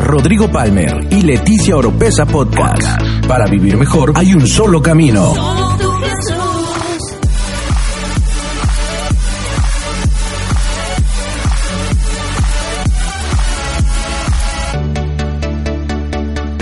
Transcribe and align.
Rodrigo 0.00 0.50
Palmer 0.50 1.06
y 1.10 1.22
Leticia 1.22 1.76
Oropesa 1.76 2.26
Podcast. 2.26 3.00
Para 3.26 3.46
vivir 3.46 3.76
mejor 3.76 4.12
hay 4.14 4.34
un 4.34 4.46
solo 4.46 4.80
camino. 4.82 5.32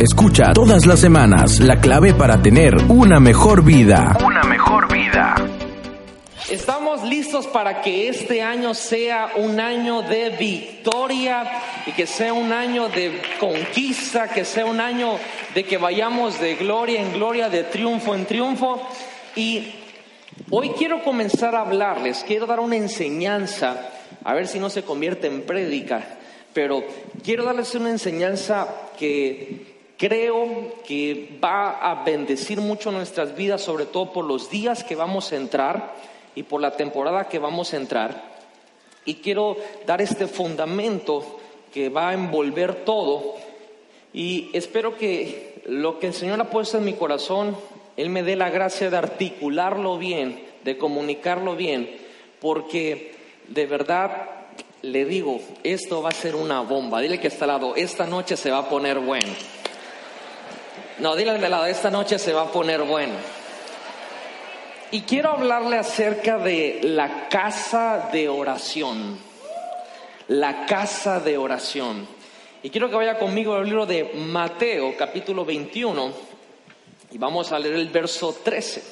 Escucha 0.01 0.53
todas 0.55 0.87
las 0.87 0.99
semanas 0.99 1.61
la 1.61 1.79
clave 1.79 2.15
para 2.15 2.41
tener 2.41 2.75
una 2.89 3.21
mejor 3.21 3.63
vida. 3.63 4.17
Una 4.25 4.40
para 7.47 7.81
que 7.81 8.09
este 8.09 8.43
año 8.43 8.75
sea 8.75 9.33
un 9.37 9.61
año 9.61 10.03
de 10.03 10.31
victoria 10.31 11.49
y 11.87 11.93
que 11.93 12.07
sea 12.07 12.33
un 12.33 12.53
año 12.53 12.89
de 12.89 13.23
conquista, 13.39 14.29
que 14.29 14.45
sea 14.45 14.67
un 14.67 14.81
año 14.81 15.17
de 15.55 15.65
que 15.65 15.79
vayamos 15.79 16.41
de 16.41 16.57
gloria 16.57 17.01
en 17.01 17.13
gloria, 17.13 17.49
de 17.49 17.65
triunfo 17.65 18.15
en 18.15 18.27
triunfo. 18.27 18.83
Y 19.37 19.73
hoy 20.51 20.71
quiero 20.71 21.05
comenzar 21.05 21.55
a 21.55 21.61
hablarles, 21.61 22.25
quiero 22.27 22.47
dar 22.47 22.59
una 22.59 22.77
enseñanza, 22.77 23.91
a 24.25 24.35
ver 24.35 24.49
si 24.49 24.59
no 24.59 24.69
se 24.69 24.83
convierte 24.83 25.29
en 25.29 25.43
prédica, 25.43 26.19
pero 26.53 26.85
quiero 27.23 27.45
darles 27.45 27.75
una 27.77 27.91
enseñanza 27.91 28.67
que 28.99 29.71
Creo 30.01 30.77
que 30.87 31.39
va 31.45 31.73
a 31.73 32.05
bendecir 32.05 32.59
mucho 32.59 32.91
nuestras 32.91 33.37
vidas, 33.37 33.61
sobre 33.61 33.85
todo 33.85 34.15
por 34.15 34.25
los 34.25 34.49
días 34.49 34.83
que 34.83 34.97
vamos 34.97 35.31
a 35.31 35.37
entrar 35.37 35.93
y 36.35 36.43
por 36.45 36.61
la 36.61 36.77
temporada 36.77 37.29
que 37.29 37.39
vamos 37.39 37.73
a 37.73 37.77
entrar. 37.77 38.31
Y 39.05 39.17
quiero 39.17 39.57
dar 39.87 40.01
este 40.01 40.27
fundamento 40.27 41.41
que 41.73 41.89
va 41.89 42.11
a 42.11 42.15
envolver 42.15 42.85
todo. 42.85 43.37
Y 44.13 44.51
espero 44.53 44.97
que 44.97 45.63
lo 45.67 45.99
que 45.99 46.09
el 46.09 46.15
Señor 46.15 46.41
ha 46.41 46.51
puesto 46.51 46.79
en 46.79 46.85
mi 46.85 46.95
corazón, 46.95 47.57
Él 47.97 48.11
me 48.11 48.23
dé 48.23 48.37
la 48.37 48.51
gracia 48.51 48.91
de 48.91 48.97
articularlo 48.97 49.99
bien, 49.99 50.45
de 50.65 50.77
comunicarlo 50.77 51.57
bien, 51.57 51.97
porque 52.41 53.15
de 53.49 53.67
verdad 53.67 54.29
le 54.83 55.05
digo, 55.05 55.41
esto 55.63 56.03
va 56.03 56.09
a 56.09 56.13
ser 56.13 56.35
una 56.35 56.61
bomba. 56.61 57.01
Dile 57.01 57.21
que 57.21 57.29
está 57.29 57.45
al 57.45 57.51
lado, 57.51 57.77
esta 57.77 58.07
noche 58.07 58.37
se 58.37 58.51
va 58.51 58.59
a 58.59 58.69
poner 58.69 58.99
bueno. 58.99 59.33
No, 60.99 61.17
dile 61.17 61.39
de 61.39 61.49
lado, 61.49 61.67
esta 61.67 61.91
noche 61.91 62.19
se 62.19 62.33
va 62.33 62.43
a 62.43 62.53
poner 62.53 62.83
bueno. 62.83 63.15
Y 64.93 65.03
quiero 65.03 65.31
hablarle 65.31 65.79
acerca 65.79 66.37
de 66.39 66.81
la 66.83 67.29
casa 67.29 68.09
de 68.13 68.29
oración. 68.29 69.19
La 70.27 70.67
casa 70.67 71.21
de 71.21 71.39
oración. 71.39 72.09
Y 72.65 72.71
quiero 72.71 72.91
que 72.91 72.97
vaya 72.97 73.17
conmigo 73.17 73.55
al 73.55 73.67
libro 73.67 73.87
de 73.87 74.13
Mateo, 74.15 74.97
capítulo 74.97 75.45
21, 75.45 76.13
y 77.13 77.19
vamos 77.19 77.53
a 77.53 77.61
leer 77.61 77.77
el 77.77 77.89
verso 77.89 78.37
13. 78.43 78.83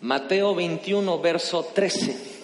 Mateo 0.00 0.56
21, 0.56 1.20
verso 1.20 1.70
13. 1.72 2.34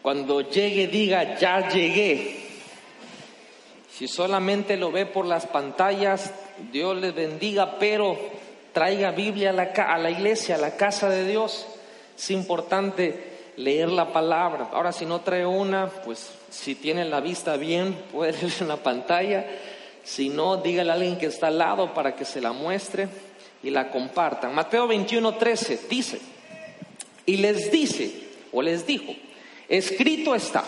Cuando 0.00 0.40
llegue, 0.40 0.86
diga, 0.86 1.38
ya 1.38 1.68
llegué. 1.68 2.40
Si 3.90 4.08
solamente 4.08 4.78
lo 4.78 4.90
ve 4.90 5.04
por 5.04 5.26
las 5.26 5.46
pantallas, 5.46 6.32
Dios 6.72 6.96
les 6.96 7.14
bendiga, 7.14 7.78
pero 7.78 8.18
traiga 8.74 9.12
Biblia 9.12 9.50
a 9.50 9.98
la, 9.98 10.10
iglesia, 10.10 10.56
a 10.56 10.58
la 10.58 10.76
casa 10.76 11.08
de 11.08 11.26
Dios. 11.26 11.64
Es 12.18 12.30
importante 12.30 13.52
leer 13.56 13.88
la 13.88 14.12
palabra. 14.12 14.68
Ahora, 14.72 14.92
si 14.92 15.06
no 15.06 15.20
trae 15.20 15.46
una, 15.46 15.86
pues 15.86 16.28
si 16.50 16.74
tiene 16.74 17.04
la 17.06 17.20
vista 17.20 17.56
bien, 17.56 17.94
puede 18.12 18.32
leer 18.32 18.52
en 18.60 18.68
la 18.68 18.76
pantalla. 18.76 19.46
Si 20.02 20.28
no, 20.28 20.58
dígale 20.58 20.90
a 20.90 20.94
alguien 20.94 21.16
que 21.16 21.26
está 21.26 21.46
al 21.46 21.58
lado 21.58 21.94
para 21.94 22.14
que 22.14 22.26
se 22.26 22.40
la 22.40 22.52
muestre 22.52 23.08
y 23.62 23.70
la 23.70 23.90
compartan. 23.90 24.54
Mateo 24.54 24.86
21, 24.86 25.36
13 25.36 25.80
dice, 25.88 26.20
y 27.24 27.38
les 27.38 27.70
dice, 27.70 28.12
o 28.52 28.60
les 28.60 28.86
dijo, 28.86 29.14
escrito 29.68 30.34
está. 30.34 30.64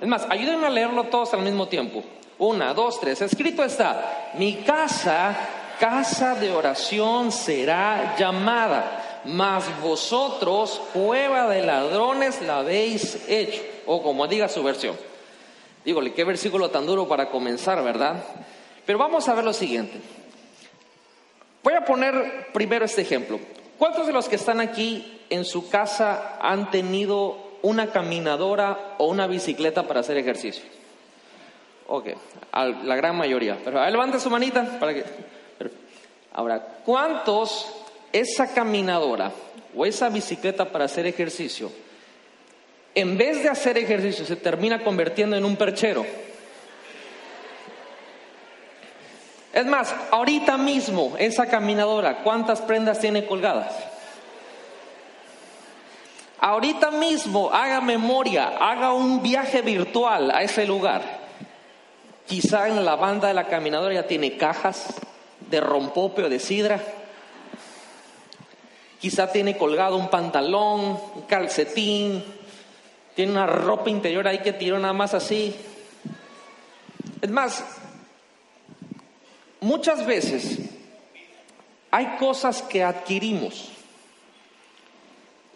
Es 0.00 0.08
más, 0.08 0.26
ayúdenme 0.28 0.66
a 0.66 0.70
leerlo 0.70 1.04
todos 1.04 1.32
al 1.34 1.42
mismo 1.42 1.68
tiempo. 1.68 2.02
Una, 2.38 2.74
dos, 2.74 2.98
tres. 2.98 3.20
Escrito 3.22 3.62
está, 3.62 4.32
mi 4.34 4.54
casa, 4.56 5.61
casa 5.82 6.36
de 6.36 6.52
oración 6.52 7.32
será 7.32 8.14
llamada, 8.16 9.20
mas 9.24 9.64
vosotros, 9.80 10.80
cueva 10.92 11.48
de 11.48 11.62
ladrones, 11.62 12.40
la 12.40 12.58
habéis 12.58 13.28
hecho. 13.28 13.60
O 13.86 14.00
como 14.00 14.28
diga 14.28 14.48
su 14.48 14.62
versión. 14.62 14.96
Dígole, 15.84 16.12
qué 16.14 16.22
versículo 16.22 16.70
tan 16.70 16.86
duro 16.86 17.08
para 17.08 17.30
comenzar, 17.30 17.82
¿verdad? 17.82 18.22
Pero 18.86 18.96
vamos 18.96 19.28
a 19.28 19.34
ver 19.34 19.42
lo 19.42 19.52
siguiente. 19.52 20.00
Voy 21.64 21.74
a 21.74 21.84
poner 21.84 22.52
primero 22.52 22.84
este 22.84 23.02
ejemplo. 23.02 23.40
¿Cuántos 23.76 24.06
de 24.06 24.12
los 24.12 24.28
que 24.28 24.36
están 24.36 24.60
aquí 24.60 25.20
en 25.30 25.44
su 25.44 25.68
casa 25.68 26.38
han 26.40 26.70
tenido 26.70 27.58
una 27.62 27.88
caminadora 27.88 28.94
o 28.98 29.06
una 29.06 29.26
bicicleta 29.26 29.88
para 29.88 29.98
hacer 29.98 30.16
ejercicio? 30.16 30.62
Ok, 31.88 32.10
la 32.52 32.94
gran 32.94 33.16
mayoría. 33.16 33.58
Pero 33.64 33.84
levanta 33.90 34.20
su 34.20 34.30
manita 34.30 34.78
para 34.78 34.94
que. 34.94 35.31
Ahora, 36.32 36.60
¿cuántos 36.84 37.66
esa 38.12 38.52
caminadora 38.52 39.32
o 39.74 39.86
esa 39.86 40.08
bicicleta 40.08 40.66
para 40.66 40.86
hacer 40.86 41.06
ejercicio, 41.06 41.70
en 42.94 43.16
vez 43.16 43.42
de 43.42 43.48
hacer 43.48 43.78
ejercicio, 43.78 44.24
se 44.24 44.36
termina 44.36 44.82
convirtiendo 44.82 45.36
en 45.36 45.44
un 45.44 45.56
perchero? 45.56 46.04
Es 49.52 49.66
más, 49.66 49.94
ahorita 50.10 50.56
mismo 50.56 51.14
esa 51.18 51.46
caminadora, 51.46 52.22
¿cuántas 52.22 52.60
prendas 52.62 53.00
tiene 53.00 53.26
colgadas? 53.26 53.74
Ahorita 56.38 56.90
mismo 56.90 57.50
haga 57.52 57.80
memoria, 57.80 58.48
haga 58.58 58.92
un 58.92 59.22
viaje 59.22 59.62
virtual 59.62 60.30
a 60.30 60.42
ese 60.42 60.66
lugar 60.66 61.22
Quizá 62.26 62.68
en 62.68 62.84
la 62.84 62.96
banda 62.96 63.28
de 63.28 63.34
la 63.34 63.46
caminadora 63.46 63.94
ya 63.94 64.06
tiene 64.06 64.36
cajas 64.36 64.94
de 65.52 65.60
rompope 65.60 66.24
o 66.24 66.28
de 66.28 66.40
sidra. 66.40 66.82
Quizá 68.98 69.30
tiene 69.30 69.56
colgado 69.56 69.96
un 69.96 70.08
pantalón, 70.08 70.98
un 71.14 71.22
calcetín, 71.28 72.24
tiene 73.14 73.32
una 73.32 73.46
ropa 73.46 73.90
interior 73.90 74.26
ahí 74.26 74.38
que 74.38 74.54
tiró 74.54 74.78
nada 74.78 74.94
más 74.94 75.12
así. 75.12 75.54
Es 77.20 77.30
más, 77.30 77.64
muchas 79.60 80.06
veces 80.06 80.58
hay 81.90 82.16
cosas 82.18 82.62
que 82.62 82.82
adquirimos, 82.82 83.68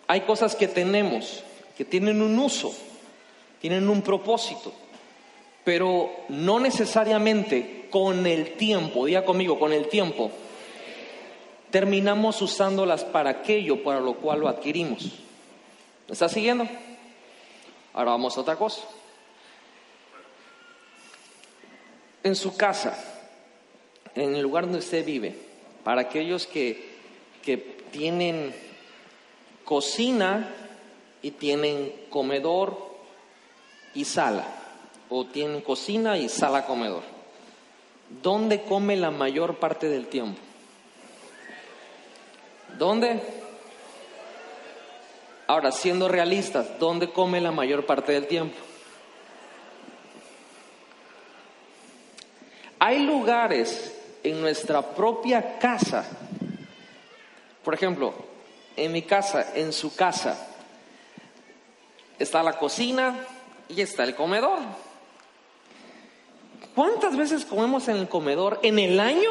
hay 0.06 0.20
cosas 0.20 0.54
que 0.54 0.68
tenemos, 0.68 1.42
que 1.76 1.86
tienen 1.86 2.20
un 2.20 2.38
uso, 2.38 2.74
tienen 3.60 3.88
un 3.88 4.02
propósito 4.02 4.72
pero 5.66 6.12
no 6.28 6.60
necesariamente 6.60 7.75
con 7.90 8.26
el 8.26 8.56
tiempo, 8.56 9.06
diga 9.06 9.24
conmigo, 9.24 9.58
con 9.58 9.72
el 9.72 9.88
tiempo, 9.88 10.30
terminamos 11.70 12.40
usándolas 12.42 13.04
para 13.04 13.30
aquello 13.30 13.82
para 13.82 14.00
lo 14.00 14.14
cual 14.14 14.40
lo 14.40 14.48
adquirimos. 14.48 15.04
¿Me 16.06 16.12
está 16.12 16.28
siguiendo? 16.28 16.66
Ahora 17.92 18.12
vamos 18.12 18.36
a 18.36 18.40
otra 18.40 18.56
cosa. 18.56 18.82
En 22.22 22.36
su 22.36 22.56
casa, 22.56 22.96
en 24.14 24.34
el 24.34 24.42
lugar 24.42 24.64
donde 24.64 24.80
usted 24.80 25.04
vive, 25.04 25.34
para 25.84 26.02
aquellos 26.02 26.46
que, 26.46 26.96
que 27.42 27.56
tienen 27.90 28.54
cocina 29.64 30.52
y 31.22 31.32
tienen 31.32 31.92
comedor 32.10 32.76
y 33.94 34.04
sala 34.04 34.46
o 35.08 35.26
tienen 35.26 35.60
cocina 35.60 36.18
y 36.18 36.28
sala 36.28 36.66
comedor. 36.66 37.15
¿Dónde 38.08 38.62
come 38.62 38.96
la 38.96 39.10
mayor 39.10 39.56
parte 39.56 39.88
del 39.88 40.06
tiempo? 40.06 40.40
¿Dónde? 42.78 43.20
Ahora, 45.46 45.72
siendo 45.72 46.08
realistas, 46.08 46.78
¿dónde 46.78 47.10
come 47.10 47.40
la 47.40 47.52
mayor 47.52 47.86
parte 47.86 48.12
del 48.12 48.26
tiempo? 48.26 48.56
Hay 52.78 53.04
lugares 53.04 53.96
en 54.22 54.40
nuestra 54.40 54.82
propia 54.82 55.58
casa, 55.58 56.04
por 57.64 57.74
ejemplo, 57.74 58.12
en 58.76 58.92
mi 58.92 59.02
casa, 59.02 59.54
en 59.54 59.72
su 59.72 59.94
casa, 59.94 60.48
está 62.18 62.42
la 62.42 62.58
cocina 62.58 63.16
y 63.68 63.80
está 63.80 64.04
el 64.04 64.14
comedor. 64.14 64.58
¿Cuántas 66.76 67.16
veces 67.16 67.46
comemos 67.46 67.88
en 67.88 67.96
el 67.96 68.08
comedor 68.08 68.60
en 68.62 68.78
el 68.78 69.00
año? 69.00 69.30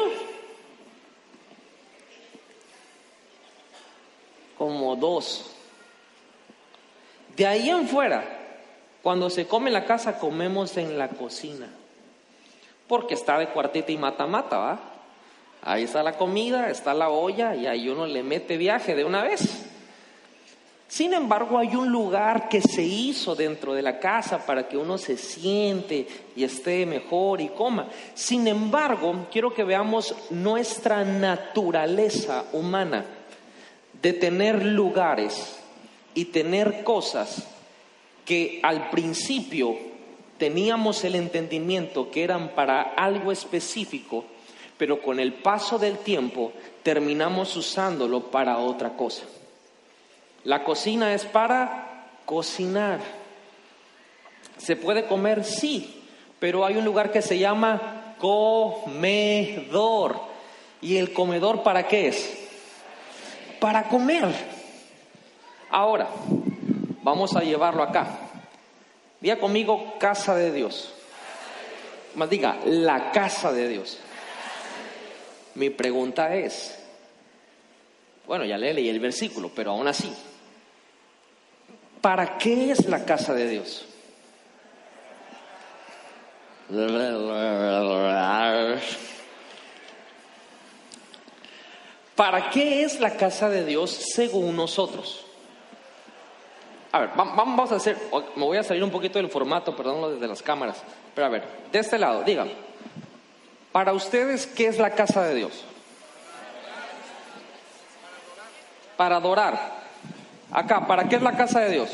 Como 4.58 4.96
dos. 4.96 5.52
De 7.36 7.46
ahí 7.46 7.70
en 7.70 7.86
fuera, 7.86 8.24
cuando 9.00 9.30
se 9.30 9.46
come 9.46 9.68
en 9.68 9.74
la 9.74 9.84
casa, 9.84 10.18
comemos 10.18 10.76
en 10.76 10.98
la 10.98 11.08
cocina. 11.08 11.70
porque 12.88 13.14
está 13.14 13.38
de 13.38 13.48
cuartita 13.48 13.92
y 13.92 13.96
mata-mata, 13.96 14.58
¿va? 14.58 14.80
Ahí 15.62 15.84
está 15.84 16.02
la 16.02 16.16
comida, 16.16 16.70
está 16.70 16.94
la 16.94 17.08
olla 17.08 17.54
y 17.54 17.66
ahí 17.66 17.88
uno 17.88 18.06
le 18.06 18.22
mete 18.22 18.56
viaje 18.56 18.94
de 18.94 19.04
una 19.04 19.22
vez. 19.22 19.65
Sin 20.88 21.12
embargo, 21.14 21.58
hay 21.58 21.74
un 21.74 21.90
lugar 21.90 22.48
que 22.48 22.60
se 22.60 22.82
hizo 22.82 23.34
dentro 23.34 23.74
de 23.74 23.82
la 23.82 23.98
casa 23.98 24.46
para 24.46 24.68
que 24.68 24.76
uno 24.76 24.98
se 24.98 25.16
siente 25.16 26.06
y 26.36 26.44
esté 26.44 26.86
mejor 26.86 27.40
y 27.40 27.48
coma. 27.48 27.88
Sin 28.14 28.46
embargo, 28.46 29.26
quiero 29.32 29.52
que 29.52 29.64
veamos 29.64 30.14
nuestra 30.30 31.04
naturaleza 31.04 32.44
humana 32.52 33.04
de 34.00 34.12
tener 34.12 34.64
lugares 34.64 35.58
y 36.14 36.26
tener 36.26 36.84
cosas 36.84 37.44
que 38.24 38.60
al 38.62 38.90
principio 38.90 39.76
teníamos 40.38 41.02
el 41.04 41.16
entendimiento 41.16 42.10
que 42.12 42.22
eran 42.22 42.50
para 42.50 42.82
algo 42.82 43.32
específico, 43.32 44.24
pero 44.78 45.02
con 45.02 45.18
el 45.18 45.32
paso 45.32 45.78
del 45.78 45.98
tiempo 45.98 46.52
terminamos 46.82 47.56
usándolo 47.56 48.30
para 48.30 48.58
otra 48.58 48.96
cosa. 48.96 49.24
La 50.46 50.62
cocina 50.62 51.12
es 51.12 51.24
para 51.24 52.04
cocinar. 52.24 53.00
¿Se 54.58 54.76
puede 54.76 55.06
comer? 55.06 55.42
Sí, 55.42 56.04
pero 56.38 56.64
hay 56.64 56.76
un 56.76 56.84
lugar 56.84 57.10
que 57.10 57.20
se 57.20 57.36
llama 57.36 58.14
comedor. 58.18 60.20
¿Y 60.80 60.98
el 60.98 61.12
comedor 61.12 61.64
para 61.64 61.88
qué 61.88 62.06
es? 62.06 62.48
Para 63.58 63.88
comer. 63.88 64.32
Ahora, 65.68 66.06
vamos 67.02 67.34
a 67.34 67.40
llevarlo 67.40 67.82
acá. 67.82 68.06
Diga 69.20 69.40
conmigo 69.40 69.94
casa 69.98 70.36
de 70.36 70.52
Dios. 70.52 70.94
Más 72.14 72.30
diga, 72.30 72.58
la 72.64 73.10
casa 73.10 73.52
de 73.52 73.66
Dios. 73.66 73.98
Mi 75.56 75.70
pregunta 75.70 76.36
es, 76.36 76.78
bueno, 78.28 78.44
ya 78.44 78.56
le 78.56 78.72
leí 78.72 78.88
el 78.88 79.00
versículo, 79.00 79.50
pero 79.52 79.72
aún 79.72 79.88
así, 79.88 80.14
¿Para 82.06 82.38
qué 82.38 82.70
es 82.70 82.86
la 82.86 83.04
casa 83.04 83.34
de 83.34 83.48
Dios? 83.48 83.84
¿Para 92.14 92.48
qué 92.50 92.84
es 92.84 93.00
la 93.00 93.16
casa 93.16 93.50
de 93.50 93.64
Dios 93.64 93.90
según 93.90 94.54
nosotros? 94.54 95.26
A 96.92 97.00
ver, 97.00 97.10
vamos 97.16 97.72
a 97.72 97.74
hacer, 97.74 97.96
me 98.36 98.44
voy 98.44 98.58
a 98.58 98.62
salir 98.62 98.84
un 98.84 98.92
poquito 98.92 99.18
del 99.18 99.28
formato, 99.28 99.74
perdón, 99.74 100.14
desde 100.14 100.28
las 100.28 100.44
cámaras, 100.44 100.76
pero 101.12 101.26
a 101.26 101.30
ver, 101.30 101.42
de 101.72 101.78
este 101.80 101.98
lado, 101.98 102.22
digan, 102.22 102.52
para 103.72 103.92
ustedes, 103.92 104.46
¿qué 104.46 104.68
es 104.68 104.78
la 104.78 104.90
casa 104.90 105.24
de 105.24 105.34
Dios? 105.34 105.64
Para 108.96 109.16
adorar. 109.16 109.75
Acá, 110.56 110.86
¿para 110.86 111.06
qué 111.06 111.16
es 111.16 111.22
la 111.22 111.36
casa 111.36 111.60
de 111.60 111.70
Dios? 111.70 111.90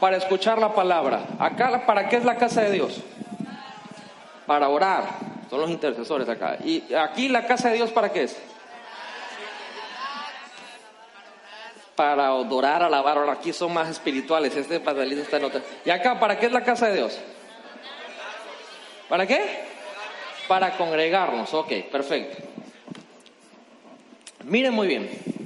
Para 0.00 0.16
escuchar 0.16 0.58
la 0.58 0.72
palabra. 0.72 1.20
Acá, 1.38 1.84
¿para 1.84 2.08
qué 2.08 2.16
es 2.16 2.24
la 2.24 2.36
casa 2.36 2.62
de 2.62 2.72
Dios? 2.72 3.02
Para 4.46 4.70
orar. 4.70 5.04
Son 5.50 5.60
los 5.60 5.68
intercesores 5.68 6.26
acá. 6.30 6.56
¿Y 6.64 6.94
aquí 6.94 7.28
la 7.28 7.46
casa 7.46 7.68
de 7.68 7.74
Dios 7.74 7.90
para 7.90 8.10
qué 8.10 8.22
es? 8.22 8.38
Para 11.94 12.28
adorar, 12.28 12.82
alabar. 12.82 13.18
Ahora 13.18 13.32
aquí 13.32 13.52
son 13.52 13.74
más 13.74 13.90
espirituales. 13.90 14.56
Este 14.56 14.80
pastelito 14.80 15.20
está 15.20 15.36
en 15.36 15.44
otra. 15.44 15.60
¿Y 15.84 15.90
acá 15.90 16.18
para 16.18 16.38
qué 16.38 16.46
es 16.46 16.52
la 16.52 16.64
casa 16.64 16.86
de 16.86 16.94
Dios? 16.94 17.18
¿Para 19.10 19.26
qué? 19.26 19.60
Para 20.48 20.74
congregarnos. 20.78 21.52
Ok, 21.52 21.70
perfecto. 21.92 22.42
Miren 24.44 24.72
muy 24.72 24.86
bien. 24.86 25.37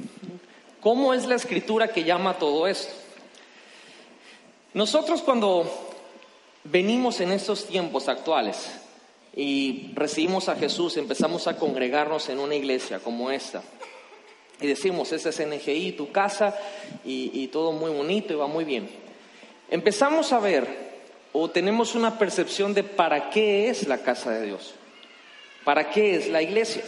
¿Cómo 0.82 1.14
es 1.14 1.26
la 1.26 1.36
escritura 1.36 1.86
que 1.86 2.02
llama 2.02 2.38
todo 2.40 2.66
esto? 2.66 2.92
Nosotros 4.74 5.22
cuando 5.22 5.64
venimos 6.64 7.20
en 7.20 7.30
estos 7.30 7.66
tiempos 7.66 8.08
actuales 8.08 8.68
y 9.36 9.92
recibimos 9.94 10.48
a 10.48 10.56
Jesús, 10.56 10.96
empezamos 10.96 11.46
a 11.46 11.56
congregarnos 11.56 12.28
en 12.30 12.40
una 12.40 12.56
iglesia 12.56 12.98
como 12.98 13.30
esta. 13.30 13.62
Y 14.60 14.66
decimos, 14.66 15.12
ese 15.12 15.28
es 15.28 15.46
NGI, 15.46 15.92
tu 15.92 16.10
casa, 16.10 16.58
y, 17.04 17.30
y 17.32 17.46
todo 17.46 17.70
muy 17.70 17.92
bonito 17.92 18.32
y 18.32 18.36
va 18.36 18.48
muy 18.48 18.64
bien. 18.64 18.90
Empezamos 19.70 20.32
a 20.32 20.40
ver 20.40 20.66
o 21.32 21.48
tenemos 21.48 21.94
una 21.94 22.18
percepción 22.18 22.74
de 22.74 22.82
para 22.82 23.30
qué 23.30 23.68
es 23.68 23.86
la 23.86 23.98
casa 23.98 24.32
de 24.32 24.46
Dios, 24.46 24.74
para 25.62 25.90
qué 25.90 26.16
es 26.16 26.28
la 26.28 26.42
iglesia. 26.42 26.82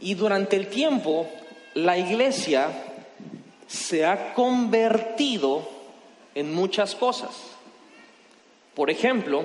Y 0.00 0.14
durante 0.14 0.56
el 0.56 0.68
tiempo 0.68 1.28
la 1.74 1.98
iglesia 1.98 2.70
se 3.66 4.04
ha 4.04 4.34
convertido 4.34 5.68
en 6.34 6.54
muchas 6.54 6.94
cosas. 6.94 7.34
Por 8.74 8.90
ejemplo, 8.90 9.44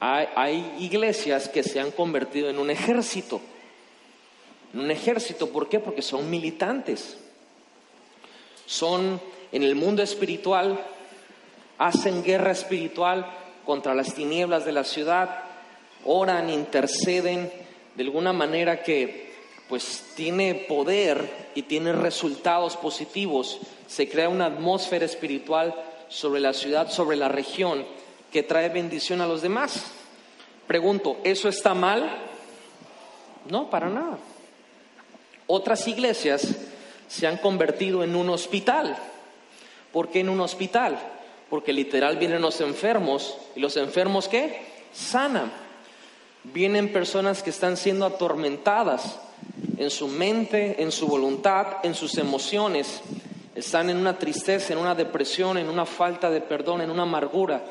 hay, 0.00 0.76
iglesias 0.80 1.48
que 1.48 1.62
se 1.62 1.80
han 1.80 1.90
convertido 1.90 2.48
en 2.50 2.58
un 2.58 2.70
ejército. 2.70 3.40
En 4.72 4.80
un 4.80 4.90
ejército, 4.90 5.50
¿por 5.50 5.68
qué? 5.68 5.80
Porque 5.80 6.02
son 6.02 6.28
militantes. 6.30 7.18
Son 8.66 9.20
en 9.52 9.62
el 9.62 9.76
mundo 9.76 10.02
espiritual, 10.02 10.80
hacen 11.78 12.24
guerra 12.24 12.52
espiritual 12.52 13.30
contra 13.64 13.94
las 13.94 14.14
tinieblas 14.14 14.64
de 14.64 14.72
la 14.72 14.84
ciudad, 14.84 15.44
oran, 16.04 16.50
interceden 16.50 17.52
de 17.94 18.02
alguna 18.02 18.32
manera 18.32 18.82
que 18.82 19.33
pues 19.74 20.04
tiene 20.14 20.54
poder 20.54 21.48
y 21.56 21.62
tiene 21.62 21.92
resultados 21.92 22.76
positivos, 22.76 23.58
se 23.88 24.08
crea 24.08 24.28
una 24.28 24.46
atmósfera 24.46 25.04
espiritual 25.04 25.74
sobre 26.08 26.38
la 26.38 26.52
ciudad, 26.52 26.92
sobre 26.92 27.16
la 27.16 27.26
región, 27.26 27.84
que 28.30 28.44
trae 28.44 28.68
bendición 28.68 29.20
a 29.20 29.26
los 29.26 29.42
demás. 29.42 29.86
Pregunto, 30.68 31.16
¿eso 31.24 31.48
está 31.48 31.74
mal? 31.74 32.08
No, 33.50 33.68
para 33.68 33.88
nada. 33.88 34.16
Otras 35.48 35.88
iglesias 35.88 36.54
se 37.08 37.26
han 37.26 37.38
convertido 37.38 38.04
en 38.04 38.14
un 38.14 38.30
hospital. 38.30 38.96
¿Por 39.92 40.08
qué 40.08 40.20
en 40.20 40.28
un 40.28 40.38
hospital? 40.38 41.00
Porque 41.50 41.72
literal 41.72 42.16
vienen 42.16 42.42
los 42.42 42.60
enfermos 42.60 43.36
y 43.56 43.60
los 43.60 43.76
enfermos 43.76 44.28
¿qué? 44.28 44.66
Sanan. 44.92 45.50
Vienen 46.44 46.92
personas 46.92 47.42
que 47.42 47.50
están 47.50 47.76
siendo 47.76 48.06
atormentadas 48.06 49.18
en 49.78 49.90
su 49.90 50.08
mente, 50.08 50.82
en 50.82 50.92
su 50.92 51.06
voluntad, 51.06 51.66
en 51.82 51.94
sus 51.94 52.16
emociones. 52.18 53.00
Están 53.54 53.90
en 53.90 53.96
una 53.96 54.18
tristeza, 54.18 54.72
en 54.72 54.78
una 54.78 54.94
depresión, 54.94 55.58
en 55.58 55.68
una 55.68 55.86
falta 55.86 56.30
de 56.30 56.40
perdón, 56.40 56.80
en 56.80 56.90
una 56.90 57.02
amargura. 57.02 57.64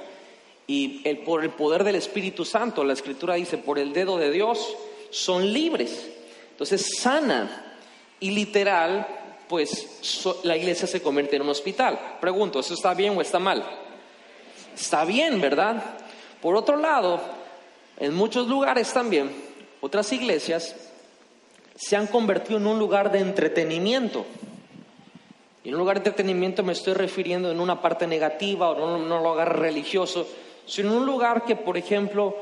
Y 0.68 1.02
el, 1.04 1.20
por 1.20 1.44
el 1.44 1.50
poder 1.50 1.84
del 1.84 1.96
Espíritu 1.96 2.46
Santo, 2.46 2.84
la 2.84 2.94
Escritura 2.94 3.36
dice, 3.36 3.58
por 3.58 3.80
el 3.80 3.94
dedo 3.94 4.18
de 4.18 4.32
Dios, 4.32 4.76
son 5.10 5.52
libres. 5.52 6.10
Entonces 6.52 6.86
sana 7.00 7.76
y 8.20 8.32
literal, 8.32 9.06
pues 9.50 10.40
la 10.44 10.56
iglesia 10.56 10.88
se 10.88 11.02
convierte 11.02 11.36
en 11.36 11.42
un 11.42 11.50
hospital. 11.50 12.18
Pregunto, 12.22 12.60
¿eso 12.60 12.74
está 12.74 12.94
bien 12.94 13.18
o 13.18 13.22
está 13.22 13.40
mal? 13.40 13.64
Está 14.74 15.04
bien, 15.04 15.42
¿verdad? 15.42 15.84
Por 16.42 16.56
otro 16.56 16.78
lado, 16.78 17.22
en 17.98 18.14
muchos 18.14 18.48
lugares 18.48 18.92
también, 18.94 19.32
otras 19.82 20.12
iglesias 20.14 20.93
se 21.76 21.96
han 21.96 22.08
convertido 22.08 22.60
en 22.60 22.68
un 22.68 22.80
lugar 22.80 23.12
de 23.12 23.20
entretenimiento. 23.20 24.26
Y 25.64 25.70
en 25.70 25.76
un 25.76 25.80
lugar 25.80 25.98
de 25.98 26.10
entretenimiento 26.10 26.64
me 26.64 26.74
estoy 26.74 26.94
refiriendo 26.94 27.52
en 27.52 27.60
una 27.60 27.82
parte 27.82 28.06
negativa 28.06 28.70
o 28.70 28.76
no, 28.76 28.98
no 28.98 29.22
lo 29.22 29.32
agarra 29.32 29.54
religioso, 29.54 30.28
sino 30.66 30.92
en 30.92 30.98
un 30.98 31.06
lugar 31.06 31.46
que, 31.46 31.56
por 31.56 31.78
ejemplo, 31.78 32.36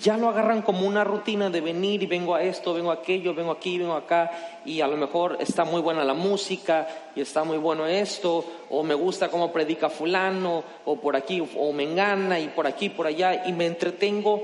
ya 0.00 0.16
lo 0.16 0.28
agarran 0.28 0.62
como 0.62 0.86
una 0.86 1.04
rutina 1.04 1.48
de 1.48 1.60
venir 1.60 2.02
y 2.02 2.06
vengo 2.06 2.34
a 2.34 2.42
esto, 2.42 2.74
vengo 2.74 2.90
a 2.90 2.94
aquello, 2.94 3.34
vengo 3.34 3.52
aquí, 3.52 3.78
vengo 3.78 3.94
acá, 3.94 4.60
y 4.64 4.80
a 4.80 4.88
lo 4.88 4.96
mejor 4.96 5.38
está 5.40 5.64
muy 5.64 5.80
buena 5.80 6.04
la 6.04 6.14
música 6.14 6.88
y 7.14 7.20
está 7.20 7.44
muy 7.44 7.56
bueno 7.56 7.86
esto, 7.86 8.44
o 8.68 8.82
me 8.82 8.94
gusta 8.94 9.28
cómo 9.28 9.52
predica 9.52 9.88
fulano, 9.88 10.64
o 10.84 10.96
por 10.96 11.14
aquí, 11.16 11.40
o 11.56 11.72
me 11.72 11.84
engana 11.84 12.40
y 12.40 12.48
por 12.48 12.66
aquí, 12.66 12.88
por 12.88 13.06
allá, 13.06 13.46
y 13.46 13.52
me 13.52 13.66
entretengo 13.66 14.42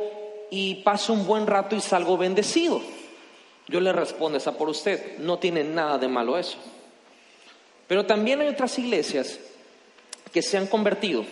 y 0.50 0.76
paso 0.76 1.12
un 1.12 1.26
buen 1.26 1.47
rato 1.47 1.75
y 1.75 1.80
salgo 1.80 2.16
bendecido. 2.16 2.80
Yo 3.72 3.80
le 3.80 3.92
respondo, 3.92 4.36
esa 4.36 4.52
por 4.52 4.68
usted, 4.68 5.18
no 5.18 5.38
tiene 5.38 5.64
nada 5.64 5.96
de 5.96 6.06
malo 6.06 6.36
eso. 6.36 6.58
Pero 7.88 8.04
también 8.04 8.40
hay 8.42 8.48
otras 8.48 8.78
iglesias 8.78 9.40
que 10.30 10.42
se 10.42 10.58
han 10.58 10.66
convertido 10.66 11.24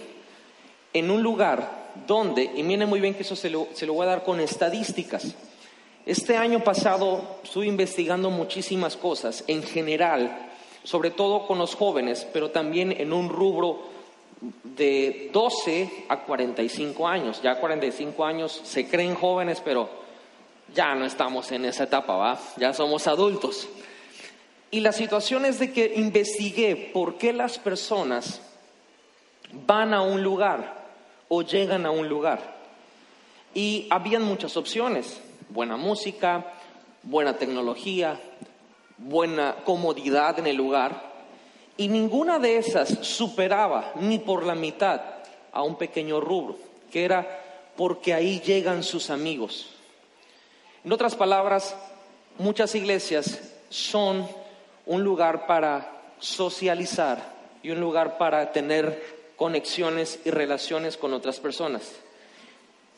en 0.94 1.10
un 1.10 1.22
lugar 1.22 1.90
donde, 2.06 2.50
y 2.56 2.62
miren 2.62 2.88
muy 2.88 3.00
bien 3.00 3.14
que 3.14 3.22
eso 3.22 3.36
se 3.36 3.50
lo, 3.50 3.68
se 3.74 3.84
lo 3.84 3.92
voy 3.92 4.04
a 4.04 4.10
dar 4.10 4.24
con 4.24 4.40
estadísticas, 4.40 5.34
este 6.06 6.38
año 6.38 6.64
pasado 6.64 7.40
estuve 7.44 7.66
investigando 7.66 8.30
muchísimas 8.30 8.96
cosas 8.96 9.44
en 9.46 9.62
general, 9.62 10.50
sobre 10.82 11.10
todo 11.10 11.46
con 11.46 11.58
los 11.58 11.74
jóvenes, 11.74 12.26
pero 12.32 12.50
también 12.50 12.90
en 12.92 13.12
un 13.12 13.28
rubro 13.28 13.82
de 14.64 15.28
12 15.30 16.06
a 16.08 16.22
45 16.24 17.06
años. 17.06 17.42
Ya 17.42 17.60
45 17.60 18.24
años 18.24 18.60
se 18.64 18.88
creen 18.88 19.14
jóvenes, 19.14 19.60
pero 19.62 19.99
ya 20.74 20.94
no 20.94 21.04
estamos 21.04 21.50
en 21.52 21.64
esa 21.64 21.84
etapa, 21.84 22.16
¿va? 22.16 22.38
Ya 22.56 22.72
somos 22.72 23.06
adultos. 23.06 23.68
Y 24.70 24.80
la 24.80 24.92
situación 24.92 25.44
es 25.44 25.58
de 25.58 25.72
que 25.72 25.94
investigué 25.96 26.90
por 26.92 27.18
qué 27.18 27.32
las 27.32 27.58
personas 27.58 28.40
van 29.66 29.92
a 29.92 30.02
un 30.02 30.22
lugar 30.22 30.86
o 31.28 31.42
llegan 31.42 31.86
a 31.86 31.90
un 31.90 32.08
lugar. 32.08 32.58
Y 33.52 33.88
habían 33.90 34.22
muchas 34.22 34.56
opciones. 34.56 35.20
Buena 35.48 35.76
música, 35.76 36.52
buena 37.02 37.36
tecnología, 37.36 38.20
buena 38.98 39.56
comodidad 39.64 40.38
en 40.38 40.46
el 40.46 40.56
lugar. 40.56 41.10
Y 41.76 41.88
ninguna 41.88 42.38
de 42.38 42.58
esas 42.58 42.90
superaba 43.06 43.92
ni 43.96 44.18
por 44.18 44.44
la 44.44 44.54
mitad 44.54 45.00
a 45.52 45.62
un 45.62 45.76
pequeño 45.76 46.20
rubro, 46.20 46.58
que 46.92 47.04
era 47.04 47.40
porque 47.76 48.14
ahí 48.14 48.40
llegan 48.40 48.84
sus 48.84 49.10
amigos. 49.10 49.79
En 50.84 50.92
otras 50.92 51.14
palabras, 51.14 51.74
muchas 52.38 52.74
iglesias 52.74 53.38
son 53.68 54.26
un 54.86 55.04
lugar 55.04 55.46
para 55.46 55.92
socializar 56.18 57.34
y 57.62 57.70
un 57.70 57.80
lugar 57.80 58.16
para 58.16 58.52
tener 58.52 59.20
conexiones 59.36 60.20
y 60.24 60.30
relaciones 60.30 60.96
con 60.96 61.12
otras 61.12 61.38
personas. 61.38 61.92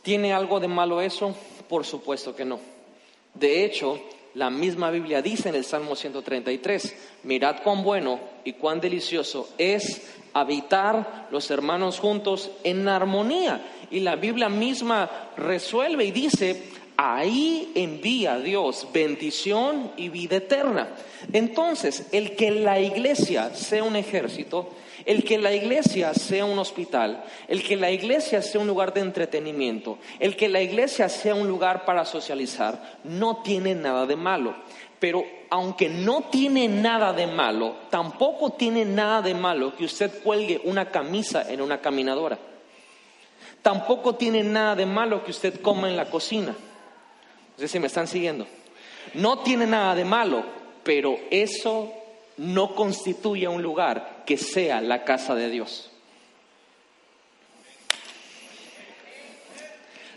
¿Tiene 0.02 0.32
algo 0.32 0.60
de 0.60 0.68
malo 0.68 1.00
eso? 1.00 1.34
Por 1.68 1.84
supuesto 1.84 2.36
que 2.36 2.44
no. 2.44 2.60
De 3.34 3.64
hecho, 3.64 4.00
la 4.34 4.48
misma 4.48 4.90
Biblia 4.90 5.20
dice 5.20 5.48
en 5.48 5.56
el 5.56 5.64
Salmo 5.64 5.96
133, 5.96 6.94
mirad 7.24 7.62
cuán 7.62 7.82
bueno 7.82 8.20
y 8.44 8.54
cuán 8.54 8.80
delicioso 8.80 9.48
es 9.58 10.02
habitar 10.32 11.28
los 11.30 11.50
hermanos 11.50 11.98
juntos 11.98 12.50
en 12.62 12.88
armonía. 12.88 13.60
Y 13.90 14.00
la 14.00 14.16
Biblia 14.16 14.48
misma 14.48 15.10
resuelve 15.36 16.04
y 16.04 16.12
dice, 16.12 16.62
ahí 16.96 17.72
envía 17.74 18.38
Dios 18.38 18.88
bendición 18.92 19.92
y 19.96 20.08
vida 20.08 20.36
eterna. 20.36 20.88
Entonces, 21.32 22.08
el 22.12 22.36
que 22.36 22.50
la 22.50 22.80
iglesia 22.80 23.54
sea 23.54 23.84
un 23.84 23.96
ejército, 23.96 24.70
el 25.04 25.24
que 25.24 25.38
la 25.38 25.52
iglesia 25.52 26.14
sea 26.14 26.44
un 26.44 26.58
hospital, 26.58 27.24
el 27.48 27.62
que 27.62 27.76
la 27.76 27.90
iglesia 27.90 28.42
sea 28.42 28.60
un 28.60 28.66
lugar 28.66 28.94
de 28.94 29.00
entretenimiento, 29.00 29.98
el 30.20 30.36
que 30.36 30.48
la 30.48 30.62
iglesia 30.62 31.08
sea 31.08 31.34
un 31.34 31.48
lugar 31.48 31.84
para 31.84 32.04
socializar, 32.04 32.98
no 33.04 33.42
tiene 33.42 33.74
nada 33.74 34.06
de 34.06 34.16
malo. 34.16 34.54
Pero 34.98 35.24
aunque 35.50 35.88
no 35.88 36.22
tiene 36.30 36.68
nada 36.68 37.12
de 37.12 37.26
malo, 37.26 37.74
tampoco 37.90 38.50
tiene 38.50 38.84
nada 38.84 39.20
de 39.20 39.34
malo 39.34 39.74
que 39.76 39.84
usted 39.84 40.22
cuelgue 40.22 40.60
una 40.64 40.90
camisa 40.90 41.50
en 41.50 41.60
una 41.60 41.80
caminadora. 41.80 42.38
Tampoco 43.62 44.14
tiene 44.14 44.42
nada 44.42 44.76
de 44.76 44.86
malo 44.86 45.24
que 45.24 45.30
usted 45.30 45.60
coma 45.60 45.88
en 45.88 45.96
la 45.96 46.08
cocina. 46.10 46.54
No 47.56 47.58
sé 47.58 47.68
si 47.68 47.78
me 47.78 47.86
están 47.86 48.06
siguiendo. 48.06 48.46
No 49.14 49.40
tiene 49.40 49.66
nada 49.66 49.94
de 49.94 50.04
malo, 50.04 50.44
pero 50.82 51.18
eso 51.30 51.92
no 52.38 52.74
constituye 52.74 53.46
un 53.48 53.62
lugar 53.62 54.22
que 54.26 54.36
sea 54.36 54.80
la 54.80 55.04
casa 55.04 55.34
de 55.34 55.50
Dios. 55.50 55.90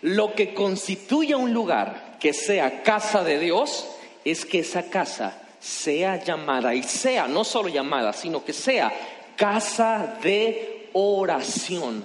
Lo 0.01 0.34
que 0.34 0.54
constituye 0.54 1.36
un 1.36 1.51
lugar 1.51 2.18
que 2.20 2.32
sea 2.34 2.84
casa 2.84 3.24
de 3.24 3.39
Dios 3.39 3.88
es 4.24 4.46
que 4.46 4.60
esa 4.60 4.89
casa 4.89 5.42
sea 5.60 6.24
llamada 6.24 6.75
y 6.75 6.84
sea 6.84 7.27
no 7.27 7.44
solo 7.44 7.70
llamada, 7.70 8.13
sino 8.13 8.46
que 8.46 8.54
sea 8.54 8.92
casa 9.36 10.20
de 10.22 10.89
oración. 10.94 12.04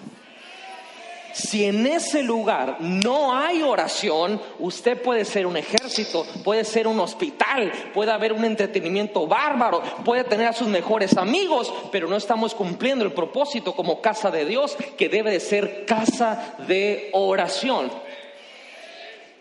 Si 1.32 1.64
en 1.64 1.86
ese 1.86 2.22
lugar 2.22 2.78
no 2.80 3.36
hay 3.36 3.62
oración, 3.62 4.40
usted 4.58 5.00
puede 5.00 5.24
ser 5.24 5.46
un 5.46 5.56
ejército, 5.56 6.26
puede 6.44 6.64
ser 6.64 6.86
un 6.86 7.00
hospital, 7.00 7.72
puede 7.94 8.10
haber 8.10 8.32
un 8.32 8.44
entretenimiento 8.44 9.26
bárbaro, 9.26 9.82
puede 10.04 10.24
tener 10.24 10.48
a 10.48 10.52
sus 10.52 10.68
mejores 10.68 11.16
amigos, 11.16 11.72
pero 11.92 12.08
no 12.08 12.16
estamos 12.16 12.54
cumpliendo 12.54 13.04
el 13.04 13.12
propósito 13.12 13.74
como 13.74 14.00
casa 14.00 14.30
de 14.30 14.44
Dios, 14.44 14.76
que 14.96 15.08
debe 15.08 15.30
de 15.30 15.40
ser 15.40 15.84
casa 15.86 16.54
de 16.66 17.10
oración. 17.12 17.90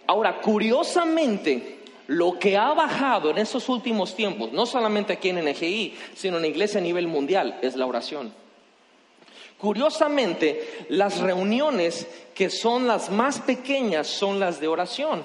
Ahora, 0.08 0.42
curiosamente, 0.42 1.80
lo 2.08 2.40
que 2.40 2.58
ha 2.58 2.74
bajado 2.74 3.30
en 3.30 3.38
estos 3.38 3.70
últimos 3.70 4.16
tiempos, 4.16 4.52
no 4.52 4.66
solamente 4.66 5.14
aquí 5.14 5.30
en 5.30 5.46
NGI, 5.46 5.96
sino 6.16 6.38
en 6.38 6.42
la 6.42 6.48
iglesia 6.48 6.80
a 6.80 6.84
nivel 6.84 7.08
mundial, 7.08 7.60
es 7.62 7.76
la 7.76 7.86
oración. 7.86 8.34
Curiosamente, 9.60 10.86
las 10.88 11.20
reuniones 11.20 12.08
que 12.34 12.50
son 12.50 12.88
las 12.88 13.12
más 13.12 13.42
pequeñas 13.42 14.08
son 14.08 14.40
las 14.40 14.62
de 14.62 14.70
oración. 14.70 15.24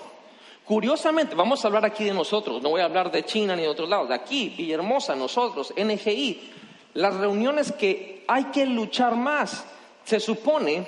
Curiosamente, 0.64 1.36
vamos 1.36 1.64
a 1.64 1.68
hablar 1.68 1.84
aquí 1.84 2.02
de 2.02 2.14
nosotros, 2.14 2.60
no 2.60 2.70
voy 2.70 2.80
a 2.80 2.86
hablar 2.86 3.12
de 3.12 3.24
China 3.24 3.54
ni 3.54 3.62
de 3.62 3.68
otros 3.68 3.88
lados, 3.88 4.08
de 4.08 4.14
aquí, 4.16 4.48
Villahermosa, 4.56 5.14
nosotros, 5.14 5.72
NGI, 5.76 6.50
las 6.94 7.14
reuniones 7.14 7.70
que 7.70 8.24
hay 8.26 8.44
que 8.44 8.66
luchar 8.66 9.14
más. 9.14 9.66
Se 10.04 10.18
supone 10.18 10.84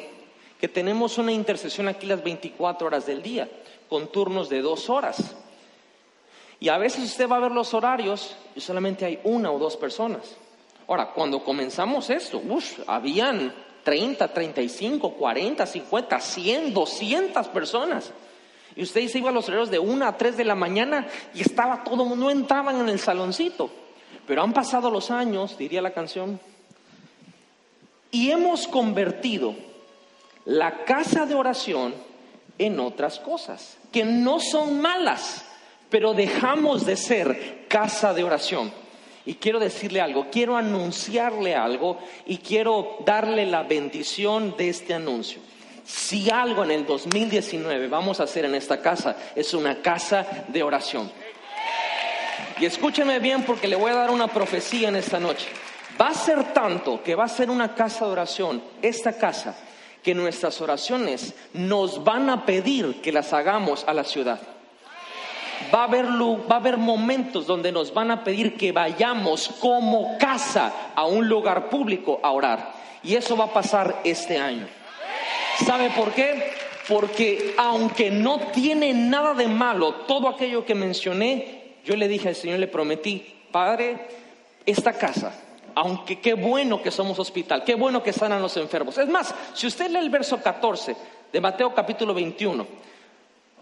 que 0.58 0.66
tenemos 0.66 1.16
una 1.18 1.30
intercesión 1.30 1.86
aquí 1.86 2.06
las 2.06 2.24
24 2.24 2.86
horas 2.86 3.06
del 3.06 3.22
día, 3.22 3.48
con 3.88 4.08
turnos 4.08 4.48
de 4.48 4.60
dos 4.60 4.90
horas. 4.90 5.36
Y 6.58 6.68
a 6.68 6.78
veces 6.78 7.04
usted 7.04 7.28
va 7.28 7.36
a 7.36 7.40
ver 7.40 7.52
los 7.52 7.74
horarios 7.74 8.34
y 8.56 8.60
solamente 8.60 9.04
hay 9.04 9.20
una 9.22 9.52
o 9.52 9.58
dos 9.58 9.76
personas. 9.76 10.36
Ahora, 10.88 11.12
cuando 11.12 11.42
comenzamos 11.42 12.10
esto, 12.10 12.40
habían 12.86 13.52
30, 13.82 14.28
35, 14.32 15.12
40, 15.12 15.66
50, 15.66 16.20
100, 16.20 16.74
200 16.74 17.48
personas. 17.48 18.12
Y 18.74 18.82
usted 18.82 19.08
se 19.08 19.18
iba 19.18 19.30
a 19.30 19.32
los 19.32 19.48
horarios 19.48 19.70
de 19.70 19.78
1 19.78 20.06
a 20.06 20.16
3 20.16 20.36
de 20.36 20.44
la 20.44 20.54
mañana 20.54 21.06
y 21.34 21.40
estaba 21.40 21.82
todo, 21.82 22.14
no 22.14 22.30
entraban 22.30 22.80
en 22.80 22.88
el 22.88 22.98
saloncito. 22.98 23.70
Pero 24.26 24.42
han 24.42 24.52
pasado 24.52 24.90
los 24.90 25.10
años, 25.10 25.56
diría 25.56 25.80
la 25.80 25.92
canción, 25.92 26.38
y 28.10 28.30
hemos 28.30 28.66
convertido 28.68 29.54
la 30.44 30.84
casa 30.84 31.26
de 31.26 31.34
oración 31.34 31.94
en 32.58 32.80
otras 32.80 33.18
cosas, 33.18 33.76
que 33.92 34.04
no 34.04 34.40
son 34.40 34.80
malas, 34.80 35.44
pero 35.90 36.14
dejamos 36.14 36.86
de 36.86 36.96
ser 36.96 37.66
casa 37.68 38.14
de 38.14 38.24
oración. 38.24 38.72
Y 39.26 39.34
quiero 39.34 39.58
decirle 39.58 40.00
algo, 40.00 40.28
quiero 40.30 40.56
anunciarle 40.56 41.56
algo 41.56 41.98
y 42.26 42.38
quiero 42.38 42.98
darle 43.04 43.44
la 43.44 43.64
bendición 43.64 44.56
de 44.56 44.68
este 44.68 44.94
anuncio. 44.94 45.40
Si 45.84 46.30
algo 46.30 46.62
en 46.62 46.70
el 46.70 46.86
2019 46.86 47.88
vamos 47.88 48.20
a 48.20 48.22
hacer 48.22 48.44
en 48.44 48.54
esta 48.54 48.80
casa 48.80 49.16
es 49.34 49.52
una 49.52 49.82
casa 49.82 50.44
de 50.46 50.62
oración. 50.62 51.10
Y 52.60 52.64
escúcheme 52.64 53.18
bien 53.18 53.42
porque 53.42 53.66
le 53.66 53.76
voy 53.76 53.90
a 53.90 53.96
dar 53.96 54.10
una 54.12 54.28
profecía 54.28 54.88
en 54.88 54.96
esta 54.96 55.18
noche. 55.18 55.48
Va 56.00 56.08
a 56.08 56.14
ser 56.14 56.52
tanto 56.52 57.02
que 57.02 57.16
va 57.16 57.24
a 57.24 57.28
ser 57.28 57.50
una 57.50 57.74
casa 57.74 58.06
de 58.06 58.12
oración, 58.12 58.62
esta 58.80 59.18
casa, 59.18 59.58
que 60.04 60.14
nuestras 60.14 60.60
oraciones 60.60 61.34
nos 61.52 62.04
van 62.04 62.30
a 62.30 62.46
pedir 62.46 63.00
que 63.02 63.10
las 63.10 63.32
hagamos 63.32 63.84
a 63.88 63.92
la 63.92 64.04
ciudad 64.04 64.55
va 65.74 65.80
a, 65.80 65.84
haber, 65.84 66.06
va 66.06 66.56
a 66.56 66.58
haber 66.58 66.76
momentos 66.76 67.46
donde 67.46 67.72
nos 67.72 67.92
van 67.92 68.10
a 68.10 68.24
pedir 68.24 68.56
que 68.56 68.72
vayamos 68.72 69.48
como 69.60 70.18
casa 70.18 70.92
a 70.94 71.06
un 71.06 71.28
lugar 71.28 71.68
público 71.68 72.20
a 72.22 72.30
orar. 72.30 72.72
Y 73.02 73.14
eso 73.14 73.36
va 73.36 73.44
a 73.44 73.52
pasar 73.52 74.00
este 74.04 74.38
año. 74.38 74.66
¿Sabe 75.64 75.90
por 75.90 76.12
qué? 76.12 76.52
Porque 76.88 77.54
aunque 77.56 78.10
no 78.10 78.38
tiene 78.52 78.92
nada 78.92 79.34
de 79.34 79.48
malo 79.48 79.94
todo 80.06 80.28
aquello 80.28 80.64
que 80.64 80.74
mencioné, 80.74 81.76
yo 81.84 81.96
le 81.96 82.08
dije 82.08 82.28
al 82.28 82.34
Señor, 82.34 82.58
le 82.58 82.68
prometí, 82.68 83.24
Padre, 83.50 83.96
esta 84.66 84.92
casa, 84.92 85.32
aunque 85.74 86.20
qué 86.20 86.34
bueno 86.34 86.82
que 86.82 86.90
somos 86.90 87.18
hospital, 87.18 87.64
qué 87.64 87.74
bueno 87.74 88.02
que 88.02 88.12
sanan 88.12 88.42
los 88.42 88.56
enfermos. 88.56 88.98
Es 88.98 89.08
más, 89.08 89.34
si 89.54 89.66
usted 89.66 89.90
lee 89.90 89.98
el 89.98 90.10
verso 90.10 90.42
14 90.42 90.96
de 91.32 91.40
Mateo 91.40 91.74
capítulo 91.74 92.12
21, 92.12 92.66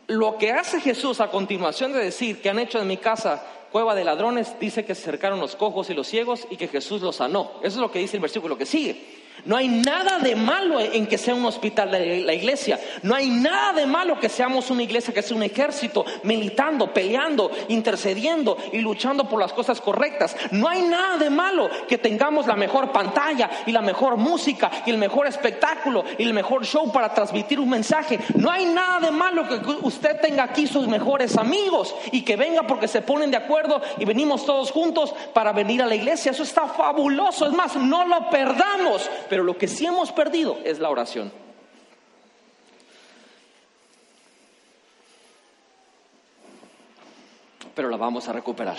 lo 0.06 0.38
que 0.38 0.52
hace 0.52 0.80
Jesús 0.80 1.20
a 1.20 1.30
continuación 1.30 1.92
de 1.92 1.98
decir 1.98 2.40
que 2.40 2.50
han 2.50 2.58
hecho 2.58 2.80
en 2.80 2.88
mi 2.88 2.96
casa 2.96 3.42
cueva 3.72 3.94
de 3.94 4.04
ladrones, 4.04 4.54
dice 4.60 4.84
que 4.84 4.94
se 4.94 5.02
acercaron 5.02 5.40
los 5.40 5.56
cojos 5.56 5.90
y 5.90 5.94
los 5.94 6.06
ciegos 6.06 6.46
y 6.50 6.56
que 6.56 6.68
Jesús 6.68 7.02
los 7.02 7.16
sanó. 7.16 7.52
Eso 7.58 7.76
es 7.76 7.76
lo 7.76 7.90
que 7.90 7.98
dice 7.98 8.16
el 8.16 8.20
versículo 8.20 8.56
que 8.56 8.66
sigue. 8.66 9.23
No 9.44 9.56
hay 9.56 9.68
nada 9.68 10.18
de 10.20 10.36
malo 10.36 10.80
en 10.80 11.06
que 11.06 11.18
sea 11.18 11.34
un 11.34 11.44
hospital 11.44 11.90
de 11.90 12.22
la 12.22 12.32
iglesia. 12.32 12.80
No 13.02 13.14
hay 13.14 13.28
nada 13.28 13.74
de 13.74 13.84
malo 13.84 14.18
que 14.18 14.30
seamos 14.30 14.70
una 14.70 14.82
iglesia 14.82 15.12
que 15.12 15.22
sea 15.22 15.36
un 15.36 15.42
ejército 15.42 16.04
militando, 16.22 16.94
peleando, 16.94 17.50
intercediendo 17.68 18.56
y 18.72 18.78
luchando 18.78 19.28
por 19.28 19.40
las 19.40 19.52
cosas 19.52 19.80
correctas. 19.80 20.34
No 20.50 20.68
hay 20.68 20.82
nada 20.82 21.18
de 21.18 21.28
malo 21.28 21.68
que 21.86 21.98
tengamos 21.98 22.46
la 22.46 22.56
mejor 22.56 22.90
pantalla 22.90 23.50
y 23.66 23.72
la 23.72 23.82
mejor 23.82 24.16
música 24.16 24.70
y 24.86 24.90
el 24.90 24.98
mejor 24.98 25.26
espectáculo 25.26 26.04
y 26.16 26.22
el 26.22 26.32
mejor 26.32 26.64
show 26.64 26.90
para 26.90 27.12
transmitir 27.12 27.60
un 27.60 27.68
mensaje. 27.68 28.18
No 28.36 28.50
hay 28.50 28.64
nada 28.64 29.00
de 29.00 29.10
malo 29.10 29.46
que 29.46 29.60
usted 29.82 30.20
tenga 30.20 30.44
aquí 30.44 30.66
sus 30.66 30.88
mejores 30.88 31.36
amigos 31.36 31.94
y 32.12 32.22
que 32.22 32.36
venga 32.36 32.62
porque 32.62 32.88
se 32.88 33.02
ponen 33.02 33.30
de 33.30 33.36
acuerdo 33.36 33.82
y 33.98 34.06
venimos 34.06 34.46
todos 34.46 34.70
juntos 34.70 35.14
para 35.34 35.52
venir 35.52 35.82
a 35.82 35.86
la 35.86 35.96
iglesia. 35.96 36.30
Eso 36.30 36.44
está 36.44 36.66
fabuloso. 36.66 37.46
Es 37.46 37.52
más, 37.52 37.76
no 37.76 38.06
lo 38.06 38.30
perdamos 38.30 39.10
pero 39.28 39.42
lo 39.42 39.56
que 39.56 39.68
sí 39.68 39.86
hemos 39.86 40.12
perdido 40.12 40.58
es 40.64 40.78
la 40.78 40.90
oración. 40.90 41.32
Pero 47.74 47.88
la 47.88 47.96
vamos 47.96 48.28
a 48.28 48.32
recuperar. 48.32 48.76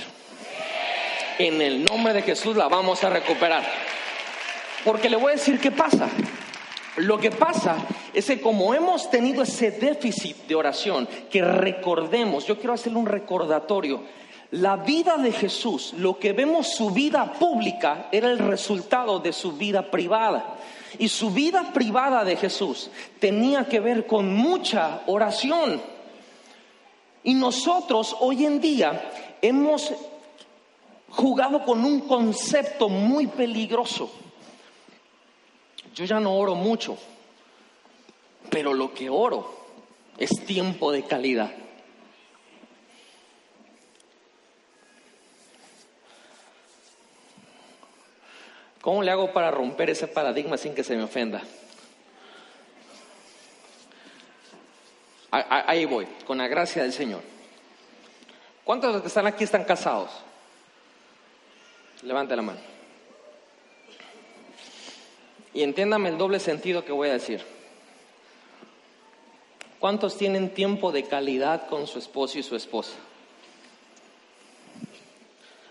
En 1.38 1.62
el 1.62 1.84
nombre 1.84 2.14
de 2.14 2.22
Jesús 2.22 2.56
la 2.56 2.70
vamos 2.70 3.04
a 3.04 3.10
recuperar. 3.10 3.64
Porque 4.86 5.10
le 5.10 5.18
voy 5.18 5.34
a 5.34 5.36
decir 5.36 5.60
qué 5.60 5.72
pasa. 5.72 6.08
Lo 6.98 7.18
que 7.18 7.32
pasa 7.32 7.76
es 8.14 8.26
que 8.26 8.40
como 8.40 8.74
hemos 8.74 9.10
tenido 9.10 9.44
ese 9.44 9.72
déficit 9.72 10.48
de 10.48 10.56
oración, 10.56 11.10
que 11.30 11.42
recordemos, 11.42 12.48
yo 12.48 12.58
quiero 12.58 12.74
hacerle 12.74 13.00
un 13.00 13.06
recordatorio, 13.06 14.02
la 14.52 14.78
vida 14.78 15.18
de 15.18 15.32
Jesús, 15.32 15.94
lo 15.98 16.18
que 16.18 16.34
vemos 16.34 16.68
su 16.68 16.92
vida 16.92 17.34
pública, 17.34 18.08
era 18.12 18.30
el 18.30 18.40
resultado 18.40 19.20
de 19.20 19.34
su 19.34 19.54
vida 19.54 19.90
privada. 19.90 20.56
Y 20.98 21.10
su 21.10 21.32
vida 21.32 21.74
privada 21.74 22.24
de 22.24 22.38
Jesús 22.38 22.90
tenía 23.20 23.66
que 23.66 23.80
ver 23.80 24.08
con 24.08 24.34
mucha 24.34 25.02
oración. 25.08 25.82
Y 27.24 27.34
nosotros 27.34 28.16
hoy 28.20 28.46
en 28.46 28.62
día 28.62 29.12
hemos 29.42 29.92
jugado 31.10 31.66
con 31.66 31.84
un 31.84 32.02
concepto 32.02 32.88
muy 32.88 33.28
peligroso. 33.28 34.10
Yo 35.94 36.06
ya 36.06 36.20
no 36.20 36.36
oro 36.36 36.56
mucho, 36.56 36.98
pero 38.50 38.74
lo 38.74 38.94
que 38.94 39.10
oro 39.10 39.54
es 40.18 40.46
tiempo 40.46 40.92
de 40.92 41.04
calidad. 41.04 41.52
¿Cómo 48.86 49.02
le 49.02 49.10
hago 49.10 49.34
para 49.34 49.50
romper 49.50 49.90
ese 49.90 50.08
paradigma 50.08 50.58
sin 50.58 50.76
que 50.76 50.84
se 50.84 50.96
me 50.96 51.02
ofenda? 51.02 51.42
Ahí 55.32 55.86
voy, 55.86 56.06
con 56.28 56.38
la 56.38 56.48
gracia 56.48 56.84
del 56.84 56.94
Señor. 56.94 57.24
¿Cuántos 58.64 58.90
de 58.90 58.94
los 58.94 59.02
que 59.02 59.08
están 59.08 59.26
aquí 59.26 59.44
están 59.44 59.64
casados? 59.64 60.12
Levante 62.04 62.36
la 62.36 62.44
mano. 62.44 62.60
Y 65.52 65.64
entiéndame 65.64 66.10
el 66.10 66.20
doble 66.20 66.40
sentido 66.40 66.86
que 66.86 66.92
voy 66.92 67.10
a 67.10 67.14
decir. 67.14 67.44
¿Cuántos 69.80 70.16
tienen 70.16 70.54
tiempo 70.54 70.92
de 70.92 71.06
calidad 71.06 71.68
con 71.70 71.88
su 71.88 71.98
esposo 71.98 72.38
y 72.38 72.44
su 72.44 72.56
esposa? 72.56 72.94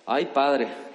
Ay, 0.04 0.26
Padre, 0.26 0.93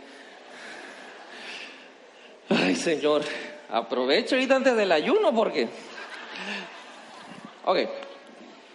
Ay, 2.50 2.75
Señor, 2.75 3.24
aprovecho 3.70 4.36
ahorita 4.36 4.56
antes 4.56 4.75
del 4.75 4.91
ayuno 4.91 5.34
porque... 5.34 5.68
Ok, 7.65 7.77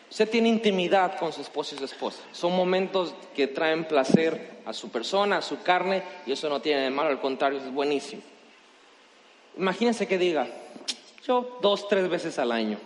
usted 0.08 0.30
tiene 0.30 0.48
intimidad 0.48 1.18
con 1.18 1.32
su 1.32 1.40
esposo 1.40 1.74
y 1.74 1.78
su 1.78 1.84
esposa. 1.84 2.22
Son 2.30 2.54
momentos 2.54 3.14
que 3.34 3.48
traen 3.48 3.84
placer 3.84 4.62
a 4.64 4.72
su 4.72 4.90
persona, 4.90 5.38
a 5.38 5.42
su 5.42 5.62
carne, 5.62 6.04
y 6.24 6.32
eso 6.32 6.48
no 6.48 6.60
tiene 6.60 6.82
de 6.82 6.90
malo, 6.90 7.10
al 7.10 7.20
contrario, 7.20 7.58
es 7.58 7.72
buenísimo. 7.72 8.22
Imagínense 9.56 10.06
que 10.06 10.18
diga, 10.18 10.46
yo 11.26 11.58
dos, 11.60 11.88
tres 11.88 12.08
veces 12.08 12.38
al 12.38 12.52
año. 12.52 12.78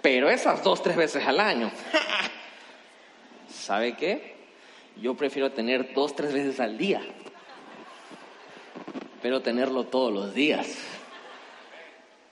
Pero 0.00 0.30
esas 0.30 0.62
dos, 0.62 0.80
tres 0.82 0.96
veces 0.96 1.26
al 1.26 1.40
año, 1.40 1.72
¿sabe 3.52 3.96
qué? 3.96 4.36
Yo 4.96 5.14
prefiero 5.14 5.50
tener 5.50 5.92
dos, 5.92 6.14
tres 6.14 6.32
veces 6.32 6.60
al 6.60 6.78
día 6.78 7.02
pero 9.22 9.40
tenerlo 9.40 9.84
todos 9.84 10.12
los 10.12 10.34
días. 10.34 10.66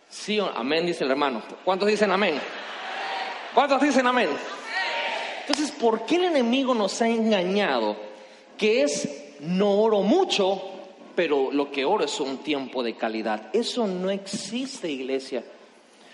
Sí, 0.08 0.38
amén, 0.54 0.86
dice 0.86 1.04
el 1.04 1.10
hermano. 1.10 1.42
¿Cuántos 1.64 1.88
dicen 1.88 2.10
amén? 2.10 2.40
¿Cuántos 3.54 3.80
dicen 3.82 4.06
amén? 4.06 4.28
Entonces, 5.40 5.70
¿por 5.72 6.06
qué 6.06 6.16
el 6.16 6.24
enemigo 6.24 6.74
nos 6.74 7.00
ha 7.02 7.08
engañado? 7.08 7.96
Que 8.56 8.82
es, 8.82 9.36
no 9.40 9.80
oro 9.80 10.02
mucho, 10.02 10.62
pero 11.14 11.50
lo 11.52 11.70
que 11.70 11.84
oro 11.84 12.04
es 12.04 12.20
un 12.20 12.38
tiempo 12.38 12.82
de 12.82 12.96
calidad. 12.96 13.50
Eso 13.52 13.86
no 13.86 14.10
existe, 14.10 14.90
iglesia. 14.90 15.44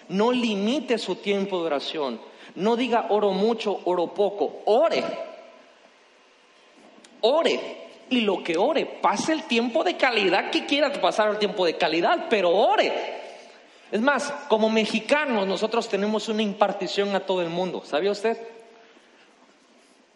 No 0.09 0.33
limite 0.33 0.99
su 0.99 1.17
tiempo 1.17 1.61
de 1.61 1.67
oración. 1.67 2.21
No 2.57 2.77
diga 2.77 3.07
oro 3.11 3.31
mucho, 3.31 3.81
oro 3.85 4.13
poco. 4.13 4.63
Ore. 4.67 5.05
Ore 7.21 7.84
y 8.11 8.21
lo 8.21 8.43
que 8.43 8.57
ore, 8.57 8.87
pase 8.87 9.33
el 9.33 9.45
tiempo 9.45 9.85
de 9.85 9.97
calidad 9.97 10.51
que 10.51 10.67
quiera 10.67 10.93
pasar 10.93 11.31
el 11.31 11.39
tiempo 11.39 11.65
de 11.65 11.77
calidad, 11.77 12.27
pero 12.29 12.51
ore. 12.51 12.93
Es 13.91 14.01
más, 14.01 14.33
como 14.49 14.69
mexicanos 14.71 15.47
nosotros 15.47 15.89
tenemos 15.89 16.29
una 16.29 16.43
impartición 16.43 17.15
a 17.15 17.21
todo 17.21 17.43
el 17.43 17.49
mundo, 17.49 17.83
¿sabía 17.85 18.11
usted? 18.11 18.39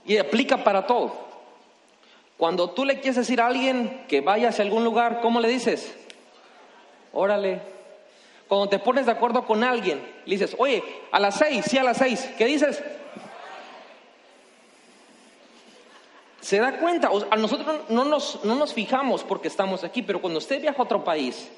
Y 0.05 0.17
aplica 0.17 0.65
para 0.65 0.87
todo. 0.87 1.29
Cuando 2.37 2.71
tú 2.71 2.85
le 2.85 2.95
quieres 2.95 3.17
decir 3.17 3.41
a 3.41 3.47
alguien 3.47 4.05
que 4.09 4.21
vaya 4.21 4.49
hacia 4.49 4.65
algún 4.65 4.85
lugar, 4.85 5.21
¿cómo 5.21 5.41
le 5.41 5.49
dices? 5.49 5.95
Órale. 7.13 7.61
Cuando 8.47 8.69
te 8.69 8.79
pones 8.79 9.07
de 9.07 9.13
acuerdo 9.13 9.45
con 9.45 9.63
alguien, 9.63 10.01
le 10.25 10.35
dices, 10.37 10.57
oye, 10.59 10.83
a 11.13 11.21
las 11.21 11.37
seis, 11.37 11.65
sí 11.69 11.77
a 11.79 11.83
las 11.83 11.99
seis, 11.99 12.31
¿qué 12.39 12.47
dices? 12.47 12.83
Se 16.41 16.59
da 16.59 16.79
cuenta, 16.79 17.11
a 17.31 17.37
nosotros 17.37 17.81
no 17.89 18.05
nos, 18.05 18.45
no 18.45 18.55
nos 18.55 18.73
fijamos 18.73 19.25
porque 19.25 19.49
estamos 19.49 19.83
aquí, 19.83 20.03
pero 20.03 20.21
cuando 20.21 20.39
usted 20.39 20.61
viaja 20.61 20.79
a 20.79 20.85
otro 20.85 21.03
país 21.03 21.49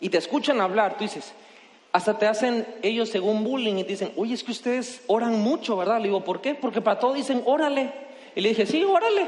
y 0.00 0.08
te 0.08 0.18
escuchan 0.18 0.60
hablar, 0.60 0.96
tú 0.96 1.04
dices, 1.04 1.32
hasta 1.92 2.18
te 2.18 2.26
hacen 2.26 2.66
ellos 2.82 3.08
según 3.08 3.44
bullying 3.44 3.76
y 3.76 3.84
te 3.84 3.90
dicen, 3.90 4.12
oye, 4.16 4.34
es 4.34 4.42
que 4.42 4.52
ustedes 4.52 5.02
oran 5.06 5.40
mucho, 5.40 5.76
¿verdad? 5.76 5.98
Le 5.98 6.08
digo, 6.08 6.24
¿por 6.24 6.40
qué? 6.40 6.54
Porque 6.54 6.80
para 6.80 6.98
todo 6.98 7.14
dicen, 7.14 7.42
órale. 7.46 7.92
Y 8.34 8.40
le 8.40 8.50
dije, 8.50 8.66
sí, 8.66 8.84
órale. 8.84 9.22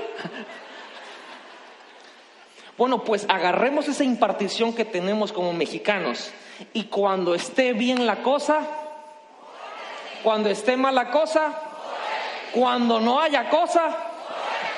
bueno, 2.76 3.04
pues 3.04 3.24
agarremos 3.28 3.88
esa 3.88 4.04
impartición 4.04 4.74
que 4.74 4.84
tenemos 4.84 5.32
como 5.32 5.52
mexicanos 5.52 6.30
y 6.72 6.84
cuando 6.84 7.34
esté 7.34 7.72
bien 7.72 8.04
la 8.04 8.22
cosa, 8.22 8.61
cuando 10.22 10.50
esté 10.50 10.76
mal 10.76 10.94
la 10.94 11.11
cosa, 11.11 11.54
cuando 12.52 13.00
no 13.00 13.20
haya 13.20 13.48
cosa, 13.48 14.07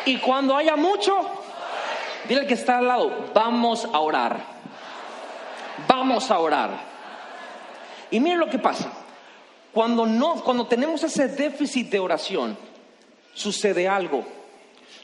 y 0.06 0.16
cuando 0.18 0.56
haya 0.56 0.76
mucho, 0.76 1.16
dile 2.28 2.42
al 2.42 2.46
que 2.46 2.54
está 2.54 2.78
al 2.78 2.86
lado, 2.86 3.30
vamos 3.34 3.84
a 3.84 3.98
orar. 4.00 4.40
Vamos 5.88 6.30
a 6.30 6.38
orar. 6.38 6.70
Y 8.10 8.20
miren 8.20 8.40
lo 8.40 8.50
que 8.50 8.58
pasa. 8.58 8.92
Cuando 9.72 10.06
no, 10.06 10.42
cuando 10.42 10.66
tenemos 10.66 11.02
ese 11.04 11.28
déficit 11.28 11.90
de 11.90 12.00
oración, 12.00 12.56
sucede 13.34 13.88
algo. 13.88 14.24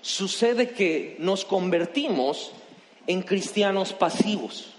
Sucede 0.01 0.71
que 0.71 1.17
nos 1.19 1.45
convertimos 1.45 2.53
en 3.07 3.23
cristianos 3.23 3.93
pasivos. 3.93 4.73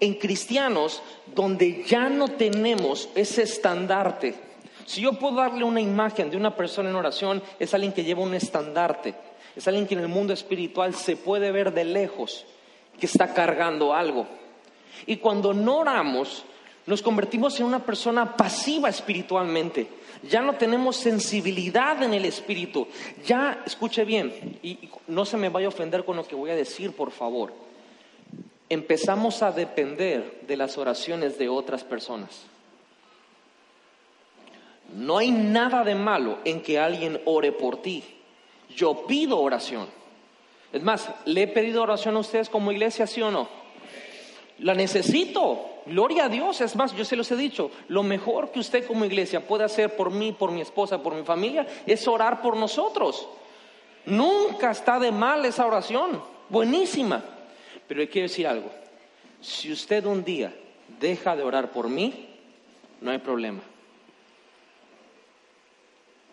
En 0.00 0.14
cristianos 0.14 1.02
donde 1.34 1.84
ya 1.84 2.08
no 2.08 2.28
tenemos 2.28 3.08
ese 3.14 3.42
estandarte 3.42 4.51
si 4.86 5.00
yo 5.00 5.14
puedo 5.14 5.36
darle 5.36 5.64
una 5.64 5.80
imagen 5.80 6.30
de 6.30 6.36
una 6.36 6.56
persona 6.56 6.90
en 6.90 6.96
oración, 6.96 7.42
es 7.58 7.74
alguien 7.74 7.92
que 7.92 8.04
lleva 8.04 8.22
un 8.22 8.34
estandarte, 8.34 9.14
es 9.54 9.66
alguien 9.68 9.86
que 9.86 9.94
en 9.94 10.00
el 10.00 10.08
mundo 10.08 10.32
espiritual 10.32 10.94
se 10.94 11.16
puede 11.16 11.52
ver 11.52 11.72
de 11.72 11.84
lejos, 11.84 12.44
que 12.98 13.06
está 13.06 13.34
cargando 13.34 13.94
algo. 13.94 14.26
Y 15.06 15.16
cuando 15.16 15.52
no 15.52 15.78
oramos, 15.78 16.44
nos 16.86 17.02
convertimos 17.02 17.58
en 17.60 17.66
una 17.66 17.80
persona 17.80 18.36
pasiva 18.36 18.88
espiritualmente. 18.88 19.88
Ya 20.28 20.40
no 20.40 20.54
tenemos 20.54 20.96
sensibilidad 20.96 22.02
en 22.02 22.14
el 22.14 22.24
espíritu. 22.24 22.86
Ya, 23.26 23.62
escuche 23.66 24.04
bien, 24.04 24.58
y 24.62 24.90
no 25.08 25.24
se 25.24 25.36
me 25.36 25.48
vaya 25.48 25.66
a 25.66 25.70
ofender 25.70 26.04
con 26.04 26.16
lo 26.16 26.26
que 26.26 26.34
voy 26.34 26.50
a 26.50 26.56
decir, 26.56 26.92
por 26.92 27.10
favor. 27.10 27.52
Empezamos 28.68 29.42
a 29.42 29.52
depender 29.52 30.40
de 30.46 30.56
las 30.56 30.78
oraciones 30.78 31.38
de 31.38 31.48
otras 31.48 31.84
personas. 31.84 32.51
No 34.92 35.18
hay 35.18 35.30
nada 35.30 35.84
de 35.84 35.94
malo 35.94 36.38
en 36.44 36.60
que 36.60 36.78
alguien 36.78 37.20
ore 37.24 37.52
por 37.52 37.80
ti. 37.80 38.04
Yo 38.74 39.06
pido 39.06 39.40
oración. 39.40 39.86
Es 40.72 40.82
más, 40.82 41.08
¿le 41.24 41.42
he 41.42 41.48
pedido 41.48 41.82
oración 41.82 42.16
a 42.16 42.20
ustedes 42.20 42.48
como 42.48 42.72
iglesia, 42.72 43.06
sí 43.06 43.22
o 43.22 43.30
no? 43.30 43.48
La 44.58 44.74
necesito. 44.74 45.68
Gloria 45.86 46.26
a 46.26 46.28
Dios. 46.28 46.60
Es 46.60 46.76
más, 46.76 46.94
yo 46.94 47.04
se 47.04 47.16
los 47.16 47.30
he 47.30 47.36
dicho, 47.36 47.70
lo 47.88 48.02
mejor 48.02 48.52
que 48.52 48.60
usted 48.60 48.86
como 48.86 49.04
iglesia 49.04 49.46
puede 49.46 49.64
hacer 49.64 49.96
por 49.96 50.10
mí, 50.10 50.32
por 50.32 50.52
mi 50.52 50.60
esposa, 50.60 51.02
por 51.02 51.14
mi 51.14 51.24
familia, 51.24 51.66
es 51.86 52.06
orar 52.06 52.42
por 52.42 52.56
nosotros. 52.56 53.26
Nunca 54.06 54.70
está 54.70 54.98
de 54.98 55.10
mal 55.10 55.44
esa 55.44 55.66
oración. 55.66 56.22
Buenísima. 56.48 57.24
Pero 57.88 58.00
le 58.00 58.08
quiero 58.08 58.28
decir 58.28 58.46
algo. 58.46 58.70
Si 59.40 59.72
usted 59.72 60.04
un 60.04 60.22
día 60.22 60.54
deja 61.00 61.34
de 61.34 61.42
orar 61.42 61.72
por 61.72 61.88
mí, 61.88 62.28
no 63.00 63.10
hay 63.10 63.18
problema 63.18 63.71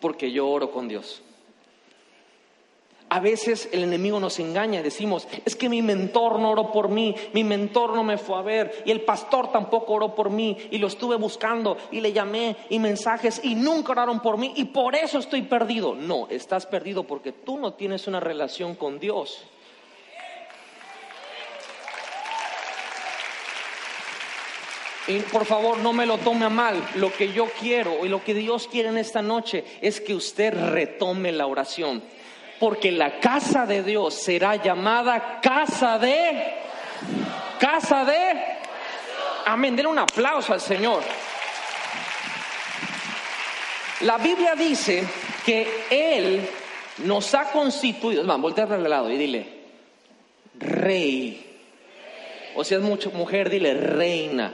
porque 0.00 0.32
yo 0.32 0.48
oro 0.48 0.70
con 0.70 0.88
Dios. 0.88 1.22
A 3.12 3.18
veces 3.18 3.68
el 3.72 3.82
enemigo 3.82 4.20
nos 4.20 4.38
engaña 4.38 4.84
decimos, 4.84 5.26
es 5.44 5.56
que 5.56 5.68
mi 5.68 5.82
mentor 5.82 6.38
no 6.38 6.52
oró 6.52 6.70
por 6.70 6.88
mí, 6.88 7.12
mi 7.32 7.42
mentor 7.42 7.96
no 7.96 8.04
me 8.04 8.18
fue 8.18 8.38
a 8.38 8.42
ver 8.42 8.84
y 8.86 8.92
el 8.92 9.00
pastor 9.00 9.50
tampoco 9.50 9.94
oró 9.94 10.14
por 10.14 10.30
mí 10.30 10.56
y 10.70 10.78
lo 10.78 10.86
estuve 10.86 11.16
buscando 11.16 11.76
y 11.90 12.00
le 12.00 12.12
llamé 12.12 12.56
y 12.68 12.78
mensajes 12.78 13.40
y 13.42 13.56
nunca 13.56 13.90
oraron 13.92 14.20
por 14.20 14.38
mí 14.38 14.52
y 14.54 14.66
por 14.66 14.94
eso 14.94 15.18
estoy 15.18 15.42
perdido. 15.42 15.96
No, 15.96 16.28
estás 16.30 16.66
perdido 16.66 17.02
porque 17.02 17.32
tú 17.32 17.58
no 17.58 17.72
tienes 17.72 18.06
una 18.06 18.20
relación 18.20 18.76
con 18.76 19.00
Dios. 19.00 19.44
Por 25.32 25.44
favor, 25.44 25.78
no 25.78 25.92
me 25.92 26.06
lo 26.06 26.18
tome 26.18 26.46
a 26.46 26.48
mal. 26.48 26.82
Lo 26.96 27.12
que 27.12 27.32
yo 27.32 27.46
quiero 27.58 28.04
y 28.04 28.08
lo 28.08 28.22
que 28.22 28.34
Dios 28.34 28.68
quiere 28.68 28.88
en 28.88 28.98
esta 28.98 29.22
noche 29.22 29.64
es 29.80 30.00
que 30.00 30.14
usted 30.14 30.54
retome 30.54 31.32
la 31.32 31.46
oración 31.46 32.02
porque 32.60 32.92
la 32.92 33.18
casa 33.18 33.64
de 33.64 33.82
Dios 33.82 34.14
será 34.14 34.56
llamada 34.56 35.40
casa 35.40 35.98
de... 35.98 36.58
Casa 37.58 38.04
de... 38.04 38.32
Amén, 39.46 39.74
denle 39.74 39.90
un 39.90 39.98
aplauso 39.98 40.52
al 40.52 40.60
Señor. 40.60 41.02
La 44.02 44.18
Biblia 44.18 44.54
dice 44.54 45.02
que 45.44 45.86
Él 45.90 46.46
nos 46.98 47.34
ha 47.34 47.50
constituido, 47.50 48.24
vamos, 48.26 48.42
voltearle 48.42 48.76
al 48.76 48.90
lado 48.90 49.10
y 49.10 49.16
dile, 49.16 49.46
rey. 50.58 51.46
O 52.54 52.62
si 52.62 52.74
es 52.74 52.80
mucho 52.82 53.10
mujer, 53.10 53.48
dile 53.48 53.72
reina. 53.72 54.52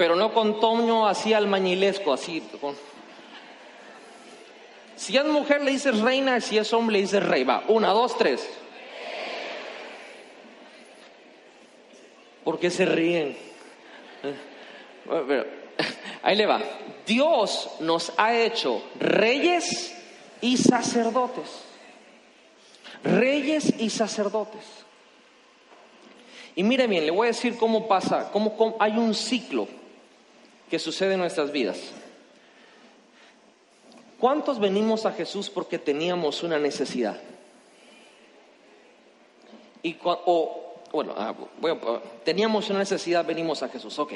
Pero 0.00 0.16
no 0.16 0.32
con 0.32 0.58
tono 0.60 1.06
así 1.06 1.34
almañilesco, 1.34 2.14
así. 2.14 2.42
Si 4.96 5.14
es 5.14 5.24
mujer 5.26 5.60
le 5.60 5.72
dices 5.72 6.00
reina, 6.00 6.40
si 6.40 6.56
es 6.56 6.72
hombre 6.72 6.94
le 6.94 7.02
dices 7.02 7.22
rey. 7.22 7.44
Va, 7.44 7.64
una, 7.68 7.88
dos, 7.88 8.16
tres. 8.16 8.48
¿Por 12.44 12.58
qué 12.58 12.70
se 12.70 12.86
ríen? 12.86 13.36
Ahí 16.22 16.34
le 16.34 16.46
va. 16.46 16.62
Dios 17.06 17.68
nos 17.80 18.14
ha 18.16 18.34
hecho 18.34 18.82
reyes 18.98 19.94
y 20.40 20.56
sacerdotes. 20.56 21.64
Reyes 23.04 23.74
y 23.78 23.90
sacerdotes. 23.90 24.64
Y 26.56 26.62
mire 26.62 26.86
bien, 26.86 27.04
le 27.04 27.12
voy 27.12 27.26
a 27.26 27.32
decir 27.32 27.58
cómo 27.58 27.86
pasa, 27.86 28.30
cómo 28.32 28.76
hay 28.80 28.96
un 28.96 29.14
ciclo 29.14 29.68
que 30.70 30.78
sucede 30.78 31.14
en 31.14 31.20
nuestras 31.20 31.50
vidas. 31.50 31.78
¿Cuántos 34.20 34.60
venimos 34.60 35.04
a 35.04 35.12
Jesús 35.12 35.50
porque 35.50 35.78
teníamos 35.78 36.42
una 36.42 36.58
necesidad? 36.58 37.20
Y, 39.82 39.96
o, 40.04 40.74
bueno, 40.92 41.14
ah, 41.16 41.34
teníamos 42.24 42.70
una 42.70 42.80
necesidad, 42.80 43.24
venimos 43.24 43.62
a 43.62 43.68
Jesús. 43.68 43.98
Ok, 43.98 44.12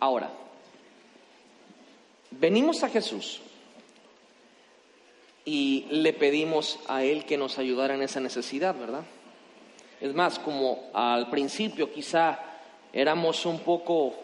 ahora, 0.00 0.28
venimos 2.32 2.82
a 2.82 2.88
Jesús 2.88 3.40
y 5.44 5.86
le 5.90 6.12
pedimos 6.12 6.80
a 6.88 7.04
Él 7.04 7.24
que 7.24 7.38
nos 7.38 7.58
ayudara 7.58 7.94
en 7.94 8.02
esa 8.02 8.20
necesidad, 8.20 8.74
¿verdad? 8.76 9.04
Es 10.00 10.12
más, 10.14 10.38
como 10.38 10.90
al 10.92 11.30
principio 11.30 11.92
quizá 11.92 12.40
éramos 12.92 13.46
un 13.46 13.60
poco 13.60 14.23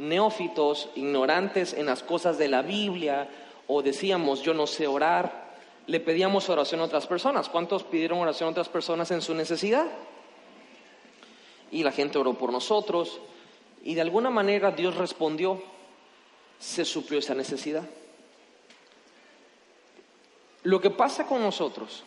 neófitos, 0.00 0.88
ignorantes 0.96 1.74
en 1.74 1.86
las 1.86 2.02
cosas 2.02 2.38
de 2.38 2.48
la 2.48 2.62
Biblia, 2.62 3.28
o 3.66 3.82
decíamos 3.82 4.42
yo 4.42 4.54
no 4.54 4.66
sé 4.66 4.86
orar, 4.86 5.50
le 5.86 6.00
pedíamos 6.00 6.48
oración 6.48 6.80
a 6.80 6.84
otras 6.84 7.06
personas. 7.06 7.48
¿Cuántos 7.48 7.84
pidieron 7.84 8.18
oración 8.18 8.48
a 8.48 8.50
otras 8.52 8.68
personas 8.68 9.10
en 9.10 9.20
su 9.20 9.34
necesidad? 9.34 9.86
Y 11.70 11.82
la 11.82 11.92
gente 11.92 12.18
oró 12.18 12.34
por 12.34 12.50
nosotros 12.50 13.20
y 13.84 13.94
de 13.94 14.00
alguna 14.00 14.30
manera 14.30 14.70
Dios 14.70 14.96
respondió, 14.96 15.62
se 16.58 16.84
suplió 16.84 17.18
esa 17.18 17.34
necesidad. 17.34 17.84
Lo 20.62 20.80
que 20.80 20.90
pasa 20.90 21.26
con 21.26 21.42
nosotros 21.42 22.04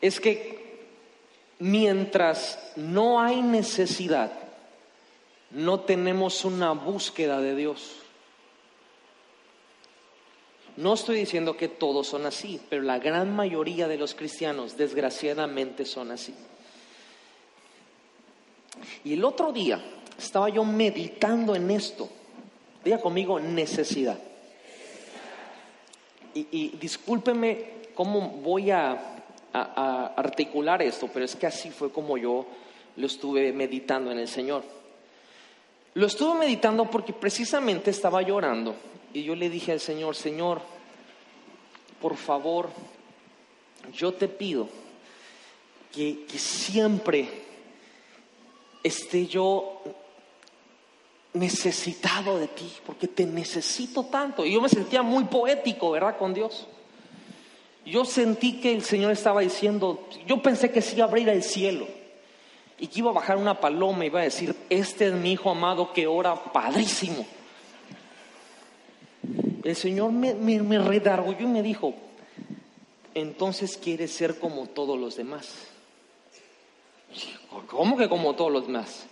es 0.00 0.20
que 0.20 0.86
mientras 1.58 2.72
no 2.76 3.20
hay 3.20 3.40
necesidad, 3.40 4.41
no 5.52 5.80
tenemos 5.80 6.44
una 6.44 6.72
búsqueda 6.72 7.40
de 7.40 7.54
Dios. 7.54 7.96
No 10.76 10.94
estoy 10.94 11.16
diciendo 11.16 11.56
que 11.56 11.68
todos 11.68 12.06
son 12.06 12.24
así, 12.24 12.60
pero 12.70 12.82
la 12.82 12.98
gran 12.98 13.36
mayoría 13.36 13.88
de 13.88 13.98
los 13.98 14.14
cristianos 14.14 14.76
desgraciadamente 14.76 15.84
son 15.84 16.10
así. 16.10 16.34
Y 19.04 19.12
el 19.12 19.24
otro 19.24 19.52
día 19.52 19.82
estaba 20.18 20.48
yo 20.48 20.64
meditando 20.64 21.54
en 21.54 21.70
esto. 21.70 22.08
Diga 22.82 22.98
conmigo 22.98 23.38
necesidad. 23.38 24.18
Y, 26.34 26.68
discúlpeme 26.80 27.82
cómo 27.94 28.28
voy 28.28 28.70
a 28.70 29.18
articular 29.52 30.80
esto, 30.80 31.10
pero 31.12 31.26
es 31.26 31.36
que 31.36 31.46
así 31.46 31.68
fue 31.70 31.92
como 31.92 32.16
yo 32.16 32.46
lo 32.96 33.06
estuve 33.06 33.52
meditando 33.52 34.10
en 34.10 34.18
el 34.18 34.28
Señor. 34.28 34.81
Lo 35.94 36.06
estuve 36.06 36.38
meditando 36.38 36.90
porque 36.90 37.12
precisamente 37.12 37.90
estaba 37.90 38.22
llorando 38.22 38.74
y 39.12 39.24
yo 39.24 39.34
le 39.34 39.50
dije 39.50 39.72
al 39.72 39.80
Señor, 39.80 40.16
Señor, 40.16 40.62
por 42.00 42.16
favor, 42.16 42.70
yo 43.92 44.14
te 44.14 44.28
pido 44.28 44.68
que, 45.92 46.24
siempre 46.36 47.28
esté 48.82 49.26
yo 49.26 49.82
necesitado 51.34 52.38
de 52.38 52.48
ti, 52.48 52.72
porque 52.86 53.06
te 53.06 53.26
necesito 53.26 54.04
tanto. 54.04 54.46
Y 54.46 54.52
yo 54.52 54.60
me 54.62 54.68
sentía 54.70 55.02
muy 55.02 55.24
poético, 55.24 55.90
¿verdad? 55.90 56.16
Con 56.16 56.32
Dios. 56.32 56.66
Yo 57.84 58.04
sentí 58.06 58.60
que 58.60 58.72
el 58.72 58.82
Señor 58.82 59.12
estaba 59.12 59.42
diciendo, 59.42 60.08
yo 60.26 60.40
pensé 60.40 60.70
que 60.70 60.80
sí 60.80 61.00
abrir 61.00 61.28
el 61.28 61.42
cielo 61.42 61.86
y 62.82 62.88
que 62.88 62.98
iba 62.98 63.10
a 63.10 63.14
bajar 63.14 63.38
una 63.38 63.58
paloma 63.58 64.04
y 64.04 64.08
iba 64.08 64.20
a 64.20 64.24
decir, 64.24 64.54
este 64.68 65.06
es 65.06 65.14
mi 65.14 65.32
hijo 65.32 65.50
amado 65.50 65.94
que 65.94 66.06
ora 66.06 66.34
padrísimo 66.34 67.24
el 69.64 69.76
Señor 69.76 70.12
me, 70.12 70.34
me, 70.34 70.54
y 70.54 71.46
me 71.46 71.62
dijo, 71.62 71.94
entonces 73.14 73.76
quieres 73.76 74.12
ser 74.12 74.38
como 74.38 74.66
todos 74.66 74.98
los 74.98 75.16
demás. 75.16 75.54
¿Cómo 77.68 77.96
que 77.96 78.08
como 78.08 78.34
todos 78.34 78.50
los 78.50 78.66
demás? 78.66 79.06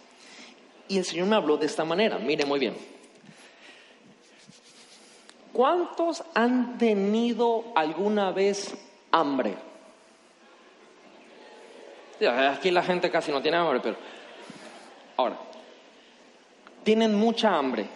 Y 0.89 0.99
el 0.99 1.05
Señor 1.05 1.27
me 1.27 1.37
habló 1.37 1.57
de 1.57 1.67
esta 1.67 1.85
manera, 1.85 2.19
mire 2.19 2.45
muy 2.45 2.59
bien. 2.59 2.75
¿Cuántos 5.53 6.25
han 6.35 6.79
tenido 6.79 7.65
alguna 7.75 8.33
vez 8.33 8.75
hambre? 9.13 9.57
Aquí 12.29 12.71
la 12.71 12.83
gente 12.83 13.11
casi 13.11 13.33
no 13.33 13.41
tiene 13.41 13.57
hambre, 13.57 13.81
pero 13.83 13.97
ahora, 15.17 15.39
tienen 16.83 17.15
mucha 17.15 17.57
hambre 17.57 17.87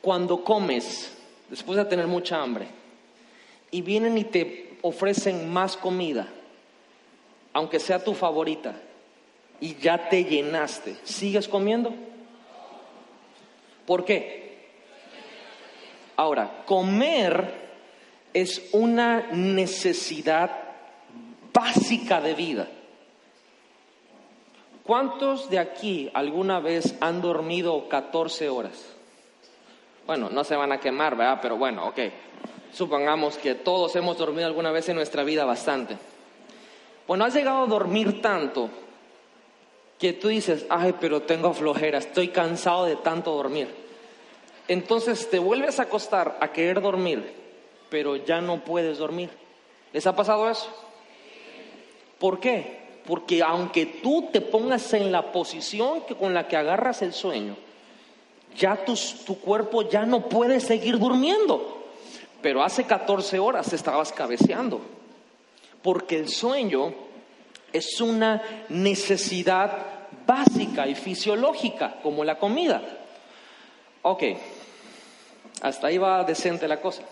cuando 0.00 0.42
comes, 0.42 1.16
después 1.48 1.76
de 1.76 1.84
tener 1.84 2.06
mucha 2.06 2.42
hambre, 2.42 2.66
y 3.70 3.82
vienen 3.82 4.18
y 4.18 4.24
te 4.24 4.78
ofrecen 4.82 5.52
más 5.52 5.76
comida, 5.76 6.26
aunque 7.52 7.78
sea 7.78 8.02
tu 8.02 8.14
favorita, 8.14 8.74
y 9.60 9.76
ya 9.76 10.08
te 10.08 10.24
llenaste, 10.24 10.96
¿sigues 11.04 11.46
comiendo? 11.46 11.92
¿Por 13.86 14.04
qué? 14.04 14.40
Ahora, 16.16 16.64
comer 16.66 17.68
es 18.32 18.68
una 18.72 19.28
necesidad 19.32 20.69
básica 21.60 22.22
de 22.22 22.34
vida. 22.34 22.66
¿Cuántos 24.82 25.50
de 25.50 25.58
aquí 25.58 26.10
alguna 26.14 26.58
vez 26.58 26.94
han 27.00 27.20
dormido 27.20 27.86
14 27.88 28.48
horas? 28.48 28.86
Bueno, 30.06 30.30
no 30.30 30.42
se 30.42 30.56
van 30.56 30.72
a 30.72 30.80
quemar, 30.80 31.16
¿verdad? 31.16 31.38
Pero 31.42 31.58
bueno, 31.58 31.86
ok. 31.88 31.98
Supongamos 32.72 33.36
que 33.36 33.54
todos 33.54 33.94
hemos 33.94 34.16
dormido 34.16 34.46
alguna 34.46 34.72
vez 34.72 34.88
en 34.88 34.96
nuestra 34.96 35.22
vida 35.22 35.44
bastante. 35.44 35.98
Bueno, 37.06 37.26
has 37.26 37.34
llegado 37.34 37.64
a 37.64 37.66
dormir 37.66 38.22
tanto 38.22 38.70
que 39.98 40.14
tú 40.14 40.28
dices, 40.28 40.64
ay, 40.70 40.94
pero 40.98 41.22
tengo 41.22 41.52
flojera, 41.52 41.98
estoy 41.98 42.28
cansado 42.28 42.86
de 42.86 42.96
tanto 42.96 43.32
dormir. 43.34 43.68
Entonces 44.66 45.28
te 45.28 45.38
vuelves 45.38 45.78
a 45.78 45.82
acostar 45.82 46.38
a 46.40 46.52
querer 46.52 46.80
dormir, 46.80 47.34
pero 47.90 48.16
ya 48.16 48.40
no 48.40 48.64
puedes 48.64 48.96
dormir. 48.96 49.28
¿Les 49.92 50.06
ha 50.06 50.16
pasado 50.16 50.48
eso? 50.48 50.89
¿Por 52.20 52.38
qué? 52.38 52.78
Porque 53.06 53.42
aunque 53.42 53.86
tú 53.86 54.28
te 54.30 54.40
pongas 54.40 54.92
en 54.92 55.10
la 55.10 55.32
posición 55.32 56.02
que 56.02 56.14
con 56.14 56.32
la 56.34 56.46
que 56.46 56.56
agarras 56.56 57.02
el 57.02 57.12
sueño, 57.12 57.56
ya 58.56 58.84
tu, 58.84 58.94
tu 59.26 59.40
cuerpo 59.40 59.88
ya 59.88 60.04
no 60.04 60.28
puede 60.28 60.60
seguir 60.60 60.98
durmiendo. 60.98 61.78
Pero 62.42 62.62
hace 62.62 62.84
14 62.84 63.38
horas 63.38 63.72
estabas 63.72 64.12
cabeceando. 64.12 64.80
porque 65.82 66.18
el 66.18 66.28
sueño 66.28 66.92
es 67.72 68.00
una 68.02 68.42
necesidad 68.68 69.70
básica 70.26 70.86
y 70.86 70.94
fisiológica, 70.94 72.00
como 72.02 72.22
la 72.22 72.38
comida. 72.38 72.82
Ok, 74.02 74.24
hasta 75.62 75.86
ahí 75.86 75.96
va 75.96 76.22
decente 76.24 76.68
la 76.68 76.82
cosa. 76.82 77.02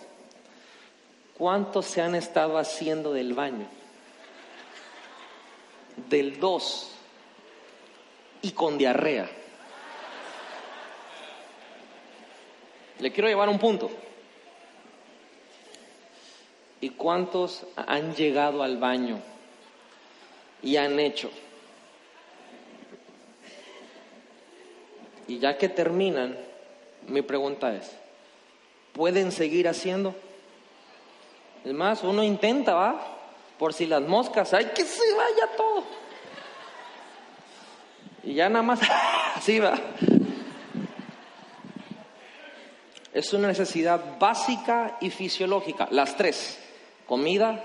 ¿Cuántos 1.38 1.87
se 1.87 2.03
han 2.03 2.14
estado 2.14 2.59
haciendo 2.59 3.12
del 3.12 3.33
baño? 3.33 3.78
Del 6.09 6.39
2 6.39 6.91
y 8.43 8.51
con 8.53 8.79
diarrea. 8.79 9.29
Le 12.99 13.13
quiero 13.13 13.29
llevar 13.29 13.49
un 13.49 13.59
punto. 13.59 13.91
¿Y 16.81 16.91
cuántos 16.91 17.67
han 17.77 18.15
llegado 18.15 18.63
al 18.63 18.77
baño 18.79 19.21
y 20.63 20.77
han 20.77 20.99
hecho? 21.01 21.31
Y 25.27 25.39
ya 25.39 25.59
que 25.59 25.69
terminan, 25.69 26.39
mi 27.07 27.23
pregunta 27.23 27.75
es, 27.75 27.97
¿pueden 28.93 29.33
seguir 29.33 29.69
haciendo? 29.69 30.15
Es 31.65 31.73
más, 31.75 32.03
uno 32.03 32.23
intenta, 32.23 32.75
¿va? 32.75 33.17
Por 33.59 33.75
si 33.75 33.87
las 33.87 34.03
moscas, 34.03 34.55
hay 34.55 34.66
que 34.66 34.85
se 34.85 35.14
vaya 35.14 35.57
todo. 35.57 35.85
Y 38.23 38.35
ya 38.35 38.49
nada 38.49 38.62
más, 38.62 38.81
así 39.35 39.59
va. 39.59 39.79
Es 43.12 43.33
una 43.33 43.49
necesidad 43.49 44.18
básica 44.18 44.99
y 45.01 45.11
fisiológica, 45.11 45.88
las 45.90 46.16
tres, 46.16 46.59
comida, 47.07 47.64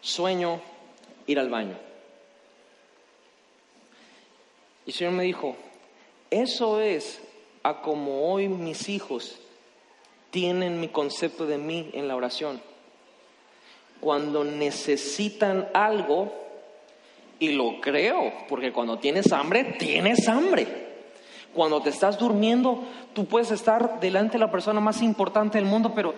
sueño, 0.00 0.60
ir 1.26 1.38
al 1.38 1.50
baño. 1.50 1.76
Y 4.86 4.90
el 4.90 4.96
Señor 4.96 5.12
me 5.12 5.24
dijo, 5.24 5.56
eso 6.30 6.80
es 6.80 7.20
a 7.62 7.82
como 7.82 8.32
hoy 8.32 8.48
mis 8.48 8.88
hijos 8.88 9.38
tienen 10.30 10.80
mi 10.80 10.88
concepto 10.88 11.46
de 11.46 11.58
mí 11.58 11.90
en 11.92 12.08
la 12.08 12.16
oración. 12.16 12.62
Cuando 14.00 14.44
necesitan 14.44 15.68
algo, 15.74 16.32
y 17.38 17.50
lo 17.50 17.80
creo, 17.80 18.32
porque 18.48 18.72
cuando 18.72 18.98
tienes 18.98 19.32
hambre, 19.32 19.76
tienes 19.78 20.28
hambre. 20.28 20.88
Cuando 21.54 21.80
te 21.80 21.90
estás 21.90 22.18
durmiendo, 22.18 22.84
tú 23.14 23.26
puedes 23.26 23.50
estar 23.50 24.00
delante 24.00 24.34
de 24.34 24.40
la 24.40 24.50
persona 24.50 24.80
más 24.80 25.02
importante 25.02 25.58
del 25.58 25.66
mundo, 25.66 25.92
pero 25.94 26.14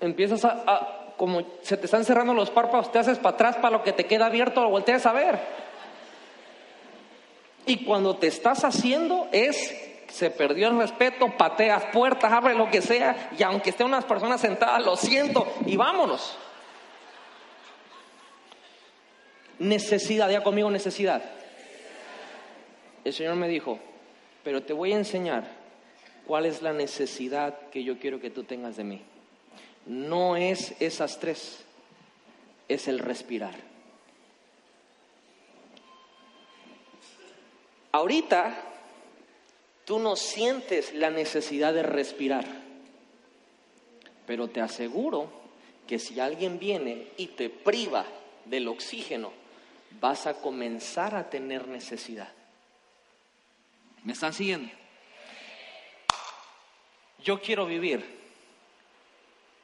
empiezas 0.00 0.44
a, 0.44 1.12
como 1.16 1.42
se 1.62 1.76
te 1.76 1.86
están 1.86 2.04
cerrando 2.04 2.34
los 2.34 2.50
párpados, 2.50 2.92
te 2.92 2.98
haces 2.98 3.18
para 3.18 3.34
atrás 3.34 3.56
para 3.56 3.76
lo 3.76 3.82
que 3.82 3.92
te 3.92 4.06
queda 4.06 4.26
abierto, 4.26 4.62
lo 4.62 4.70
volteas 4.70 5.06
a 5.06 5.12
ver. 5.12 5.38
Y 7.66 7.84
cuando 7.84 8.16
te 8.16 8.26
estás 8.26 8.64
haciendo 8.64 9.28
es, 9.32 9.74
se 10.08 10.30
perdió 10.30 10.68
el 10.68 10.78
respeto, 10.78 11.32
pateas 11.36 11.84
puertas, 11.92 12.32
abre 12.32 12.54
lo 12.54 12.70
que 12.70 12.82
sea, 12.82 13.30
y 13.38 13.42
aunque 13.42 13.70
estén 13.70 13.86
unas 13.86 14.04
personas 14.04 14.40
sentadas, 14.40 14.84
lo 14.84 14.96
siento, 14.96 15.46
y 15.64 15.76
vámonos. 15.76 16.38
Necesidad, 19.58 20.30
ya 20.30 20.42
conmigo 20.42 20.70
necesidad. 20.70 21.22
El 23.04 23.12
Señor 23.12 23.36
me 23.36 23.48
dijo, 23.48 23.78
pero 24.42 24.62
te 24.62 24.72
voy 24.72 24.92
a 24.92 24.96
enseñar 24.96 25.44
cuál 26.26 26.44
es 26.44 26.60
la 26.60 26.72
necesidad 26.72 27.58
que 27.70 27.84
yo 27.84 27.98
quiero 27.98 28.20
que 28.20 28.30
tú 28.30 28.44
tengas 28.44 28.76
de 28.76 28.84
mí. 28.84 29.00
No 29.86 30.36
es 30.36 30.74
esas 30.80 31.20
tres, 31.20 31.64
es 32.68 32.88
el 32.88 32.98
respirar. 32.98 33.54
Ahorita 37.92 38.54
tú 39.84 39.98
no 39.98 40.16
sientes 40.16 40.92
la 40.92 41.08
necesidad 41.10 41.72
de 41.72 41.82
respirar, 41.82 42.44
pero 44.26 44.48
te 44.48 44.60
aseguro 44.60 45.30
que 45.86 45.98
si 45.98 46.20
alguien 46.20 46.58
viene 46.58 47.06
y 47.16 47.28
te 47.28 47.48
priva 47.48 48.04
del 48.44 48.68
oxígeno, 48.68 49.32
vas 50.00 50.26
a 50.26 50.34
comenzar 50.34 51.14
a 51.14 51.28
tener 51.30 51.68
necesidad. 51.68 52.28
¿Me 54.04 54.12
están 54.12 54.32
siguiendo? 54.32 54.70
Yo 57.22 57.40
quiero 57.40 57.66
vivir 57.66 58.04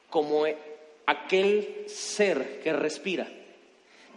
como 0.09 0.43
aquel 1.05 1.85
ser 1.87 2.61
que 2.61 2.73
respira, 2.73 3.27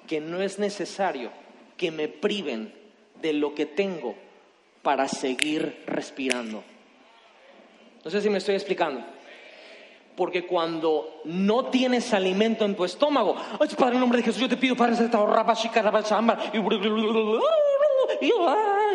que 0.06 0.20
no 0.20 0.42
es 0.42 0.58
necesario 0.58 1.30
que 1.76 1.90
me 1.90 2.08
priven 2.08 2.74
de 3.20 3.32
lo 3.32 3.54
que 3.54 3.66
tengo 3.66 4.16
para 4.82 5.08
seguir 5.08 5.82
respirando. 5.86 6.64
No 8.04 8.10
sé 8.10 8.20
si 8.20 8.30
me 8.30 8.38
estoy 8.38 8.54
explicando. 8.54 9.04
Porque 10.16 10.46
cuando 10.46 11.20
no 11.24 11.66
tienes 11.66 12.14
alimento 12.14 12.64
en 12.64 12.74
tu 12.74 12.84
estómago, 12.84 13.36
ay, 13.60 13.68
Padre, 13.76 13.94
en 13.94 14.00
nombre 14.00 14.18
de 14.18 14.24
Jesús, 14.24 14.40
yo 14.40 14.48
te 14.48 14.56
pido, 14.56 14.74
Padre, 14.74 14.96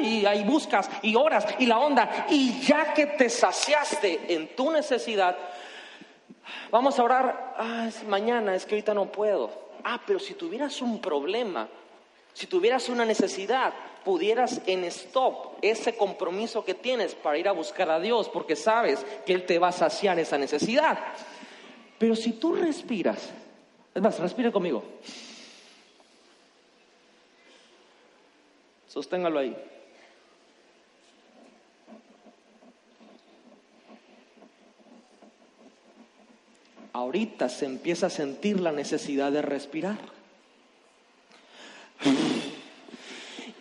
y 0.02 0.26
ahí 0.26 0.44
buscas 0.44 0.90
y 1.02 1.16
oras 1.16 1.46
y 1.60 1.66
la 1.66 1.80
onda, 1.80 2.26
y 2.30 2.62
ya 2.62 2.94
que 2.94 3.06
te 3.06 3.30
saciaste 3.30 4.34
en 4.34 4.56
tu 4.56 4.72
necesidad, 4.72 5.38
vamos 6.72 6.98
a 6.98 7.04
orar, 7.04 7.56
ah, 7.58 7.90
mañana, 8.08 8.56
es 8.56 8.66
que 8.66 8.76
ahorita 8.76 8.94
no 8.94 9.12
puedo. 9.12 9.52
Ah, 9.84 10.00
pero 10.06 10.20
si 10.20 10.34
tuvieras 10.34 10.82
un 10.82 11.00
problema, 11.00 11.68
si 12.34 12.48
tuvieras 12.48 12.90
una 12.90 13.06
necesidad, 13.06 13.74
pudieras 14.04 14.62
en 14.66 14.84
stop 14.86 15.58
ese 15.62 15.96
compromiso 15.96 16.66
que 16.66 16.74
tienes 16.74 17.16
para 17.16 17.38
ir 17.38 17.48
a 17.48 17.52
buscar 17.52 17.90
a 17.90 18.00
Dios, 18.00 18.30
porque 18.30 18.56
sabes 18.56 19.06
que 19.26 19.34
Él 19.34 19.46
te 19.46 19.60
va 19.60 19.70
a 19.70 19.74
saciar 19.74 20.20
esa 20.20 20.38
necesidad. 20.38 20.98
Pero 21.98 22.16
si 22.16 22.34
tú 22.34 22.56
respiras, 22.56 23.30
es 23.94 24.02
más, 24.02 24.20
respire 24.20 24.52
conmigo. 24.52 24.84
Sosténgalo 28.88 29.40
ahí. 29.40 29.56
Ahorita 36.94 37.48
se 37.48 37.66
empieza 37.66 38.08
a 38.08 38.10
sentir 38.10 38.60
la 38.60 38.72
necesidad 38.72 39.32
de 39.32 39.42
respirar. 39.42 39.98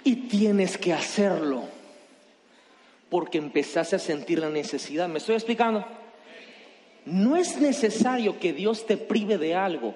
Y 0.03 0.17
tienes 0.41 0.79
que 0.79 0.95
hacerlo 0.95 1.65
porque 3.11 3.37
empezaste 3.37 3.97
a 3.97 3.99
sentir 3.99 4.39
la 4.39 4.49
necesidad. 4.49 5.07
¿Me 5.07 5.19
estoy 5.19 5.35
explicando? 5.35 5.85
No 7.05 7.37
es 7.37 7.61
necesario 7.61 8.41
que 8.41 8.55
Dios 8.55 8.87
te 8.87 8.97
prive 8.97 9.37
de 9.37 9.55
algo 9.55 9.95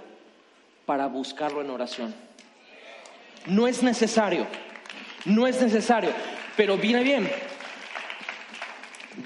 para 0.85 1.07
buscarlo 1.07 1.63
en 1.63 1.71
oración. 1.71 2.15
No 3.47 3.67
es 3.67 3.83
necesario. 3.83 4.47
No 5.25 5.47
es 5.47 5.63
necesario. 5.63 6.11
Pero 6.59 6.77
viene 6.77 7.03
bien. 7.03 7.31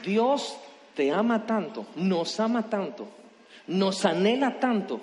Dios 0.04 0.56
te 0.94 1.10
ama 1.10 1.46
tanto, 1.46 1.84
nos 1.96 2.38
ama 2.38 2.70
tanto, 2.70 3.08
nos 3.66 4.04
anhela 4.04 4.60
tanto 4.60 5.00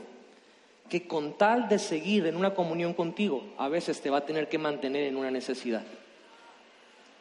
que 0.87 1.07
con 1.07 1.37
tal 1.37 1.67
de 1.67 1.77
seguir 1.77 2.25
en 2.25 2.37
una 2.37 2.53
comunión 2.53 2.93
contigo, 2.93 3.43
a 3.57 3.67
veces 3.67 3.99
te 3.99 4.09
va 4.09 4.19
a 4.19 4.25
tener 4.25 4.47
que 4.47 4.57
mantener 4.57 5.03
en 5.07 5.17
una 5.17 5.29
necesidad 5.29 5.83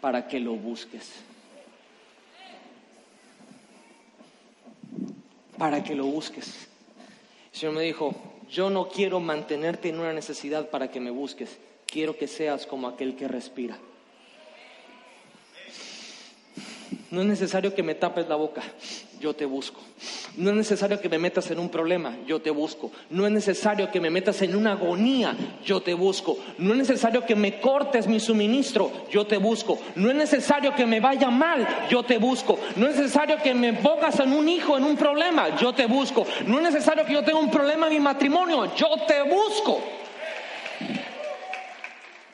para 0.04 0.28
que 0.28 0.38
lo 0.38 0.52
busques. 0.52 1.12
Para 5.56 5.82
que 5.82 5.94
lo 5.94 6.04
busques. 6.04 6.68
El 7.50 7.58
Señor 7.58 7.74
me 7.74 7.80
dijo, 7.84 8.14
yo 8.50 8.68
no 8.68 8.88
quiero 8.88 9.18
mantenerte 9.18 9.88
en 9.88 10.00
una 10.00 10.12
necesidad 10.12 10.68
para 10.68 10.90
que 10.90 11.00
me 11.00 11.10
busques, 11.10 11.58
quiero 11.86 12.18
que 12.18 12.28
seas 12.28 12.66
como 12.66 12.86
aquel 12.86 13.16
que 13.16 13.28
respira. 13.28 13.78
No 17.10 17.20
es 17.20 17.26
necesario 17.26 17.74
que 17.74 17.82
me 17.82 17.94
tapes 17.94 18.28
la 18.28 18.36
boca, 18.36 18.62
yo 19.20 19.34
te 19.34 19.44
busco. 19.44 19.80
No 20.36 20.50
es 20.50 20.56
necesario 20.56 21.00
que 21.00 21.08
me 21.08 21.18
metas 21.18 21.50
en 21.50 21.58
un 21.58 21.68
problema, 21.68 22.16
yo 22.26 22.40
te 22.40 22.50
busco. 22.50 22.90
No 23.10 23.26
es 23.26 23.32
necesario 23.32 23.90
que 23.90 24.00
me 24.00 24.10
metas 24.10 24.42
en 24.42 24.54
una 24.54 24.72
agonía, 24.72 25.34
yo 25.64 25.80
te 25.80 25.94
busco. 25.94 26.36
No 26.58 26.72
es 26.72 26.78
necesario 26.78 27.24
que 27.24 27.34
me 27.34 27.60
cortes 27.60 28.06
mi 28.06 28.20
suministro, 28.20 28.90
yo 29.10 29.26
te 29.26 29.36
busco. 29.36 29.78
No 29.94 30.10
es 30.10 30.16
necesario 30.16 30.74
que 30.74 30.86
me 30.86 31.00
vaya 31.00 31.30
mal, 31.30 31.66
yo 31.88 32.02
te 32.02 32.18
busco. 32.18 32.58
No 32.76 32.86
es 32.86 32.96
necesario 32.96 33.38
que 33.38 33.54
me 33.54 33.72
pongas 33.74 34.20
en 34.20 34.32
un 34.32 34.48
hijo, 34.48 34.76
en 34.76 34.84
un 34.84 34.96
problema, 34.96 35.56
yo 35.56 35.72
te 35.72 35.86
busco. 35.86 36.26
No 36.46 36.58
es 36.58 36.64
necesario 36.64 37.04
que 37.04 37.12
yo 37.12 37.24
tenga 37.24 37.38
un 37.38 37.50
problema 37.50 37.86
en 37.86 37.94
mi 37.94 38.00
matrimonio, 38.00 38.74
yo 38.74 38.88
te 39.06 39.22
busco. 39.22 39.80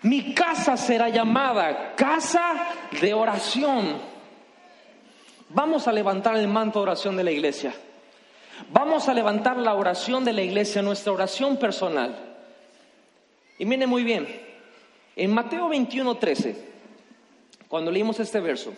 Mi 0.03 0.33
casa 0.35 0.79
será 0.79 1.11
llamada 1.11 1.94
casa 1.94 2.68
de 3.01 3.12
oración. 3.12 4.10
Vamos 5.52 5.88
a 5.88 5.92
levantar 5.92 6.36
el 6.36 6.46
manto 6.46 6.78
de 6.78 6.84
oración 6.84 7.16
de 7.16 7.24
la 7.24 7.32
iglesia. 7.32 7.74
Vamos 8.70 9.08
a 9.08 9.14
levantar 9.14 9.56
la 9.56 9.74
oración 9.74 10.24
de 10.24 10.32
la 10.32 10.42
iglesia, 10.42 10.80
nuestra 10.80 11.12
oración 11.12 11.56
personal. 11.56 12.36
Y 13.58 13.64
miren 13.64 13.88
muy 13.88 14.04
bien, 14.04 14.28
en 15.16 15.34
Mateo 15.34 15.68
21, 15.68 16.16
13, 16.18 16.68
cuando 17.66 17.90
leímos 17.90 18.20
este 18.20 18.38
verso, 18.38 18.72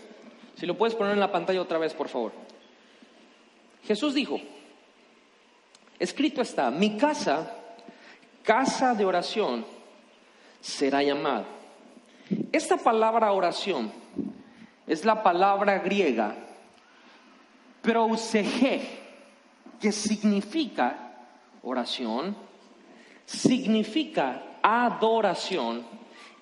si 0.56 0.64
lo 0.64 0.78
puedes 0.78 0.94
poner 0.94 1.12
en 1.12 1.20
la 1.20 1.30
pantalla 1.30 1.60
otra 1.60 1.76
vez, 1.76 1.92
por 1.92 2.08
favor. 2.08 2.32
Jesús 3.84 4.14
dijo, 4.14 4.40
escrito 5.98 6.40
está, 6.40 6.70
mi 6.70 6.96
casa, 6.96 7.54
casa 8.42 8.94
de 8.94 9.04
oración, 9.04 9.66
será 10.62 11.02
llamada. 11.02 11.44
Esta 12.50 12.78
palabra 12.78 13.32
oración 13.32 13.92
es 14.86 15.04
la 15.04 15.22
palabra 15.22 15.78
griega 15.80 16.34
prousege, 17.82 18.80
que 19.80 19.92
significa 19.92 21.12
oración, 21.62 22.36
significa 23.26 24.58
adoración 24.62 25.84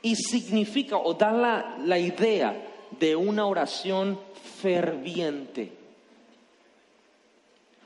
y 0.03 0.15
significa 0.15 0.97
o 0.97 1.15
da 1.15 1.33
la, 1.33 1.79
la 1.79 1.99
idea 1.99 2.55
de 2.99 3.17
una 3.17 3.47
oración 3.47 4.19
ferviente. 4.61 5.73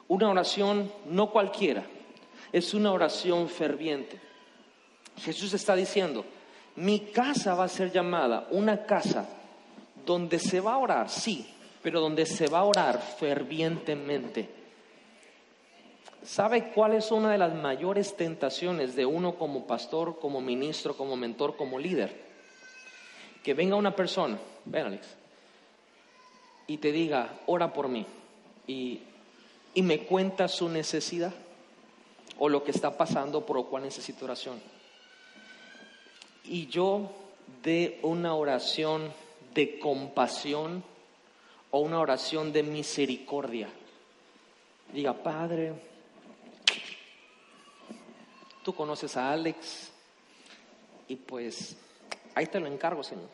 Una 0.09 0.29
oración 0.29 0.93
no 1.07 1.31
cualquiera, 1.31 1.85
es 2.53 2.75
una 2.75 2.93
oración 2.93 3.49
ferviente. 3.49 4.21
Jesús 5.19 5.55
está 5.55 5.77
diciendo, 5.77 6.25
mi 6.77 7.01
casa 7.01 7.55
va 7.55 7.65
a 7.65 7.69
ser 7.69 7.93
llamada 7.93 8.49
una 8.51 8.85
casa 8.85 9.29
donde 10.05 10.39
se 10.39 10.61
va 10.61 10.75
a 10.75 10.79
orar, 10.79 11.09
sí, 11.09 11.54
pero 11.85 12.01
donde 12.01 12.25
se 12.25 12.47
va 12.47 12.61
a 12.61 12.65
orar 12.65 12.99
fervientemente. 12.99 14.49
¿Sabe 16.25 16.73
cuál 16.73 16.95
es 16.95 17.11
una 17.11 17.31
de 17.31 17.37
las 17.37 17.55
mayores 17.55 18.17
tentaciones 18.17 18.97
de 18.97 19.05
uno 19.05 19.35
como 19.35 19.67
pastor, 19.67 20.19
como 20.19 20.41
ministro, 20.41 20.97
como 20.97 21.15
mentor, 21.15 21.57
como 21.57 21.79
líder? 21.79 22.25
Que 23.43 23.53
venga 23.53 23.77
una 23.77 23.95
persona, 23.95 24.39
ven 24.65 24.87
Alex, 24.87 25.07
y 26.67 26.79
te 26.79 26.91
diga, 26.91 27.41
ora 27.45 27.75
por 27.75 27.89
mí, 27.89 28.07
y, 28.67 29.03
y 29.75 29.83
me 29.83 30.07
cuenta 30.07 30.49
su 30.49 30.71
necesidad 30.71 31.35
o 32.39 32.49
lo 32.49 32.65
que 32.65 32.71
está 32.71 32.97
pasando 32.97 33.45
por 33.45 33.57
lo 33.57 33.67
cual 33.67 33.83
necesito 33.83 34.25
oración. 34.25 34.59
Y 36.45 36.67
yo 36.69 37.11
de 37.63 37.99
una 38.01 38.35
oración 38.35 39.13
de 39.53 39.79
compasión 39.79 40.94
o 41.75 41.81
una 41.81 41.99
oración 41.99 42.53
de 42.53 42.63
misericordia. 42.63 43.69
Diga, 44.93 45.13
Padre, 45.13 45.73
tú 48.63 48.73
conoces 48.77 49.17
a 49.17 49.33
Alex 49.33 49.91
y 51.09 51.17
pues 51.17 51.77
ahí 52.37 52.47
te 52.47 52.61
lo 52.61 52.69
encargo, 52.69 53.03
Señor. 53.03 53.29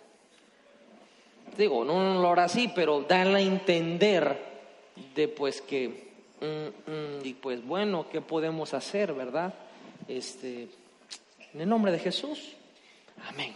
Digo, 1.58 1.84
no, 1.84 2.14
lo 2.14 2.30
hará 2.30 2.44
así, 2.44 2.72
pero 2.74 3.02
dale 3.02 3.40
a 3.40 3.42
entender 3.42 4.38
de 5.14 5.28
pues 5.28 5.60
que, 5.60 6.08
mm, 6.40 6.90
mm, 6.90 7.26
y 7.26 7.34
pues 7.34 7.62
bueno, 7.62 8.08
¿qué 8.08 8.22
podemos 8.22 8.72
hacer, 8.72 9.12
verdad? 9.12 9.52
Este, 10.08 10.66
en 11.52 11.60
el 11.60 11.68
nombre 11.68 11.92
de 11.92 11.98
Jesús. 11.98 12.54
Amén. 13.28 13.52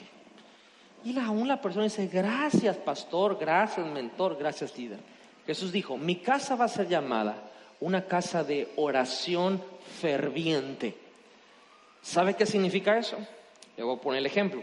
Y 1.05 1.19
aún 1.19 1.47
la 1.47 1.61
persona 1.61 1.85
dice, 1.85 2.07
gracias 2.07 2.77
pastor, 2.79 3.37
gracias 3.39 3.87
mentor, 3.87 4.39
gracias 4.39 4.77
líder. 4.77 4.99
Jesús 5.47 5.71
dijo, 5.71 5.99
mi 5.99 6.17
casa 6.17 6.57
va 6.57 6.65
a 6.65 6.69
ser 6.69 6.89
llamada 6.89 7.37
una 7.81 8.07
casa 8.07 8.43
de 8.43 8.73
oración 8.77 9.63
ferviente. 10.01 10.95
¿Sabe 12.01 12.35
qué 12.35 12.47
significa 12.47 12.97
eso? 12.97 13.19
Le 13.77 13.85
voy 13.85 13.97
a 13.97 14.01
poner 14.01 14.21
el 14.21 14.27
ejemplo. 14.27 14.63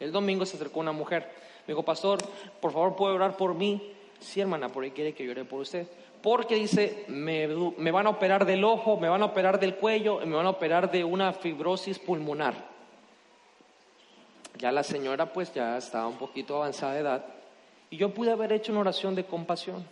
El 0.00 0.12
domingo 0.12 0.46
se 0.46 0.56
acercó 0.56 0.80
una 0.80 0.92
mujer. 0.92 1.28
Me 1.66 1.74
dijo, 1.74 1.84
pastor, 1.84 2.20
por 2.60 2.72
favor, 2.72 2.96
¿puede 2.96 3.14
orar 3.14 3.36
por 3.36 3.54
mí? 3.54 3.92
Sí, 4.18 4.40
hermana, 4.40 4.70
por 4.70 4.84
ahí 4.84 4.92
quiere 4.92 5.12
que 5.12 5.26
llore 5.26 5.44
por 5.44 5.60
usted. 5.60 5.86
Porque 6.22 6.54
dice, 6.54 7.04
me, 7.08 7.46
me 7.48 7.90
van 7.90 8.06
a 8.06 8.10
operar 8.10 8.46
del 8.46 8.64
ojo, 8.64 8.96
me 8.96 9.08
van 9.08 9.20
a 9.20 9.26
operar 9.26 9.60
del 9.60 9.74
cuello, 9.74 10.20
me 10.24 10.34
van 10.34 10.46
a 10.46 10.50
operar 10.50 10.90
de 10.90 11.04
una 11.04 11.34
fibrosis 11.34 11.98
pulmonar. 11.98 12.71
Ya 14.62 14.70
la 14.70 14.84
señora 14.84 15.32
pues 15.32 15.52
ya 15.52 15.76
estaba 15.76 16.06
un 16.06 16.18
poquito 16.18 16.54
avanzada 16.54 16.94
de 16.94 17.00
edad 17.00 17.24
y 17.90 17.96
yo 17.96 18.14
pude 18.14 18.30
haber 18.30 18.52
hecho 18.52 18.70
una 18.70 18.82
oración 18.82 19.16
de 19.16 19.24
compasión. 19.24 19.84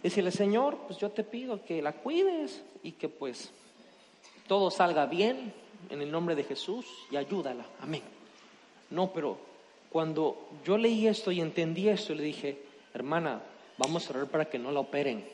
Decirle, 0.00 0.30
Señor, 0.30 0.78
pues 0.86 0.96
yo 1.00 1.10
te 1.10 1.24
pido 1.24 1.64
que 1.64 1.82
la 1.82 1.90
cuides 1.90 2.62
y 2.84 2.92
que 2.92 3.08
pues 3.08 3.50
todo 4.46 4.70
salga 4.70 5.06
bien 5.06 5.52
en 5.90 6.00
el 6.00 6.12
nombre 6.12 6.36
de 6.36 6.44
Jesús 6.44 6.86
y 7.10 7.16
ayúdala. 7.16 7.66
Amén. 7.80 8.02
No, 8.90 9.12
pero 9.12 9.38
cuando 9.90 10.50
yo 10.64 10.78
leí 10.78 11.08
esto 11.08 11.32
y 11.32 11.40
entendí 11.40 11.88
esto, 11.88 12.14
le 12.14 12.22
dije, 12.22 12.62
hermana, 12.94 13.42
vamos 13.76 14.06
a 14.06 14.12
orar 14.12 14.28
para 14.28 14.44
que 14.44 14.60
no 14.60 14.70
la 14.70 14.78
operen. 14.78 15.26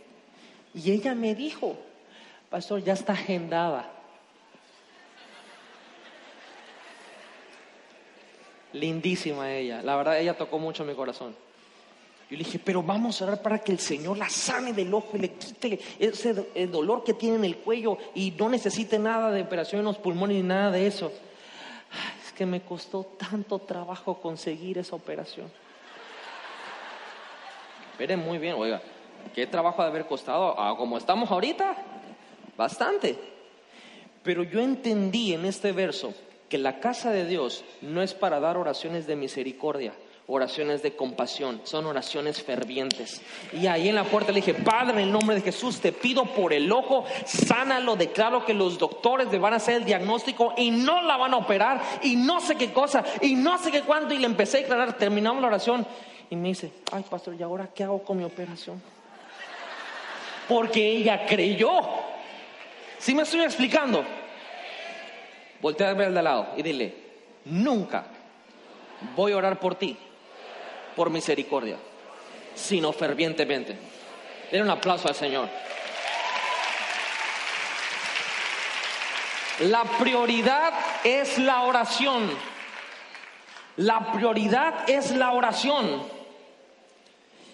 Y 0.73 0.93
ella 0.93 1.15
me 1.15 1.35
dijo, 1.35 1.77
pastor, 2.49 2.83
ya 2.83 2.95
está 2.95 3.13
agendada. 3.13 4.00
Lindísima 8.73 9.53
ella. 9.53 9.83
La 9.83 9.97
verdad, 9.97 10.19
ella 10.19 10.37
tocó 10.37 10.59
mucho 10.59 10.85
mi 10.85 10.95
corazón. 10.95 11.35
Yo 12.31 12.37
le 12.37 12.45
dije, 12.45 12.61
pero 12.61 12.81
vamos 12.81 13.21
a 13.21 13.25
orar 13.25 13.43
para 13.43 13.59
que 13.59 13.73
el 13.73 13.81
Señor 13.81 14.17
la 14.17 14.29
sane 14.29 14.73
del 14.73 14.95
ojo 14.95 15.17
y 15.17 15.19
le 15.19 15.33
quite 15.33 15.81
ese 15.99 16.47
el 16.55 16.71
dolor 16.71 17.03
que 17.03 17.13
tiene 17.13 17.37
en 17.37 17.45
el 17.45 17.57
cuello 17.57 17.99
y 18.15 18.31
no 18.31 18.49
necesite 18.49 19.01
nada 19.01 19.33
de 19.33 19.43
operación 19.43 19.81
en 19.81 19.87
los 19.87 19.99
pulmones 19.99 20.37
ni 20.37 20.45
nada 20.45 20.71
de 20.71 20.87
eso. 20.87 21.13
Es 22.25 22.33
que 22.33 22.47
me 22.47 22.61
costó 22.61 23.03
tanto 23.19 23.59
trabajo 23.59 24.21
conseguir 24.21 24.79
esa 24.79 24.95
operación. 24.95 25.51
Esperen 27.91 28.21
muy 28.21 28.39
bien, 28.39 28.55
oiga, 28.57 28.81
¿qué 29.35 29.49
trabajo 29.49 29.83
de 29.83 29.89
haber 29.89 30.07
costado? 30.07 30.55
Ah, 30.57 30.77
como 30.79 30.99
estamos 30.99 31.29
ahorita, 31.33 31.77
bastante. 32.57 33.19
Pero 34.23 34.45
yo 34.45 34.61
entendí 34.61 35.35
en 35.35 35.47
este 35.47 35.73
verso 35.73 36.15
que 36.51 36.59
la 36.59 36.81
casa 36.81 37.13
de 37.13 37.25
Dios 37.25 37.65
no 37.81 38.03
es 38.03 38.13
para 38.13 38.41
dar 38.41 38.59
oraciones 38.59 39.07
de 39.07 39.15
misericordia, 39.15 39.93
oraciones 40.27 40.83
de 40.83 40.97
compasión, 40.97 41.61
son 41.63 41.87
oraciones 41.87 42.43
fervientes. 42.43 43.23
Y 43.53 43.69
ahí 43.69 43.89
en 43.89 43.95
la 43.95 44.03
puerta 44.03 44.33
le 44.33 44.41
dije, 44.41 44.55
Padre, 44.55 44.95
en 44.95 44.99
el 44.99 45.13
nombre 45.13 45.37
de 45.37 45.43
Jesús, 45.43 45.81
te 45.81 45.93
pido 45.93 46.25
por 46.25 46.53
el 46.53 46.71
ojo, 46.73 47.05
sánalo, 47.25 47.95
declaro 47.95 48.45
que 48.45 48.53
los 48.53 48.79
doctores 48.79 49.31
le 49.31 49.39
van 49.39 49.53
a 49.53 49.57
hacer 49.57 49.77
el 49.77 49.85
diagnóstico 49.85 50.53
y 50.57 50.73
no 50.73 51.01
la 51.03 51.17
van 51.17 51.35
a 51.35 51.37
operar 51.37 51.81
y 52.03 52.17
no 52.17 52.41
sé 52.41 52.57
qué 52.57 52.73
cosa 52.73 53.05
y 53.23 53.37
no 53.37 53.57
sé 53.57 53.71
qué 53.71 53.83
cuánto. 53.83 54.13
Y 54.13 54.19
le 54.19 54.27
empecé 54.27 54.59
a 54.59 54.61
declarar, 54.63 54.99
terminamos 54.99 55.41
la 55.41 55.49
oración 55.49 55.87
y 56.31 56.35
me 56.35 56.49
dice, 56.49 56.73
ay 56.91 57.05
pastor, 57.09 57.37
¿y 57.39 57.45
ahora 57.45 57.71
qué 57.73 57.85
hago 57.85 58.03
con 58.03 58.19
mi 58.19 58.25
operación? 58.25 58.83
Porque 60.49 60.85
ella 60.85 61.27
creyó. 61.27 61.71
¿Sí 62.99 63.15
me 63.15 63.23
estoy 63.23 63.41
explicando? 63.41 64.05
Voltea 65.61 65.91
a 65.91 65.95
ver 65.95 66.09
al 66.09 66.15
de 66.15 66.23
lado 66.23 66.49
y 66.57 66.63
dile, 66.63 66.95
nunca 67.45 68.07
voy 69.15 69.33
a 69.33 69.37
orar 69.37 69.59
por 69.59 69.75
ti, 69.75 69.97
por 70.97 71.11
misericordia, 71.11 71.77
sino 72.55 72.93
fervientemente. 72.93 73.77
Denle 74.51 74.65
un 74.65 74.71
aplauso 74.71 75.09
al 75.09 75.15
Señor. 75.15 75.49
La 79.61 79.85
prioridad 79.85 80.73
es 81.05 81.39
la 81.39 81.63
oración. 81.63 82.31
La 83.77 84.13
prioridad 84.13 84.89
es 84.89 85.11
la 85.13 85.33
oración. 85.33 86.03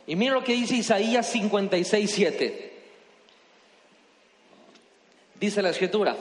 Y 0.06 0.14
mira 0.14 0.34
lo 0.34 0.44
que 0.44 0.52
dice 0.52 0.76
Isaías 0.76 1.26
56, 1.26 2.10
7. 2.10 2.82
Dice 5.34 5.62
la 5.62 5.70
escritura. 5.70 6.16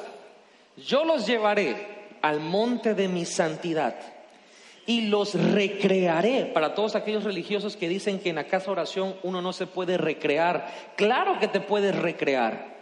Yo 0.78 1.06
los 1.06 1.26
llevaré 1.26 1.88
al 2.22 2.40
monte 2.40 2.94
de 2.94 3.08
mi 3.08 3.26
santidad 3.26 3.96
y 4.86 5.08
los 5.08 5.34
recrearé. 5.36 6.46
Para 6.54 6.76
todos 6.76 6.96
aquellos 6.96 7.23
religiosos 7.23 7.76
que 7.76 7.88
dicen 7.90 8.19
que 8.19 8.30
en 8.30 8.36
la 8.36 8.46
casa 8.46 8.71
oración 8.71 9.15
uno 9.23 9.42
no 9.42 9.54
se 9.54 9.67
puede 9.67 9.98
recrear, 9.98 10.67
claro 10.96 11.40
que 11.40 11.48
te 11.48 11.60
puedes 11.60 11.96
recrear. 11.96 12.76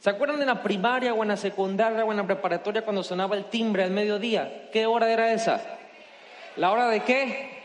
¿Se 0.00 0.10
acuerdan 0.10 0.38
de 0.38 0.46
la 0.46 0.62
primaria 0.62 1.12
o 1.12 1.22
en 1.22 1.28
la 1.28 1.36
secundaria 1.36 2.04
o 2.04 2.10
en 2.12 2.18
la 2.18 2.26
preparatoria 2.26 2.82
cuando 2.82 3.02
sonaba 3.02 3.36
el 3.36 3.46
timbre 3.46 3.82
al 3.82 3.90
mediodía? 3.90 4.68
¿Qué 4.72 4.86
hora 4.86 5.12
era 5.12 5.32
esa? 5.32 5.60
¿La 6.56 6.70
hora 6.70 6.88
de 6.88 7.00
qué? 7.00 7.58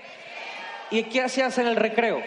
¿Y 0.89 1.03
qué 1.03 1.21
hacías 1.21 1.57
en 1.59 1.67
el 1.67 1.75
recreo? 1.75 2.21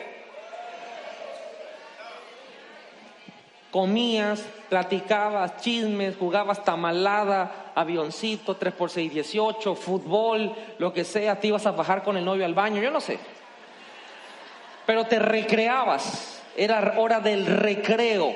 Comías, 3.71 4.45
platicabas, 4.69 5.59
chismes, 5.59 6.17
jugabas 6.17 6.65
tamalada, 6.65 7.73
avioncito, 7.75 8.59
3x6, 8.59 9.11
18, 9.11 9.75
fútbol, 9.75 10.55
lo 10.79 10.93
que 10.93 11.05
sea, 11.05 11.39
te 11.39 11.49
ibas 11.49 11.67
a 11.67 11.73
bajar 11.73 12.03
con 12.03 12.17
el 12.17 12.25
novio 12.25 12.45
al 12.45 12.55
baño, 12.55 12.81
yo 12.81 12.91
no 12.91 13.01
sé. 13.01 13.19
Pero 14.87 15.05
te 15.05 15.19
recreabas, 15.19 16.43
era 16.57 16.95
hora 16.97 17.21
del 17.21 17.47
recreo. 17.47 18.35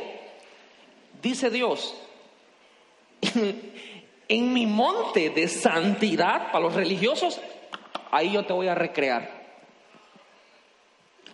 Dice 1.23 1.51
Dios, 1.51 1.95
en 4.29 4.53
mi 4.53 4.67
monte 4.67 5.31
de 5.31 5.49
santidad 5.49 6.53
para 6.53 6.61
los 6.61 6.75
religiosos, 6.75 7.41
ahí 8.11 8.33
yo 8.33 8.45
te 8.45 8.53
voy 8.53 8.69
a 8.69 8.75
recrear. 8.75 9.40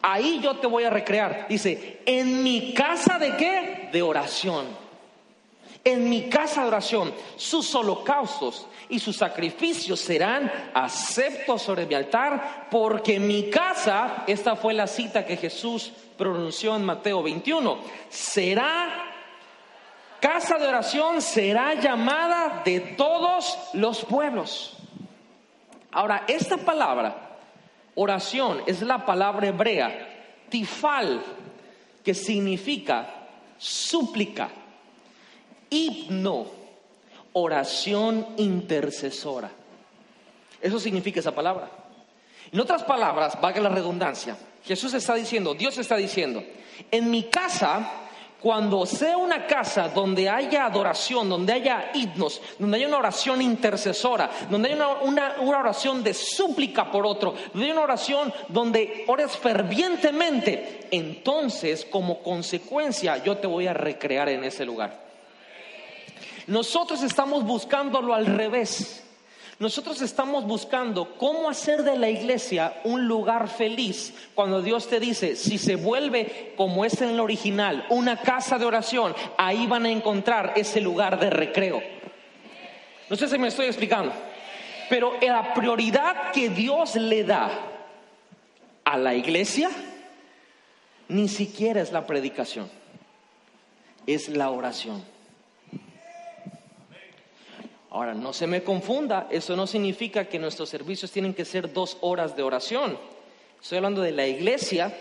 Ahí 0.08 0.38
yo 0.40 0.54
te 0.54 0.68
voy 0.68 0.84
a 0.84 0.90
recrear. 0.90 1.46
Dice, 1.48 2.00
en 2.06 2.44
mi 2.44 2.72
casa 2.72 3.18
de 3.18 3.36
qué? 3.36 3.88
De 3.90 4.02
oración. 4.02 4.66
En 5.82 6.08
mi 6.08 6.28
casa 6.28 6.62
de 6.62 6.68
oración, 6.68 7.12
sus 7.34 7.74
holocaustos 7.74 8.68
y 8.88 9.00
sus 9.00 9.16
sacrificios 9.16 9.98
serán 9.98 10.70
aceptos 10.72 11.62
sobre 11.62 11.86
mi 11.86 11.96
altar, 11.96 12.68
porque 12.70 13.18
mi 13.18 13.50
casa, 13.50 14.22
esta 14.28 14.54
fue 14.54 14.74
la 14.74 14.86
cita 14.86 15.26
que 15.26 15.36
Jesús 15.36 15.92
pronunció 16.16 16.76
en 16.76 16.84
Mateo 16.84 17.24
21, 17.24 17.78
será 18.08 19.12
casa 20.20 20.56
de 20.56 20.68
oración, 20.68 21.20
será 21.20 21.74
llamada 21.74 22.62
de 22.64 22.78
todos 22.78 23.58
los 23.72 24.04
pueblos. 24.04 24.76
Ahora, 25.90 26.22
esta 26.28 26.56
palabra, 26.58 27.25
oración, 27.96 28.62
es 28.66 28.80
la 28.82 29.04
palabra 29.04 29.48
hebrea, 29.48 30.46
tifal, 30.48 31.22
que 32.04 32.14
significa 32.14 33.26
súplica, 33.58 34.48
himno, 35.68 36.46
oración 37.32 38.26
intercesora. 38.36 39.50
Eso 40.60 40.78
significa 40.78 41.20
esa 41.20 41.34
palabra. 41.34 41.68
En 42.52 42.60
otras 42.60 42.84
palabras, 42.84 43.38
valga 43.40 43.60
la 43.60 43.68
redundancia, 43.68 44.36
Jesús 44.64 44.94
está 44.94 45.14
diciendo, 45.14 45.54
Dios 45.54 45.76
está 45.78 45.96
diciendo, 45.96 46.42
en 46.90 47.10
mi 47.10 47.24
casa 47.24 48.05
cuando 48.40 48.84
sea 48.86 49.16
una 49.16 49.46
casa 49.46 49.88
donde 49.88 50.28
haya 50.28 50.66
adoración, 50.66 51.28
donde 51.28 51.52
haya 51.52 51.90
himnos, 51.94 52.40
donde 52.58 52.76
haya 52.76 52.88
una 52.88 52.98
oración 52.98 53.40
intercesora, 53.40 54.30
donde 54.50 54.72
haya 54.72 54.88
una, 55.02 55.36
oración 55.40 56.02
de 56.02 56.12
súplica 56.12 56.90
por 56.90 57.06
otro, 57.06 57.34
donde 57.52 57.64
haya 57.64 57.74
una 57.74 57.82
oración 57.82 58.32
donde 58.48 59.04
ores 59.08 59.36
fervientemente, 59.36 60.86
entonces 60.90 61.84
como 61.84 62.22
consecuencia 62.22 63.22
yo 63.22 63.38
te 63.38 63.46
voy 63.46 63.66
a 63.66 63.72
recrear 63.72 64.28
en 64.28 64.44
ese 64.44 64.64
lugar. 64.64 65.06
Nosotros 66.46 67.02
estamos 67.02 67.42
buscándolo 67.42 68.14
al 68.14 68.26
revés. 68.26 69.05
Nosotros 69.58 70.02
estamos 70.02 70.44
buscando 70.44 71.16
cómo 71.16 71.48
hacer 71.48 71.82
de 71.82 71.96
la 71.96 72.10
iglesia 72.10 72.74
un 72.84 73.08
lugar 73.08 73.48
feliz 73.48 74.12
cuando 74.34 74.60
Dios 74.60 74.86
te 74.88 75.00
dice, 75.00 75.34
si 75.34 75.56
se 75.56 75.76
vuelve 75.76 76.52
como 76.58 76.84
es 76.84 77.00
en 77.00 77.10
el 77.10 77.20
original, 77.20 77.86
una 77.88 78.20
casa 78.20 78.58
de 78.58 78.66
oración, 78.66 79.14
ahí 79.38 79.66
van 79.66 79.86
a 79.86 79.90
encontrar 79.90 80.52
ese 80.56 80.82
lugar 80.82 81.18
de 81.18 81.30
recreo. 81.30 81.82
No 83.08 83.16
sé 83.16 83.28
si 83.28 83.38
me 83.38 83.48
estoy 83.48 83.66
explicando, 83.66 84.12
pero 84.90 85.14
la 85.22 85.54
prioridad 85.54 86.32
que 86.32 86.50
Dios 86.50 86.94
le 86.96 87.24
da 87.24 87.48
a 88.84 88.98
la 88.98 89.14
iglesia 89.14 89.70
ni 91.08 91.28
siquiera 91.28 91.80
es 91.80 91.92
la 91.92 92.06
predicación, 92.06 92.68
es 94.06 94.28
la 94.28 94.50
oración. 94.50 95.15
Ahora, 97.90 98.14
no 98.14 98.32
se 98.32 98.46
me 98.46 98.62
confunda, 98.62 99.28
eso 99.30 99.54
no 99.56 99.66
significa 99.66 100.24
que 100.24 100.38
nuestros 100.38 100.68
servicios 100.68 101.10
tienen 101.10 101.34
que 101.34 101.44
ser 101.44 101.72
dos 101.72 101.96
horas 102.00 102.36
de 102.36 102.42
oración. 102.42 102.98
Estoy 103.62 103.78
hablando 103.78 104.02
de 104.02 104.12
la 104.12 104.26
iglesia. 104.26 104.94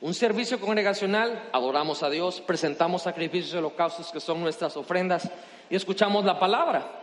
Un 0.00 0.12
servicio 0.12 0.60
congregacional, 0.60 1.48
adoramos 1.52 2.02
a 2.02 2.10
Dios, 2.10 2.40
presentamos 2.40 3.02
sacrificios 3.02 3.54
y 3.54 3.56
holocaustos 3.56 4.12
que 4.12 4.20
son 4.20 4.40
nuestras 4.40 4.76
ofrendas 4.76 5.30
y 5.70 5.76
escuchamos 5.76 6.24
la 6.24 6.38
palabra. 6.38 7.00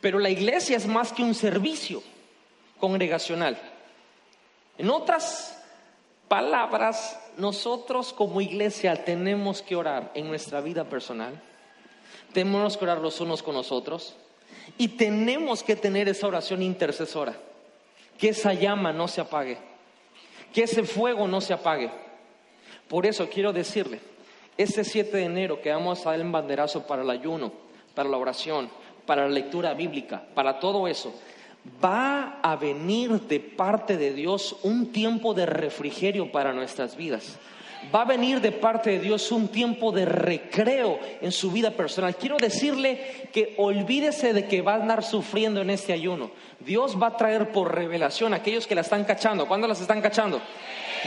Pero 0.00 0.18
la 0.18 0.30
iglesia 0.30 0.76
es 0.76 0.86
más 0.86 1.12
que 1.12 1.22
un 1.22 1.34
servicio 1.34 2.02
congregacional. 2.80 3.58
En 4.78 4.90
otras 4.90 5.62
palabras, 6.28 7.20
nosotros 7.36 8.12
como 8.12 8.40
iglesia 8.40 9.04
tenemos 9.04 9.60
que 9.60 9.76
orar 9.76 10.10
en 10.14 10.28
nuestra 10.28 10.60
vida 10.60 10.84
personal 10.84 11.40
tenemos 12.34 12.76
que 12.76 12.84
orar 12.84 12.98
los 12.98 13.20
unos 13.20 13.42
con 13.42 13.54
los 13.54 13.72
otros 13.72 14.14
y 14.76 14.88
tenemos 14.88 15.62
que 15.62 15.76
tener 15.76 16.08
esa 16.08 16.26
oración 16.26 16.60
intercesora. 16.62 17.34
Que 18.18 18.28
esa 18.28 18.52
llama 18.52 18.92
no 18.92 19.08
se 19.08 19.20
apague, 19.20 19.56
que 20.52 20.64
ese 20.64 20.84
fuego 20.84 21.26
no 21.26 21.40
se 21.40 21.54
apague. 21.54 21.90
Por 22.86 23.06
eso 23.06 23.28
quiero 23.28 23.52
decirle, 23.52 24.00
este 24.56 24.84
7 24.84 25.16
de 25.16 25.24
enero 25.24 25.60
que 25.60 25.72
vamos 25.72 26.06
a 26.06 26.10
dar 26.10 26.20
el 26.20 26.30
banderazo 26.30 26.86
para 26.86 27.02
el 27.02 27.10
ayuno, 27.10 27.52
para 27.94 28.08
la 28.08 28.18
oración, 28.18 28.68
para 29.06 29.22
la 29.22 29.30
lectura 29.30 29.74
bíblica, 29.74 30.22
para 30.34 30.60
todo 30.60 30.86
eso, 30.86 31.12
va 31.82 32.38
a 32.42 32.54
venir 32.56 33.22
de 33.22 33.40
parte 33.40 33.96
de 33.96 34.12
Dios 34.12 34.56
un 34.62 34.92
tiempo 34.92 35.34
de 35.34 35.46
refrigerio 35.46 36.30
para 36.30 36.52
nuestras 36.52 36.96
vidas 36.96 37.38
va 37.92 38.02
a 38.02 38.04
venir 38.04 38.40
de 38.40 38.52
parte 38.52 38.90
de 38.90 39.00
Dios 39.00 39.32
un 39.32 39.48
tiempo 39.48 39.90
de 39.92 40.04
recreo 40.04 40.98
en 41.20 41.32
su 41.32 41.50
vida 41.50 41.70
personal. 41.70 42.16
Quiero 42.16 42.36
decirle 42.36 43.28
que 43.32 43.54
olvídese 43.58 44.32
de 44.32 44.46
que 44.46 44.62
va 44.62 44.74
a 44.74 44.82
andar 44.82 45.02
sufriendo 45.02 45.60
en 45.60 45.70
este 45.70 45.92
ayuno. 45.92 46.30
Dios 46.60 47.00
va 47.00 47.08
a 47.08 47.16
traer 47.16 47.52
por 47.52 47.74
revelación 47.74 48.32
a 48.32 48.36
aquellos 48.36 48.66
que 48.66 48.74
la 48.74 48.82
están 48.82 49.04
cachando. 49.04 49.46
¿Cuándo 49.46 49.66
las 49.66 49.80
están 49.80 50.00
cachando? 50.00 50.40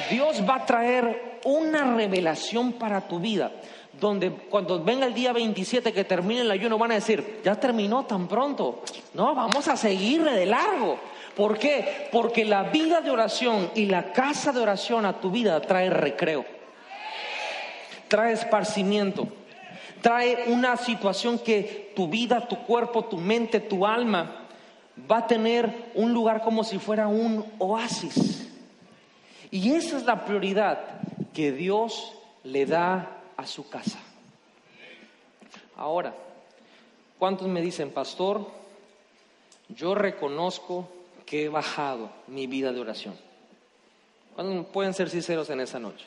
Dios 0.10 0.44
va 0.48 0.56
a 0.56 0.66
traer 0.66 1.40
una 1.46 1.96
revelación 1.96 2.74
para 2.74 3.08
tu 3.08 3.20
vida. 3.20 3.52
Donde 4.00 4.30
cuando 4.32 4.84
venga 4.84 5.08
el 5.08 5.14
día 5.14 5.34
27 5.34 5.92
que 5.92 6.04
termine 6.04 6.42
el 6.42 6.52
ayuno 6.52 6.78
van 6.78 6.92
a 6.92 6.96
decir, 6.96 7.42
ya 7.44 7.56
terminó 7.56 8.06
tan 8.06 8.28
pronto. 8.28 8.84
No, 9.14 9.34
vamos 9.34 9.68
a 9.68 9.76
seguirle 9.76 10.34
de 10.34 10.46
largo. 10.46 11.00
¿Por 11.36 11.58
qué? 11.58 12.08
Porque 12.12 12.46
la 12.46 12.64
vida 12.64 13.02
de 13.02 13.10
oración 13.10 13.72
y 13.74 13.86
la 13.86 14.12
casa 14.12 14.52
de 14.52 14.60
oración 14.60 15.06
a 15.06 15.20
tu 15.20 15.32
vida 15.32 15.60
trae 15.62 15.90
recreo 15.90 16.57
trae 18.08 18.34
esparcimiento, 18.34 19.28
trae 20.02 20.46
una 20.48 20.78
situación 20.78 21.40
que 21.40 21.92
tu 21.96 22.08
vida, 22.08 22.48
tu 22.48 22.58
cuerpo, 22.64 23.06
tu 23.06 23.18
mente, 23.18 23.60
tu 23.60 23.86
alma 23.86 24.48
va 25.10 25.20
a 25.20 25.28
tener 25.28 25.92
un 25.96 26.14
lugar 26.14 26.42
como 26.42 26.64
si 26.64 26.80
fuera 26.80 27.08
un 27.08 27.46
oasis. 27.60 28.48
Y 29.52 29.74
esa 29.74 29.98
es 29.98 30.06
la 30.06 30.26
prioridad 30.26 30.80
que 31.34 31.52
Dios 31.52 32.14
le 32.44 32.66
da 32.66 33.18
a 33.38 33.46
su 33.46 33.70
casa. 33.70 34.00
Ahora, 35.76 36.16
¿cuántos 37.20 37.48
me 37.48 37.62
dicen, 37.62 37.92
pastor? 37.92 38.48
Yo 39.70 39.94
reconozco 39.96 40.90
que 41.26 41.46
he 41.46 41.50
bajado 41.50 42.10
mi 42.28 42.48
vida 42.48 42.72
de 42.72 42.80
oración. 42.80 43.16
¿Cuántos 44.34 44.66
pueden 44.68 44.94
ser 44.94 45.10
sinceros 45.10 45.50
en 45.50 45.60
esa 45.60 45.80
noche? 45.80 46.06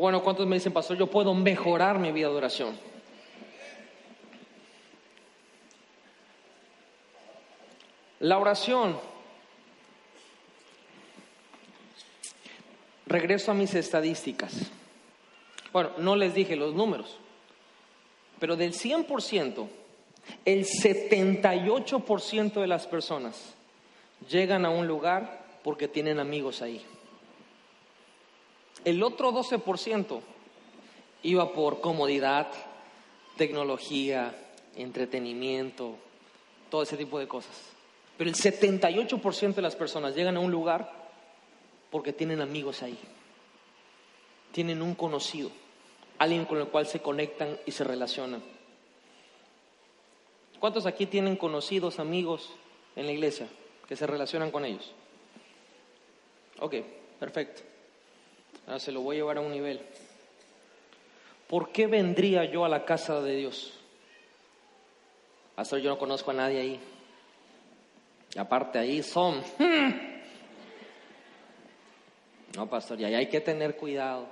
Bueno, 0.00 0.22
¿cuántos 0.22 0.46
me 0.46 0.56
dicen, 0.56 0.72
pastor, 0.72 0.96
yo 0.96 1.08
puedo 1.08 1.34
mejorar 1.34 1.98
mi 1.98 2.10
vida 2.10 2.28
de 2.28 2.34
oración? 2.34 2.74
La 8.20 8.38
oración. 8.38 8.98
Regreso 13.04 13.50
a 13.50 13.54
mis 13.54 13.74
estadísticas. 13.74 14.70
Bueno, 15.70 15.90
no 15.98 16.16
les 16.16 16.32
dije 16.32 16.56
los 16.56 16.72
números, 16.72 17.18
pero 18.38 18.56
del 18.56 18.72
100%, 18.72 19.68
el 20.46 20.64
78% 20.64 22.52
de 22.54 22.66
las 22.66 22.86
personas 22.86 23.52
llegan 24.30 24.64
a 24.64 24.70
un 24.70 24.86
lugar 24.86 25.44
porque 25.62 25.88
tienen 25.88 26.18
amigos 26.20 26.62
ahí. 26.62 26.82
El 28.84 29.02
otro 29.02 29.32
12% 29.32 30.20
iba 31.22 31.52
por 31.52 31.80
comodidad, 31.80 32.48
tecnología, 33.36 34.34
entretenimiento, 34.76 35.96
todo 36.70 36.82
ese 36.82 36.96
tipo 36.96 37.18
de 37.18 37.28
cosas. 37.28 37.54
Pero 38.16 38.30
el 38.30 38.36
78% 38.36 39.54
de 39.54 39.62
las 39.62 39.76
personas 39.76 40.14
llegan 40.14 40.36
a 40.36 40.40
un 40.40 40.50
lugar 40.50 40.92
porque 41.90 42.12
tienen 42.12 42.40
amigos 42.40 42.82
ahí. 42.82 42.98
Tienen 44.52 44.82
un 44.82 44.94
conocido, 44.94 45.50
alguien 46.18 46.44
con 46.44 46.58
el 46.58 46.68
cual 46.68 46.86
se 46.86 47.00
conectan 47.00 47.58
y 47.66 47.72
se 47.72 47.84
relacionan. 47.84 48.42
¿Cuántos 50.58 50.86
aquí 50.86 51.06
tienen 51.06 51.36
conocidos, 51.36 51.98
amigos 51.98 52.50
en 52.96 53.06
la 53.06 53.12
iglesia 53.12 53.48
que 53.88 53.96
se 53.96 54.06
relacionan 54.06 54.50
con 54.50 54.64
ellos? 54.64 54.92
Ok, 56.58 56.74
perfecto. 57.18 57.69
Ahora 58.70 58.78
se 58.78 58.92
lo 58.92 59.00
voy 59.00 59.16
a 59.16 59.18
llevar 59.18 59.38
a 59.38 59.40
un 59.40 59.50
nivel. 59.50 59.80
¿Por 61.48 61.72
qué 61.72 61.88
vendría 61.88 62.44
yo 62.44 62.64
a 62.64 62.68
la 62.68 62.84
casa 62.84 63.20
de 63.20 63.34
Dios? 63.34 63.72
Pastor, 65.56 65.80
yo 65.80 65.90
no 65.90 65.98
conozco 65.98 66.30
a 66.30 66.34
nadie 66.34 66.60
ahí. 66.60 66.80
Y 68.32 68.38
aparte 68.38 68.78
ahí 68.78 69.02
son. 69.02 69.42
No, 72.56 72.68
pastor, 72.68 73.00
y 73.00 73.04
ahí 73.04 73.14
hay 73.14 73.28
que 73.28 73.40
tener 73.40 73.76
cuidado. 73.76 74.26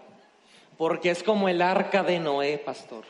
Porque 0.77 1.11
es 1.11 1.23
como 1.23 1.49
el 1.49 1.63
arca 1.63 2.03
de 2.03 2.19
Noé, 2.19 2.59
pastor. 2.59 3.05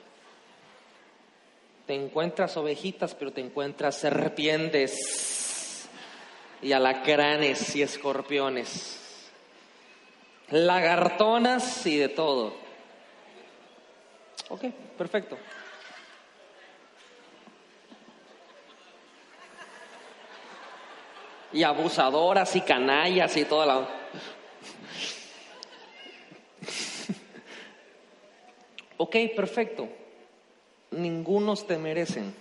te 1.87 1.95
encuentras 1.95 2.57
ovejitas, 2.59 3.15
pero 3.15 3.33
te 3.33 3.41
encuentras 3.41 3.97
serpientes 3.97 5.89
y 6.61 6.73
alacranes 6.73 7.75
y 7.75 7.81
escorpiones, 7.81 9.08
lagartonas 10.51 11.87
y 11.87 11.97
de 11.99 12.09
todo. 12.09 12.55
Ok, 14.49 14.65
perfecto. 14.97 15.37
Y 21.53 21.63
abusadoras 21.63 22.55
y 22.57 22.61
canallas 22.61 23.37
y 23.37 23.45
toda 23.45 23.67
la... 23.67 23.79
ok, 28.99 29.17
perfecto 29.35 29.89
ningunos 30.91 31.67
te 31.67 31.79
merecen. 31.79 32.35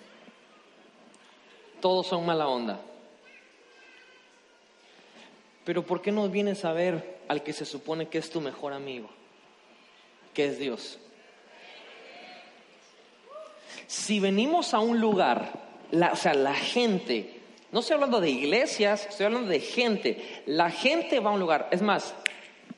Todos 1.81 2.07
son 2.07 2.25
mala 2.25 2.47
onda. 2.47 2.79
Pero 5.67 5.85
¿por 5.85 6.01
qué 6.01 6.13
no 6.13 6.29
vienes 6.29 6.63
a 6.63 6.71
ver 6.71 7.17
al 7.27 7.43
que 7.43 7.51
se 7.51 7.65
supone 7.65 8.07
que 8.07 8.19
es 8.19 8.29
tu 8.29 8.39
mejor 8.39 8.71
amigo? 8.71 9.09
Que 10.33 10.45
es 10.45 10.59
Dios. 10.59 10.97
Si 13.85 14.21
venimos 14.21 14.73
a 14.73 14.79
un 14.79 15.01
lugar, 15.01 15.51
o 15.91 16.15
sea, 16.15 16.33
la 16.35 16.53
gente, 16.53 17.41
no 17.73 17.81
estoy 17.81 17.95
hablando 17.95 18.21
de 18.21 18.29
iglesias, 18.29 19.07
estoy 19.09 19.25
hablando 19.25 19.49
de 19.49 19.59
gente. 19.59 20.41
La 20.45 20.71
gente 20.71 21.19
va 21.19 21.31
a 21.31 21.33
un 21.33 21.41
lugar. 21.41 21.67
Es 21.69 21.81
más, 21.81 22.15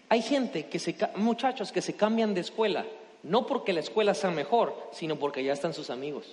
hay 0.09 0.23
gente 0.23 0.65
que 0.65 0.79
se, 0.79 0.95
muchachos 1.15 1.71
que 1.71 1.83
se 1.83 1.95
cambian 1.95 2.33
de 2.33 2.41
escuela 2.41 2.87
no 3.21 3.45
porque 3.45 3.71
la 3.71 3.81
escuela 3.81 4.15
sea 4.15 4.31
mejor, 4.31 4.89
sino 4.93 5.15
porque 5.17 5.43
ya 5.43 5.53
están 5.53 5.75
sus 5.75 5.91
amigos. 5.91 6.25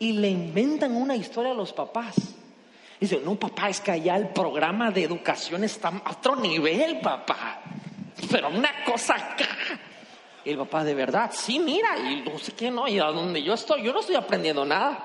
Y 0.00 0.14
le 0.14 0.28
inventan 0.28 0.96
una 0.96 1.14
historia 1.14 1.52
a 1.52 1.54
los 1.54 1.72
papás. 1.72 2.16
Dicen, 3.02 3.24
no, 3.24 3.34
papá, 3.34 3.68
es 3.68 3.80
que 3.80 3.90
allá 3.90 4.14
el 4.14 4.28
programa 4.28 4.92
de 4.92 5.02
educación 5.02 5.64
está 5.64 5.88
a 5.88 6.12
otro 6.12 6.36
nivel, 6.36 7.00
papá. 7.00 7.60
Pero 8.30 8.48
una 8.48 8.84
cosa 8.84 9.16
acá. 9.16 9.48
Y 10.44 10.50
el 10.50 10.58
papá, 10.58 10.84
de 10.84 10.94
verdad, 10.94 11.32
sí, 11.34 11.58
mira, 11.58 11.98
y 11.98 12.20
no 12.20 12.38
sé 12.38 12.52
qué, 12.52 12.70
no, 12.70 12.86
y 12.86 13.00
a 13.00 13.06
donde 13.06 13.42
yo 13.42 13.54
estoy, 13.54 13.82
yo 13.82 13.92
no 13.92 13.98
estoy 13.98 14.14
aprendiendo 14.14 14.64
nada. 14.64 15.02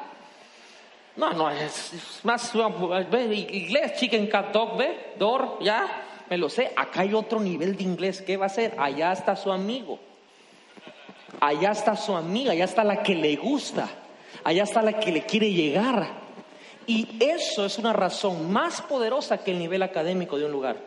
No, 1.16 1.34
no, 1.34 1.50
es, 1.50 2.22
más, 2.22 2.54
ve, 3.10 3.48
inglés, 3.50 3.94
chicken 4.00 4.28
cat 4.28 4.54
dog, 4.54 4.78
ve, 4.78 5.16
door, 5.18 5.58
ya, 5.64 6.24
me 6.30 6.38
lo 6.38 6.50
sé. 6.50 6.72
Acá 6.76 7.02
hay 7.02 7.16
otro 7.16 7.40
nivel 7.40 7.76
de 7.76 7.84
inglés, 7.84 8.22
¿qué 8.22 8.38
va 8.38 8.44
a 8.44 8.46
hacer? 8.46 8.76
Allá 8.78 9.12
está 9.12 9.36
su 9.36 9.52
amigo. 9.52 9.98
Allá 11.40 11.72
está 11.72 11.96
su 11.96 12.16
amiga, 12.16 12.52
allá 12.52 12.66
está 12.66 12.84
la 12.84 13.02
que 13.02 13.16
le 13.16 13.36
gusta, 13.38 13.90
allá 14.44 14.62
está 14.62 14.84
la 14.84 15.00
que 15.00 15.12
le 15.12 15.26
quiere 15.26 15.52
llegar. 15.52 16.27
Y 16.88 17.06
eso 17.20 17.66
es 17.66 17.78
una 17.78 17.92
razón 17.92 18.52
más 18.52 18.82
poderosa 18.82 19.44
que 19.44 19.52
el 19.52 19.60
nivel 19.60 19.84
académico 19.84 20.40
de 20.40 20.46
un 20.46 20.52
lugar. 20.54 20.78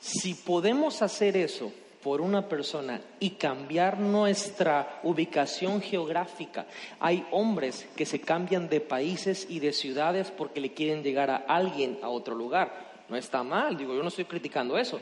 Si 0.00 0.32
podemos 0.32 1.02
hacer 1.02 1.36
eso 1.36 1.70
por 2.02 2.22
una 2.22 2.48
persona 2.48 3.02
y 3.20 3.30
cambiar 3.32 4.00
nuestra 4.00 5.00
ubicación 5.02 5.82
geográfica, 5.82 6.66
hay 6.98 7.26
hombres 7.30 7.86
que 7.94 8.06
se 8.06 8.22
cambian 8.22 8.70
de 8.70 8.80
países 8.80 9.46
y 9.48 9.60
de 9.60 9.74
ciudades 9.74 10.30
porque 10.30 10.62
le 10.62 10.72
quieren 10.72 11.02
llegar 11.02 11.30
a 11.30 11.36
alguien 11.36 11.98
a 12.02 12.08
otro 12.08 12.34
lugar. 12.34 13.04
No 13.10 13.16
está 13.16 13.42
mal, 13.42 13.76
digo, 13.76 13.94
yo 13.94 14.02
no 14.02 14.08
estoy 14.08 14.24
criticando 14.24 14.78
eso. 14.78 15.00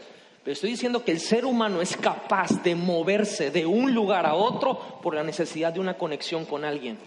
Estoy 0.52 0.70
diciendo 0.70 1.04
que 1.04 1.12
el 1.12 1.20
ser 1.20 1.44
humano 1.44 1.82
es 1.82 1.94
capaz 1.96 2.62
de 2.62 2.74
moverse 2.74 3.50
de 3.50 3.66
un 3.66 3.94
lugar 3.94 4.24
a 4.24 4.34
otro 4.34 4.78
por 5.02 5.14
la 5.14 5.22
necesidad 5.22 5.74
de 5.74 5.80
una 5.80 5.98
conexión 5.98 6.46
con 6.46 6.64
alguien. 6.64 6.98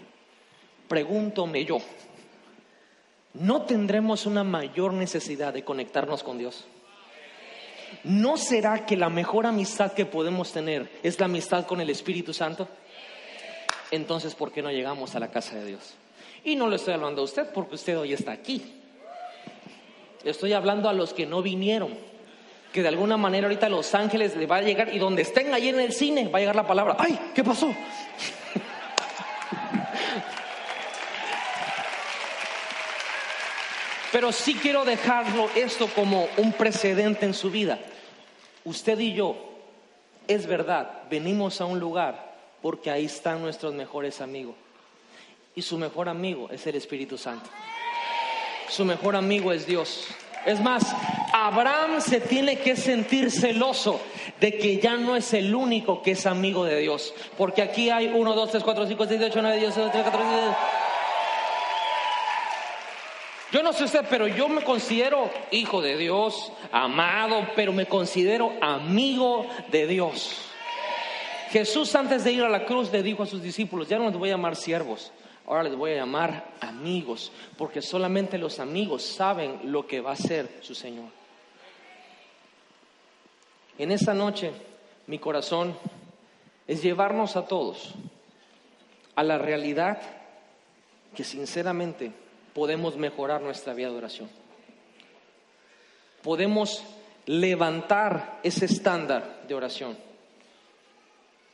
Pregúntome 0.88 1.66
yo, 1.66 1.80
¿no 3.34 3.64
tendremos 3.64 4.28
una 4.28 4.44
mayor 4.44 4.94
necesidad 4.94 5.54
de 5.54 5.64
conectarnos 5.64 6.22
con 6.22 6.38
Dios? 6.38 6.66
¿No 8.04 8.38
será 8.38 8.86
que 8.86 8.96
la 8.96 9.10
mejor 9.10 9.48
amistad 9.48 9.94
que 9.94 10.06
podemos 10.06 10.52
tener 10.52 10.92
es 11.02 11.20
la 11.20 11.26
amistad 11.26 11.66
con 11.66 11.82
el 11.82 11.90
Espíritu 11.90 12.36
Santo? 12.36 12.68
Entonces, 13.90 14.36
¿por 14.36 14.52
qué 14.52 14.62
no 14.62 14.70
llegamos 14.70 15.16
a 15.16 15.20
la 15.20 15.32
casa 15.32 15.56
de 15.56 15.66
Dios? 15.66 15.96
Y 16.44 16.56
no 16.56 16.70
le 16.70 16.76
estoy 16.76 16.94
hablando 16.94 17.22
a 17.22 17.26
usted 17.26 17.52
porque 17.52 17.76
usted 17.76 17.98
hoy 17.98 18.14
está 18.14 18.34
aquí. 18.34 18.62
Estoy 20.24 20.54
hablando 20.54 20.90
a 20.90 20.94
los 20.94 21.14
que 21.14 21.26
no 21.26 21.42
vinieron. 21.42 22.11
Que 22.72 22.82
de 22.82 22.88
alguna 22.88 23.18
manera 23.18 23.48
ahorita 23.48 23.66
a 23.68 23.70
Los 23.70 23.94
Ángeles 23.96 24.36
le 24.36 24.48
va 24.48 24.58
a 24.58 24.62
llegar 24.62 24.94
y 24.94 25.00
donde 25.00 25.22
estén 25.24 25.54
ahí 25.54 25.70
en 25.70 25.80
el 25.80 25.94
cine 25.94 26.28
va 26.30 26.38
a 26.38 26.42
llegar 26.42 26.56
la 26.56 26.68
palabra. 26.68 26.96
¡Ay! 27.00 27.20
¿Qué 27.36 27.44
pasó? 27.44 27.74
Pero 34.12 34.32
sí 34.32 34.56
quiero 34.56 34.86
dejarlo 34.86 35.50
esto 35.56 35.88
como 35.88 36.28
un 36.38 36.54
precedente 36.54 37.26
en 37.26 37.34
su 37.34 37.50
vida. 37.52 37.80
Usted 38.64 39.00
y 39.00 39.14
yo, 39.14 39.36
es 40.28 40.46
verdad, 40.48 41.04
venimos 41.10 41.62
a 41.62 41.66
un 41.66 41.80
lugar 41.80 42.32
porque 42.62 42.92
ahí 42.92 43.06
están 43.06 43.42
nuestros 43.42 43.74
mejores 43.74 44.22
amigos. 44.22 44.56
Y 45.56 45.62
su 45.62 45.78
mejor 45.78 46.08
amigo 46.10 46.50
es 46.52 46.66
el 46.68 46.76
Espíritu 46.76 47.18
Santo 47.18 47.50
su 48.72 48.86
mejor 48.86 49.18
amigo 49.18 49.52
es 49.52 49.68
Dios. 49.68 50.08
Es 50.46 50.62
más, 50.62 50.96
Abraham 51.34 52.02
se 52.02 52.20
tiene 52.20 52.60
que 52.60 52.76
sentir 52.76 53.32
celoso 53.32 54.00
de 54.40 54.58
que 54.58 54.80
ya 54.80 54.98
no 54.98 55.16
es 55.16 55.34
el 55.34 55.54
único 55.56 56.02
que 56.02 56.12
es 56.12 56.26
amigo 56.26 56.66
de 56.66 56.80
Dios. 56.80 57.14
Porque 57.38 57.62
aquí 57.62 57.90
hay 57.90 58.08
1, 58.08 58.34
2, 58.34 58.52
3, 58.52 58.64
4, 58.64 58.88
5, 58.88 59.06
6, 59.08 59.22
8, 59.26 59.42
9, 59.42 59.58
10, 59.58 59.68
11, 59.70 59.82
12, 59.82 59.92
13, 59.92 60.12
14, 60.12 60.30
15. 60.30 60.58
Yo 63.52 63.64
no 63.64 63.74
sé 63.74 63.84
usted, 63.84 64.06
pero 64.10 64.28
yo 64.28 64.48
me 64.48 64.64
considero 64.64 65.30
hijo 65.52 65.82
de 65.82 65.98
Dios, 65.98 66.54
amado, 66.72 67.48
pero 67.56 67.74
me 67.74 67.86
considero 67.86 68.54
amigo 68.62 69.46
de 69.72 69.88
Dios. 69.88 70.38
Jesús 71.52 71.94
antes 71.96 72.24
de 72.24 72.32
ir 72.32 72.44
a 72.44 72.50
la 72.50 72.64
cruz 72.64 72.90
le 72.94 73.04
dijo 73.04 73.24
a 73.24 73.26
sus 73.26 73.42
discípulos, 73.42 73.90
ya 73.90 73.98
no 74.00 74.06
les 74.06 74.18
voy 74.18 74.30
a 74.30 74.34
llamar 74.34 74.56
siervos, 74.56 75.12
Ahora 75.48 75.64
les 75.64 75.76
voy 75.76 75.92
a 75.92 75.96
llamar 75.96 76.46
amigos, 76.62 77.32
porque 77.58 77.82
solamente 77.82 78.38
los 78.38 78.60
amigos 78.60 79.04
saben 79.04 79.60
lo 79.66 79.86
que 79.86 80.00
va 80.00 80.12
a 80.12 80.14
hacer 80.14 80.60
su 80.62 80.74
Señor. 80.74 81.21
En 83.82 83.90
esta 83.90 84.14
noche, 84.14 84.52
mi 85.08 85.18
corazón 85.18 85.76
es 86.68 86.84
llevarnos 86.84 87.36
a 87.36 87.48
todos 87.48 87.96
a 89.16 89.24
la 89.24 89.40
realidad 89.40 90.00
que 91.16 91.24
sinceramente 91.24 92.12
podemos 92.54 92.96
mejorar 92.96 93.42
nuestra 93.42 93.74
vida 93.74 93.90
de 93.90 93.98
oración. 93.98 94.30
Podemos 96.22 96.84
levantar 97.26 98.40
ese 98.44 98.66
estándar 98.66 99.46
de 99.48 99.56
oración. 99.56 99.98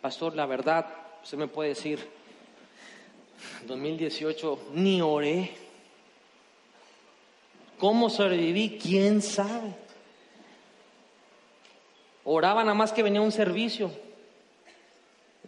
Pastor, 0.02 0.36
la 0.36 0.46
verdad, 0.46 0.86
usted 1.24 1.38
me 1.38 1.48
puede 1.48 1.70
decir, 1.70 2.10
2018 3.68 4.72
ni 4.74 5.02
oré. 5.02 5.56
¿Cómo 7.80 8.10
sobreviví? 8.10 8.78
¿Quién 8.78 9.22
sabe? 9.22 9.87
Oraba 12.30 12.64
nada 12.64 12.76
más 12.76 12.92
que 12.92 13.04
venía 13.04 13.22
un 13.22 13.32
servicio. 13.32 13.92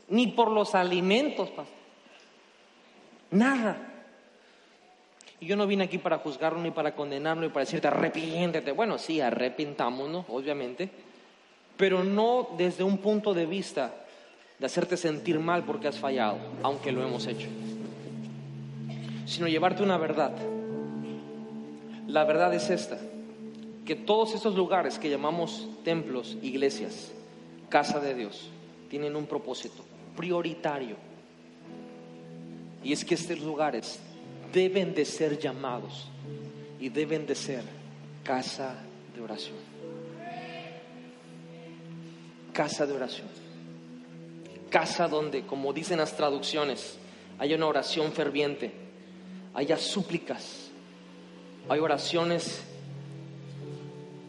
Ni 0.07 0.27
por 0.27 0.49
los 0.49 0.75
alimentos, 0.75 1.49
Nada. 3.31 3.77
Y 5.39 5.45
yo 5.45 5.55
no 5.55 5.67
vine 5.67 5.83
aquí 5.83 5.99
para 5.99 6.17
juzgarlo, 6.17 6.59
ni 6.59 6.71
para 6.71 6.95
condenarlo, 6.95 7.43
ni 7.43 7.49
para 7.49 7.65
decirte 7.65 7.87
arrepiéntete. 7.87 8.71
Bueno, 8.71 8.97
sí, 8.97 9.21
arrepintámonos, 9.21 10.25
obviamente. 10.29 10.89
Pero 11.77 12.03
no 12.03 12.49
desde 12.57 12.83
un 12.83 12.97
punto 12.97 13.33
de 13.33 13.45
vista 13.45 13.93
de 14.57 14.65
hacerte 14.65 14.97
sentir 14.97 15.39
mal 15.39 15.63
porque 15.63 15.87
has 15.87 15.99
fallado, 15.99 16.37
aunque 16.63 16.91
lo 16.91 17.03
hemos 17.03 17.27
hecho 17.27 17.47
sino 19.29 19.47
llevarte 19.47 19.83
una 19.83 19.97
verdad. 19.97 20.31
La 22.07 22.23
verdad 22.23 22.53
es 22.55 22.69
esta, 22.71 22.97
que 23.89 23.95
todos 23.95 24.35
estos 24.35 24.53
lugares 24.53 24.99
que 24.99 25.09
llamamos 25.09 25.67
templos, 25.83 26.37
iglesias, 26.43 27.11
casa 27.69 27.99
de 27.99 28.13
Dios, 28.13 28.51
tienen 28.87 29.15
un 29.15 29.25
propósito 29.25 29.83
prioritario. 30.15 30.95
Y 32.83 32.93
es 32.93 33.03
que 33.03 33.15
estos 33.15 33.39
lugares 33.39 33.97
deben 34.53 34.93
de 34.93 35.05
ser 35.05 35.39
llamados 35.39 36.07
y 36.79 36.89
deben 36.89 37.25
de 37.25 37.33
ser 37.33 37.63
casa 38.23 38.75
de 39.15 39.21
oración. 39.21 39.57
Casa 42.53 42.85
de 42.85 42.93
oración. 42.93 43.27
Casa 44.69 45.07
donde, 45.07 45.47
como 45.47 45.73
dicen 45.73 45.97
las 45.97 46.15
traducciones, 46.15 46.99
hay 47.39 47.55
una 47.55 47.65
oración 47.65 48.11
ferviente 48.11 48.71
haya 49.55 49.77
súplicas, 49.77 50.69
hay 51.67 51.79
oraciones 51.79 52.61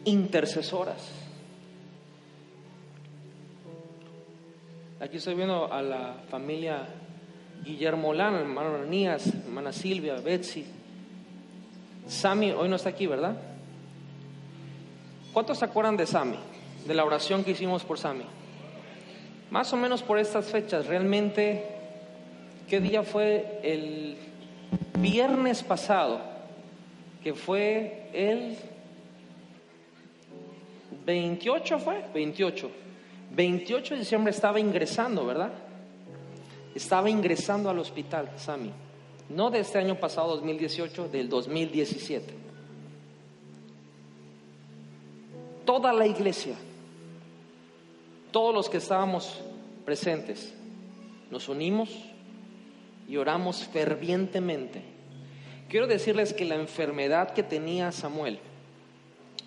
intercesoras. 0.05 1.09
Aquí 4.99 5.17
estoy 5.17 5.35
viendo 5.35 5.71
a 5.71 5.81
la 5.81 6.15
familia 6.29 6.87
Guillermo 7.63 8.13
Lana, 8.13 8.39
hermano 8.39 8.75
Anías, 8.75 9.27
hermana 9.27 9.71
Silvia, 9.71 10.15
Betsy. 10.15 10.65
Sammy 12.07 12.51
hoy 12.51 12.69
no 12.69 12.75
está 12.75 12.89
aquí, 12.89 13.07
¿verdad? 13.07 13.35
¿Cuántos 15.33 15.59
se 15.59 15.65
acuerdan 15.65 15.97
de 15.97 16.05
Sammy? 16.05 16.37
De 16.85 16.93
la 16.93 17.05
oración 17.05 17.43
que 17.43 17.51
hicimos 17.51 17.83
por 17.83 17.97
Sammy. 17.97 18.25
Más 19.49 19.71
o 19.73 19.77
menos 19.77 20.01
por 20.03 20.19
estas 20.19 20.45
fechas, 20.45 20.87
realmente, 20.87 21.65
¿qué 22.69 22.79
día 22.79 23.03
fue 23.03 23.59
el 23.63 24.17
viernes 24.99 25.63
pasado? 25.63 26.21
Que 27.23 27.33
fue 27.33 28.09
el 28.13 28.57
28 31.05 31.79
fue, 31.79 32.03
28. 32.13 32.71
28 33.31 33.93
de 33.93 33.99
diciembre 33.99 34.31
estaba 34.31 34.59
ingresando, 34.59 35.25
¿verdad? 35.25 35.51
Estaba 36.75 37.09
ingresando 37.09 37.69
al 37.69 37.79
hospital, 37.79 38.29
Sammy. 38.37 38.71
No 39.29 39.49
de 39.49 39.59
este 39.59 39.77
año 39.77 39.95
pasado, 39.95 40.35
2018, 40.35 41.07
del 41.07 41.29
2017. 41.29 42.33
Toda 45.65 45.93
la 45.93 46.05
iglesia, 46.05 46.55
todos 48.31 48.53
los 48.53 48.69
que 48.69 48.77
estábamos 48.77 49.39
presentes, 49.85 50.53
nos 51.29 51.47
unimos 51.47 51.89
y 53.07 53.15
oramos 53.17 53.63
fervientemente. 53.67 54.81
Quiero 55.69 55.87
decirles 55.87 56.33
que 56.33 56.43
la 56.43 56.55
enfermedad 56.55 57.33
que 57.33 57.43
tenía 57.43 57.93
Samuel 57.93 58.39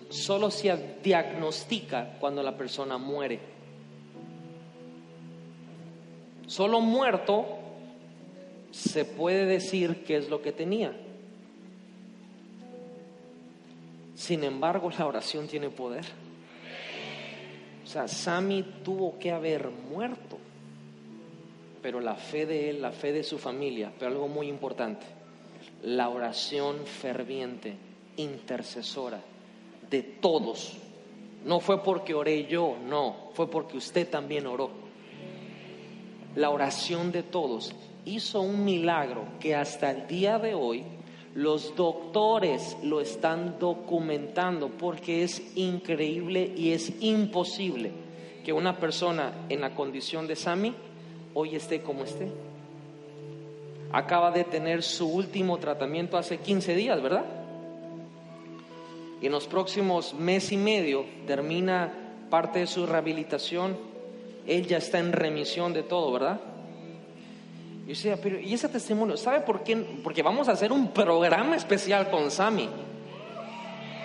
solo 0.09 0.51
se 0.51 0.97
diagnostica 1.03 2.17
cuando 2.19 2.43
la 2.43 2.57
persona 2.57 2.97
muere. 2.97 3.39
Solo 6.47 6.79
muerto 6.79 7.45
se 8.71 9.05
puede 9.05 9.45
decir 9.45 10.03
qué 10.03 10.17
es 10.17 10.29
lo 10.29 10.41
que 10.41 10.51
tenía. 10.51 10.93
Sin 14.15 14.43
embargo, 14.43 14.89
la 14.97 15.07
oración 15.07 15.47
tiene 15.47 15.69
poder. 15.69 16.05
O 17.83 17.87
sea, 17.87 18.07
Sammy 18.07 18.63
tuvo 18.83 19.17
que 19.19 19.31
haber 19.31 19.69
muerto, 19.69 20.37
pero 21.81 21.99
la 21.99 22.15
fe 22.15 22.45
de 22.45 22.69
él, 22.69 22.81
la 22.81 22.91
fe 22.91 23.11
de 23.11 23.23
su 23.23 23.37
familia, 23.37 23.91
pero 23.97 24.11
algo 24.11 24.27
muy 24.27 24.47
importante, 24.47 25.05
la 25.83 26.09
oración 26.09 26.85
ferviente, 26.85 27.75
intercesora 28.17 29.21
de 29.89 30.03
todos. 30.03 30.77
No 31.45 31.59
fue 31.59 31.83
porque 31.83 32.13
oré 32.13 32.45
yo, 32.45 32.75
no, 32.87 33.15
fue 33.33 33.49
porque 33.49 33.77
usted 33.77 34.09
también 34.09 34.47
oró. 34.47 34.69
La 36.35 36.49
oración 36.49 37.11
de 37.11 37.23
todos 37.23 37.73
hizo 38.05 38.41
un 38.41 38.65
milagro 38.65 39.25
que 39.39 39.55
hasta 39.55 39.91
el 39.91 40.07
día 40.07 40.37
de 40.39 40.53
hoy 40.53 40.83
los 41.33 41.75
doctores 41.75 42.77
lo 42.83 43.01
están 43.01 43.59
documentando 43.59 44.69
porque 44.69 45.23
es 45.23 45.55
increíble 45.55 46.51
y 46.55 46.71
es 46.71 46.93
imposible 47.01 47.91
que 48.43 48.53
una 48.53 48.77
persona 48.77 49.33
en 49.49 49.61
la 49.61 49.75
condición 49.75 50.27
de 50.27 50.35
Sami 50.35 50.73
hoy 51.33 51.55
esté 51.55 51.81
como 51.81 52.03
esté. 52.03 52.31
Acaba 53.91 54.31
de 54.31 54.43
tener 54.43 54.83
su 54.83 55.07
último 55.07 55.57
tratamiento 55.57 56.17
hace 56.17 56.37
15 56.37 56.75
días, 56.75 57.01
¿verdad? 57.01 57.25
Y 59.21 59.27
en 59.27 59.31
los 59.31 59.47
próximos 59.47 60.13
mes 60.13 60.51
y 60.51 60.57
medio 60.57 61.05
termina 61.25 61.93
parte 62.29 62.59
de 62.59 62.67
su 62.67 62.85
rehabilitación, 62.85 63.77
él 64.47 64.67
ya 64.67 64.77
está 64.77 64.99
en 64.99 65.11
remisión 65.11 65.73
de 65.73 65.83
todo, 65.83 66.11
¿verdad? 66.11 66.39
Y 67.85 67.89
decía, 67.89 68.17
pero 68.21 68.39
¿y 68.39 68.53
ese 68.53 68.67
testimonio? 68.67 69.15
¿Sabe 69.15 69.41
por 69.41 69.63
qué? 69.63 69.77
Porque 70.03 70.23
vamos 70.23 70.49
a 70.49 70.53
hacer 70.53 70.71
un 70.71 70.89
programa 70.89 71.55
especial 71.55 72.09
con 72.09 72.31
Sami. 72.31 72.67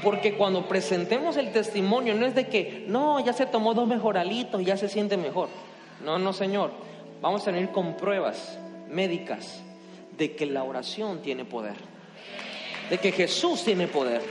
Porque 0.03 0.35
cuando 0.35 0.67
presentemos 0.67 1.37
el 1.37 1.53
testimonio 1.53 2.15
no 2.15 2.27
es 2.27 2.35
de 2.35 2.47
que, 2.47 2.85
no, 2.89 3.25
ya 3.25 3.33
se 3.33 3.47
tomó 3.47 3.75
dos 3.75 3.87
mejoralitos, 3.87 4.65
ya 4.65 4.77
se 4.77 4.89
siente 4.89 5.17
mejor. 5.17 5.49
No, 6.05 6.19
no, 6.19 6.33
Señor. 6.33 6.71
Vamos 7.21 7.47
a 7.47 7.51
venir 7.51 7.71
con 7.71 7.97
pruebas 7.97 8.59
médicas 8.91 9.63
de 10.17 10.35
que 10.35 10.47
la 10.47 10.63
oración 10.63 11.21
tiene 11.21 11.45
poder. 11.45 11.75
De 12.89 12.99
que 12.99 13.13
Jesús 13.13 13.63
tiene 13.65 13.89
poder. 13.89 14.23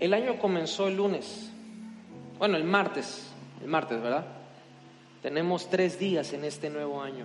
El 0.00 0.14
año 0.14 0.38
comenzó 0.38 0.88
el 0.88 0.96
lunes, 0.96 1.50
bueno, 2.38 2.56
el 2.56 2.64
martes, 2.64 3.32
el 3.60 3.68
martes, 3.68 4.00
¿verdad? 4.00 4.26
Tenemos 5.22 5.68
tres 5.68 5.98
días 5.98 6.32
en 6.32 6.44
este 6.44 6.70
nuevo 6.70 7.02
año. 7.02 7.24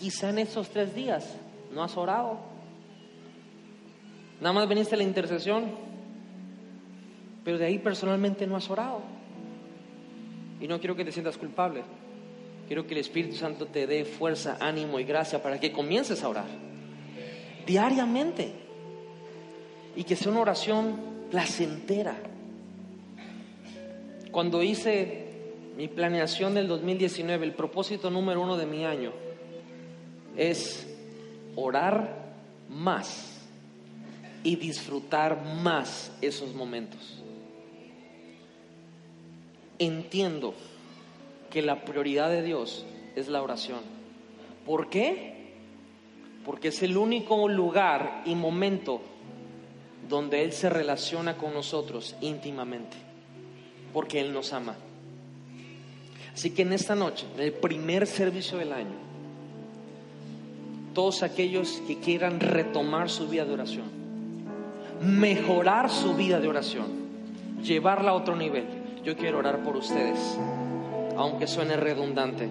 Quizá 0.00 0.30
en 0.30 0.40
esos 0.40 0.70
tres 0.70 0.94
días 0.94 1.36
no 1.72 1.84
has 1.84 1.96
orado. 1.96 2.40
Nada 4.40 4.52
más 4.52 4.68
veniste 4.68 4.96
a 4.96 4.98
la 4.98 5.04
intercesión, 5.04 5.66
pero 7.44 7.58
de 7.58 7.66
ahí 7.66 7.78
personalmente 7.78 8.44
no 8.48 8.56
has 8.56 8.68
orado. 8.68 9.02
Y 10.60 10.66
no 10.66 10.80
quiero 10.80 10.96
que 10.96 11.04
te 11.04 11.12
sientas 11.12 11.38
culpable. 11.38 11.84
Quiero 12.66 12.86
que 12.86 12.94
el 12.94 13.00
Espíritu 13.00 13.36
Santo 13.36 13.66
te 13.66 13.86
dé 13.86 14.04
fuerza, 14.04 14.56
ánimo 14.60 14.98
y 14.98 15.04
gracia 15.04 15.40
para 15.40 15.60
que 15.60 15.70
comiences 15.70 16.24
a 16.24 16.28
orar. 16.28 16.46
Diariamente. 17.64 18.52
Y 19.94 20.02
que 20.02 20.16
sea 20.16 20.32
una 20.32 20.40
oración 20.40 21.11
placentera. 21.32 22.14
Cuando 24.30 24.62
hice 24.62 25.28
mi 25.78 25.88
planeación 25.88 26.52
del 26.52 26.68
2019, 26.68 27.46
el 27.46 27.54
propósito 27.54 28.10
número 28.10 28.42
uno 28.42 28.58
de 28.58 28.66
mi 28.66 28.84
año 28.84 29.12
es 30.36 30.86
orar 31.56 32.34
más 32.68 33.40
y 34.44 34.56
disfrutar 34.56 35.42
más 35.62 36.12
esos 36.20 36.54
momentos. 36.54 37.22
Entiendo 39.78 40.52
que 41.50 41.62
la 41.62 41.82
prioridad 41.86 42.28
de 42.28 42.42
Dios 42.42 42.84
es 43.16 43.28
la 43.28 43.42
oración. 43.42 43.80
¿Por 44.66 44.90
qué? 44.90 45.54
Porque 46.44 46.68
es 46.68 46.82
el 46.82 46.98
único 46.98 47.48
lugar 47.48 48.22
y 48.26 48.34
momento 48.34 49.00
donde 50.12 50.44
Él 50.44 50.52
se 50.52 50.68
relaciona 50.68 51.38
con 51.38 51.54
nosotros 51.54 52.16
íntimamente, 52.20 52.98
porque 53.94 54.20
Él 54.20 54.34
nos 54.34 54.52
ama. 54.52 54.76
Así 56.34 56.50
que 56.50 56.60
en 56.60 56.74
esta 56.74 56.94
noche, 56.94 57.24
en 57.34 57.40
el 57.40 57.54
primer 57.54 58.06
servicio 58.06 58.58
del 58.58 58.74
año, 58.74 58.94
todos 60.92 61.22
aquellos 61.22 61.80
que 61.86 61.98
quieran 61.98 62.40
retomar 62.40 63.08
su 63.08 63.26
vida 63.26 63.46
de 63.46 63.54
oración, 63.54 63.86
mejorar 65.00 65.88
su 65.88 66.12
vida 66.12 66.40
de 66.40 66.48
oración, 66.48 66.88
llevarla 67.62 68.10
a 68.10 68.14
otro 68.14 68.36
nivel, 68.36 68.66
yo 69.02 69.16
quiero 69.16 69.38
orar 69.38 69.64
por 69.64 69.78
ustedes, 69.78 70.18
aunque 71.16 71.46
suene 71.46 71.74
redundante. 71.78 72.50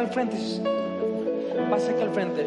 Al 0.00 0.08
frente. 0.08 0.36
Pase 1.70 1.90
acá 1.92 2.02
al 2.02 2.10
frente. 2.10 2.46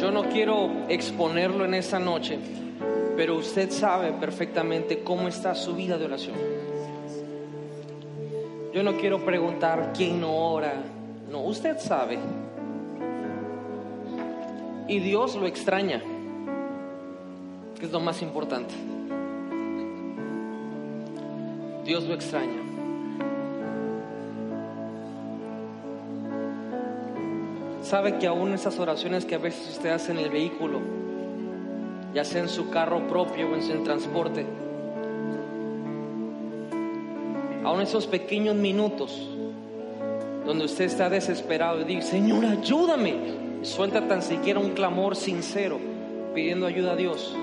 Yo 0.00 0.10
no 0.10 0.28
quiero 0.28 0.70
exponerlo 0.88 1.64
en 1.64 1.74
esta 1.74 1.98
noche, 1.98 2.38
pero 3.16 3.36
usted 3.36 3.70
sabe 3.70 4.12
perfectamente 4.12 5.02
cómo 5.02 5.28
está 5.28 5.54
su 5.54 5.74
vida 5.74 5.96
de 5.96 6.04
oración. 6.04 6.36
Yo 8.72 8.82
no 8.82 8.96
quiero 8.96 9.24
preguntar 9.24 9.92
quién 9.94 10.20
no 10.20 10.34
ora. 10.34 10.74
No, 11.30 11.42
usted 11.42 11.78
sabe. 11.78 12.18
Y 14.88 14.98
Dios 14.98 15.36
lo 15.36 15.46
extraña, 15.46 16.02
que 17.78 17.86
es 17.86 17.92
lo 17.92 18.00
más 18.00 18.22
importante. 18.22 18.74
Dios 21.84 22.04
lo 22.04 22.14
extraña. 22.14 22.62
Sabe 27.82 28.18
que 28.18 28.26
aún 28.26 28.54
esas 28.54 28.78
oraciones 28.78 29.24
que 29.24 29.34
a 29.34 29.38
veces 29.38 29.68
usted 29.70 29.90
hace 29.90 30.12
en 30.12 30.18
el 30.18 30.30
vehículo, 30.30 30.80
ya 32.14 32.24
sea 32.24 32.42
en 32.42 32.48
su 32.48 32.70
carro 32.70 33.06
propio 33.08 33.48
o 33.48 33.54
en 33.54 33.62
su 33.62 33.82
transporte, 33.82 34.46
aún 37.64 37.80
esos 37.80 38.06
pequeños 38.06 38.54
minutos 38.54 39.28
donde 40.46 40.64
usted 40.64 40.84
está 40.84 41.10
desesperado 41.10 41.80
y 41.82 41.84
dice, 41.84 42.12
Señor, 42.12 42.44
ayúdame. 42.44 43.42
suelta 43.62 44.06
tan 44.08 44.22
siquiera 44.22 44.58
un 44.58 44.70
clamor 44.70 45.14
sincero 45.14 45.78
pidiendo 46.34 46.66
ayuda 46.66 46.92
a 46.92 46.96
Dios, 46.96 47.36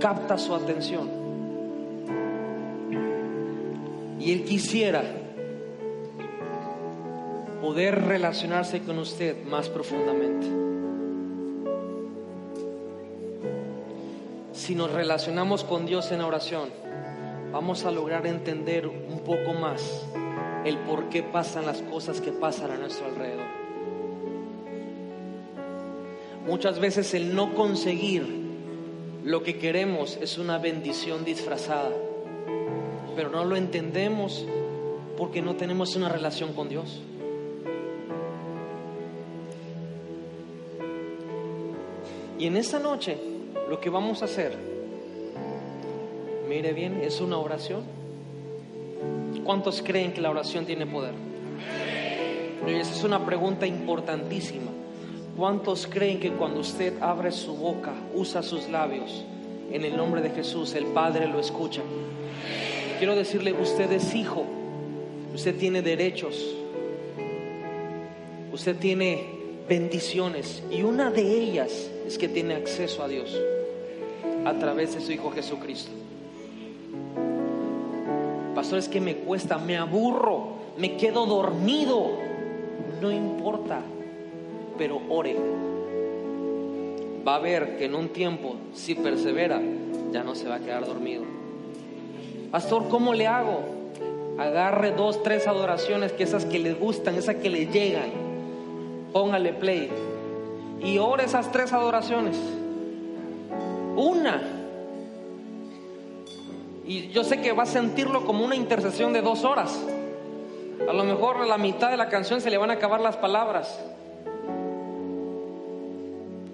capta 0.00 0.36
su 0.36 0.54
atención. 0.54 1.27
Y 4.28 4.32
Él 4.32 4.44
quisiera 4.44 5.02
poder 7.62 8.04
relacionarse 8.04 8.80
con 8.80 8.98
usted 8.98 9.42
más 9.46 9.70
profundamente. 9.70 10.46
Si 14.52 14.74
nos 14.74 14.92
relacionamos 14.92 15.64
con 15.64 15.86
Dios 15.86 16.12
en 16.12 16.20
oración, 16.20 16.68
vamos 17.52 17.86
a 17.86 17.90
lograr 17.90 18.26
entender 18.26 18.86
un 18.86 19.20
poco 19.20 19.54
más 19.58 20.04
el 20.66 20.76
por 20.76 21.08
qué 21.08 21.22
pasan 21.22 21.64
las 21.64 21.80
cosas 21.80 22.20
que 22.20 22.32
pasan 22.32 22.70
a 22.70 22.76
nuestro 22.76 23.06
alrededor. 23.06 23.46
Muchas 26.46 26.78
veces 26.80 27.14
el 27.14 27.34
no 27.34 27.54
conseguir 27.54 28.26
lo 29.24 29.42
que 29.42 29.56
queremos 29.56 30.18
es 30.20 30.36
una 30.36 30.58
bendición 30.58 31.24
disfrazada, 31.24 31.88
pero 33.18 33.30
no 33.30 33.44
lo 33.44 33.56
entendemos 33.56 34.46
porque 35.16 35.42
no 35.42 35.56
tenemos 35.56 35.96
una 35.96 36.08
relación 36.08 36.52
con 36.52 36.68
Dios. 36.68 37.02
Y 42.38 42.46
en 42.46 42.56
esta 42.56 42.78
noche 42.78 43.18
lo 43.68 43.80
que 43.80 43.90
vamos 43.90 44.22
a 44.22 44.26
hacer, 44.26 44.56
mire 46.48 46.72
bien, 46.72 47.00
es 47.02 47.20
una 47.20 47.38
oración. 47.38 47.82
¿Cuántos 49.42 49.82
creen 49.82 50.12
que 50.12 50.20
la 50.20 50.30
oración 50.30 50.64
tiene 50.64 50.86
poder? 50.86 51.14
Esa 52.68 52.94
es 52.94 53.02
una 53.02 53.26
pregunta 53.26 53.66
importantísima. 53.66 54.70
¿Cuántos 55.36 55.88
creen 55.88 56.20
que 56.20 56.30
cuando 56.34 56.60
usted 56.60 57.02
abre 57.02 57.32
su 57.32 57.56
boca, 57.56 57.94
usa 58.14 58.44
sus 58.44 58.68
labios, 58.68 59.24
en 59.72 59.84
el 59.84 59.96
nombre 59.96 60.22
de 60.22 60.30
Jesús, 60.30 60.72
el 60.76 60.86
Padre 60.86 61.26
lo 61.26 61.40
escucha? 61.40 61.82
Quiero 62.98 63.14
decirle, 63.14 63.52
usted 63.52 63.92
es 63.92 64.12
hijo, 64.16 64.44
usted 65.32 65.56
tiene 65.56 65.82
derechos, 65.82 66.56
usted 68.52 68.74
tiene 68.76 69.24
bendiciones 69.68 70.64
y 70.68 70.82
una 70.82 71.12
de 71.12 71.22
ellas 71.22 71.88
es 72.08 72.18
que 72.18 72.26
tiene 72.26 72.54
acceso 72.54 73.04
a 73.04 73.08
Dios 73.08 73.40
a 74.44 74.54
través 74.54 74.96
de 74.96 75.00
su 75.00 75.12
Hijo 75.12 75.30
Jesucristo. 75.30 75.92
Pastor, 78.56 78.80
es 78.80 78.88
que 78.88 79.00
me 79.00 79.18
cuesta, 79.18 79.58
me 79.58 79.76
aburro, 79.76 80.54
me 80.76 80.96
quedo 80.96 81.24
dormido. 81.24 82.18
No 83.00 83.12
importa, 83.12 83.80
pero 84.76 85.00
ore. 85.08 85.36
Va 87.24 87.36
a 87.36 87.38
ver 87.38 87.78
que 87.78 87.84
en 87.84 87.94
un 87.94 88.08
tiempo, 88.08 88.56
si 88.74 88.96
persevera, 88.96 89.62
ya 90.10 90.24
no 90.24 90.34
se 90.34 90.48
va 90.48 90.56
a 90.56 90.60
quedar 90.60 90.84
dormido. 90.84 91.37
Pastor, 92.50 92.88
¿cómo 92.88 93.12
le 93.12 93.26
hago? 93.26 93.60
Agarre 94.38 94.92
dos, 94.92 95.22
tres 95.22 95.46
adoraciones 95.46 96.12
que 96.12 96.22
esas 96.22 96.44
que 96.44 96.58
le 96.58 96.74
gustan, 96.74 97.16
esas 97.16 97.36
que 97.36 97.50
le 97.50 97.66
llegan. 97.66 98.10
Póngale 99.12 99.52
play 99.52 99.90
y 100.80 100.98
ore 100.98 101.24
esas 101.24 101.50
tres 101.52 101.72
adoraciones. 101.72 102.38
Una. 103.96 104.42
Y 106.86 107.08
yo 107.08 107.24
sé 107.24 107.40
que 107.40 107.52
va 107.52 107.64
a 107.64 107.66
sentirlo 107.66 108.24
como 108.24 108.44
una 108.44 108.54
intercesión 108.54 109.12
de 109.12 109.20
dos 109.20 109.44
horas. 109.44 109.78
A 110.88 110.92
lo 110.92 111.04
mejor 111.04 111.38
a 111.38 111.46
la 111.46 111.58
mitad 111.58 111.90
de 111.90 111.96
la 111.96 112.08
canción 112.08 112.40
se 112.40 112.50
le 112.50 112.56
van 112.56 112.70
a 112.70 112.74
acabar 112.74 113.00
las 113.00 113.16
palabras. 113.16 113.78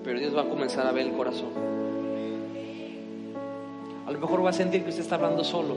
Pero 0.03 0.18
Dios 0.18 0.36
va 0.36 0.42
a 0.42 0.49
comenzar 0.49 0.86
a 0.86 0.92
ver 0.92 1.07
el 1.07 1.12
corazón. 1.12 1.74
A 4.07 4.11
lo 4.11 4.18
mejor 4.18 4.44
va 4.44 4.50
a 4.50 4.52
sentir 4.52 4.82
que 4.82 4.90
usted 4.90 5.02
está 5.02 5.14
hablando 5.14 5.44
solo. 5.44 5.76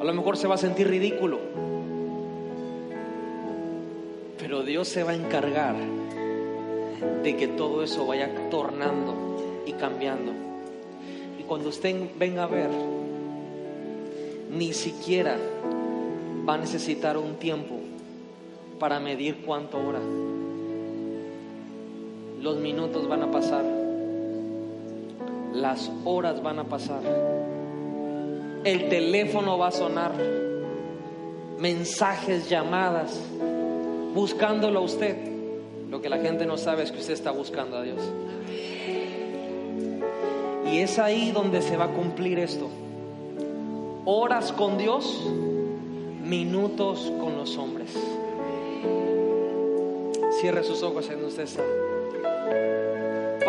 A 0.00 0.04
lo 0.04 0.12
mejor 0.14 0.36
se 0.36 0.48
va 0.48 0.54
a 0.54 0.58
sentir 0.58 0.88
ridículo. 0.88 1.38
Pero 4.38 4.62
Dios 4.62 4.88
se 4.88 5.02
va 5.02 5.12
a 5.12 5.14
encargar 5.14 5.76
de 7.22 7.36
que 7.36 7.48
todo 7.48 7.82
eso 7.82 8.06
vaya 8.06 8.30
tornando 8.50 9.62
y 9.66 9.72
cambiando. 9.74 10.32
Y 11.38 11.42
cuando 11.42 11.68
usted 11.68 11.94
venga 12.18 12.44
a 12.44 12.46
ver, 12.46 12.70
ni 14.50 14.72
siquiera 14.72 15.36
va 16.48 16.54
a 16.54 16.58
necesitar 16.58 17.16
un 17.18 17.34
tiempo 17.34 17.76
para 18.78 18.98
medir 18.98 19.42
cuánto 19.44 19.78
hora. 19.78 20.00
Los 22.40 22.56
minutos 22.56 23.06
van 23.06 23.22
a 23.22 23.30
pasar, 23.30 23.64
las 25.52 25.90
horas 26.04 26.42
van 26.42 26.58
a 26.58 26.64
pasar, 26.64 27.02
el 28.64 28.88
teléfono 28.88 29.58
va 29.58 29.68
a 29.68 29.72
sonar, 29.72 30.12
mensajes, 31.58 32.48
llamadas, 32.48 33.20
buscándolo 34.14 34.80
a 34.80 34.82
usted. 34.82 35.16
Lo 35.90 36.00
que 36.00 36.08
la 36.08 36.18
gente 36.18 36.46
no 36.46 36.56
sabe 36.56 36.84
es 36.84 36.92
que 36.92 36.98
usted 36.98 37.14
está 37.14 37.32
buscando 37.32 37.76
a 37.76 37.82
Dios. 37.82 38.00
Y 40.70 40.78
es 40.78 40.98
ahí 40.98 41.32
donde 41.32 41.62
se 41.62 41.76
va 41.76 41.86
a 41.86 41.92
cumplir 41.92 42.38
esto. 42.38 42.68
Horas 44.04 44.52
con 44.52 44.78
Dios, 44.78 45.26
minutos 46.24 47.12
con 47.20 47.36
los 47.36 47.56
hombres. 47.56 47.90
Cierre 50.40 50.62
sus 50.62 50.82
ojos 50.82 51.10
en 51.10 51.24
usted 51.24 51.42
está. 51.42 51.62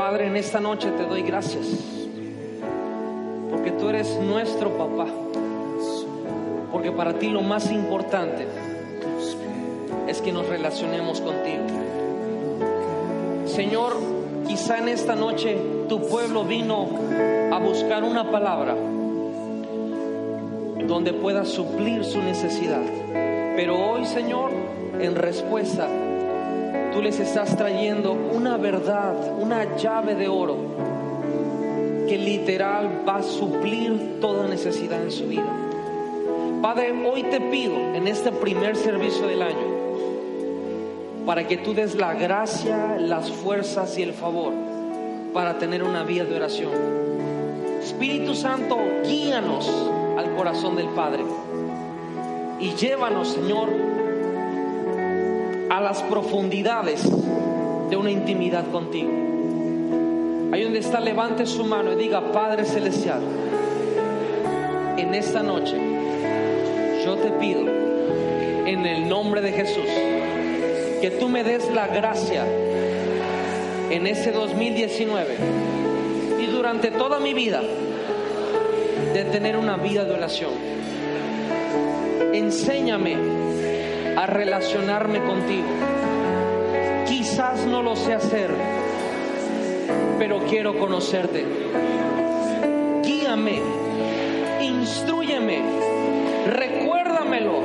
Padre, 0.01 0.25
en 0.25 0.35
esta 0.35 0.59
noche 0.59 0.89
te 0.97 1.05
doy 1.05 1.21
gracias. 1.21 1.63
Porque 3.51 3.69
tú 3.69 3.87
eres 3.87 4.19
nuestro 4.19 4.75
papá. 4.75 5.05
Porque 6.71 6.91
para 6.91 7.19
ti 7.19 7.29
lo 7.29 7.43
más 7.43 7.71
importante 7.71 8.47
es 10.07 10.19
que 10.21 10.31
nos 10.31 10.47
relacionemos 10.47 11.21
contigo. 11.21 11.65
Señor, 13.45 13.93
quizá 14.47 14.79
en 14.79 14.89
esta 14.89 15.15
noche 15.15 15.55
tu 15.87 16.01
pueblo 16.07 16.45
vino 16.45 16.87
a 17.51 17.59
buscar 17.59 18.03
una 18.03 18.31
palabra 18.31 18.75
donde 20.87 21.13
pueda 21.13 21.45
suplir 21.45 22.03
su 22.05 22.23
necesidad. 22.23 22.81
Pero 23.55 23.77
hoy, 23.77 24.05
Señor, 24.05 24.49
en 24.99 25.13
respuesta, 25.13 25.87
tú 26.91 27.01
les 27.01 27.19
estás 27.19 27.55
trayendo 27.55 28.11
una 28.11 28.57
verdad, 28.57 29.15
una 29.39 29.75
llave 29.77 30.15
de 30.15 30.27
oro 30.27 30.57
que 32.07 32.17
literal 32.17 33.03
va 33.07 33.17
a 33.17 33.23
suplir 33.23 34.19
toda 34.19 34.47
necesidad 34.47 35.01
en 35.01 35.11
su 35.11 35.27
vida. 35.27 35.47
Padre, 36.61 36.93
hoy 37.07 37.23
te 37.23 37.39
pido 37.39 37.75
en 37.95 38.07
este 38.07 38.31
primer 38.31 38.75
servicio 38.75 39.27
del 39.27 39.41
año, 39.41 39.81
para 41.25 41.47
que 41.47 41.57
tú 41.57 41.73
des 41.73 41.95
la 41.95 42.13
gracia, 42.13 42.97
las 42.99 43.31
fuerzas 43.31 43.97
y 43.97 44.03
el 44.03 44.13
favor 44.13 44.53
para 45.33 45.57
tener 45.57 45.83
una 45.83 46.03
vida 46.03 46.25
de 46.25 46.35
oración. 46.35 46.71
Espíritu 47.81 48.35
Santo, 48.35 48.77
guíanos 49.05 49.69
al 50.17 50.35
corazón 50.35 50.75
del 50.75 50.89
Padre 50.89 51.23
y 52.59 52.75
llévanos, 52.75 53.29
Señor, 53.29 53.69
a 55.71 55.79
las 55.79 56.03
profundidades 56.03 57.01
de 57.89 57.95
una 57.95 58.11
intimidad 58.11 58.69
contigo. 58.71 59.09
Ahí 60.51 60.63
donde 60.63 60.79
está, 60.79 60.99
levante 60.99 61.45
su 61.45 61.63
mano 61.63 61.93
y 61.93 61.95
diga, 61.95 62.33
Padre 62.33 62.65
Celestial, 62.65 63.21
en 64.97 65.13
esta 65.13 65.41
noche 65.41 65.77
yo 67.05 67.15
te 67.15 67.31
pido, 67.39 67.61
en 67.61 68.85
el 68.85 69.07
nombre 69.07 69.39
de 69.39 69.53
Jesús, 69.53 69.85
que 70.99 71.15
tú 71.17 71.29
me 71.29 71.41
des 71.45 71.73
la 71.73 71.87
gracia 71.87 72.45
en 73.89 74.07
ese 74.07 74.33
2019 74.33 75.37
y 76.37 76.47
durante 76.47 76.91
toda 76.91 77.21
mi 77.21 77.33
vida 77.33 77.61
de 79.13 79.23
tener 79.23 79.55
una 79.55 79.77
vida 79.77 80.03
de 80.03 80.11
oración. 80.11 80.51
Enséñame 82.33 83.40
a 84.17 84.25
relacionarme 84.25 85.21
contigo. 85.23 85.67
Quizás 87.07 87.65
no 87.65 87.81
lo 87.81 87.95
sé 87.95 88.13
hacer, 88.13 88.51
pero 90.19 90.39
quiero 90.49 90.77
conocerte. 90.77 91.45
Guíame, 93.03 93.61
instruyeme, 94.61 95.61
recuérdamelo 96.47 97.59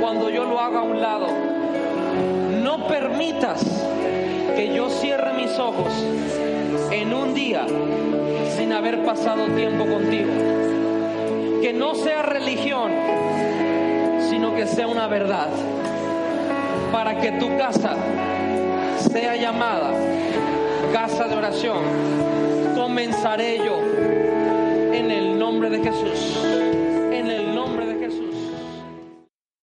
cuando 0.00 0.30
yo 0.30 0.44
lo 0.44 0.60
haga 0.60 0.80
a 0.80 0.82
un 0.82 1.00
lado 1.00 1.26
no 2.62 2.86
permitas 2.86 3.64
que 4.56 4.72
yo 4.74 4.90
cierre 4.90 5.32
mis 5.34 5.58
ojos 5.58 5.92
en 6.90 7.12
un 7.14 7.34
día 7.34 7.66
sin 8.56 8.72
haber 8.72 9.04
pasado 9.04 9.46
tiempo 9.56 9.86
contigo. 9.86 10.30
Que 11.62 11.72
no 11.72 11.94
sea 11.94 12.22
religión, 12.22 12.90
que 14.60 14.66
sea 14.66 14.86
una 14.86 15.06
verdad. 15.06 15.48
Para 16.92 17.18
que 17.18 17.32
tu 17.32 17.56
casa 17.56 17.96
sea 19.10 19.34
llamada 19.34 19.90
casa 20.92 21.26
de 21.28 21.34
oración, 21.34 21.78
comenzaré 22.76 23.56
yo 23.56 23.80
en 24.92 25.10
el 25.10 25.38
nombre 25.38 25.70
de 25.70 25.78
Jesús. 25.78 26.39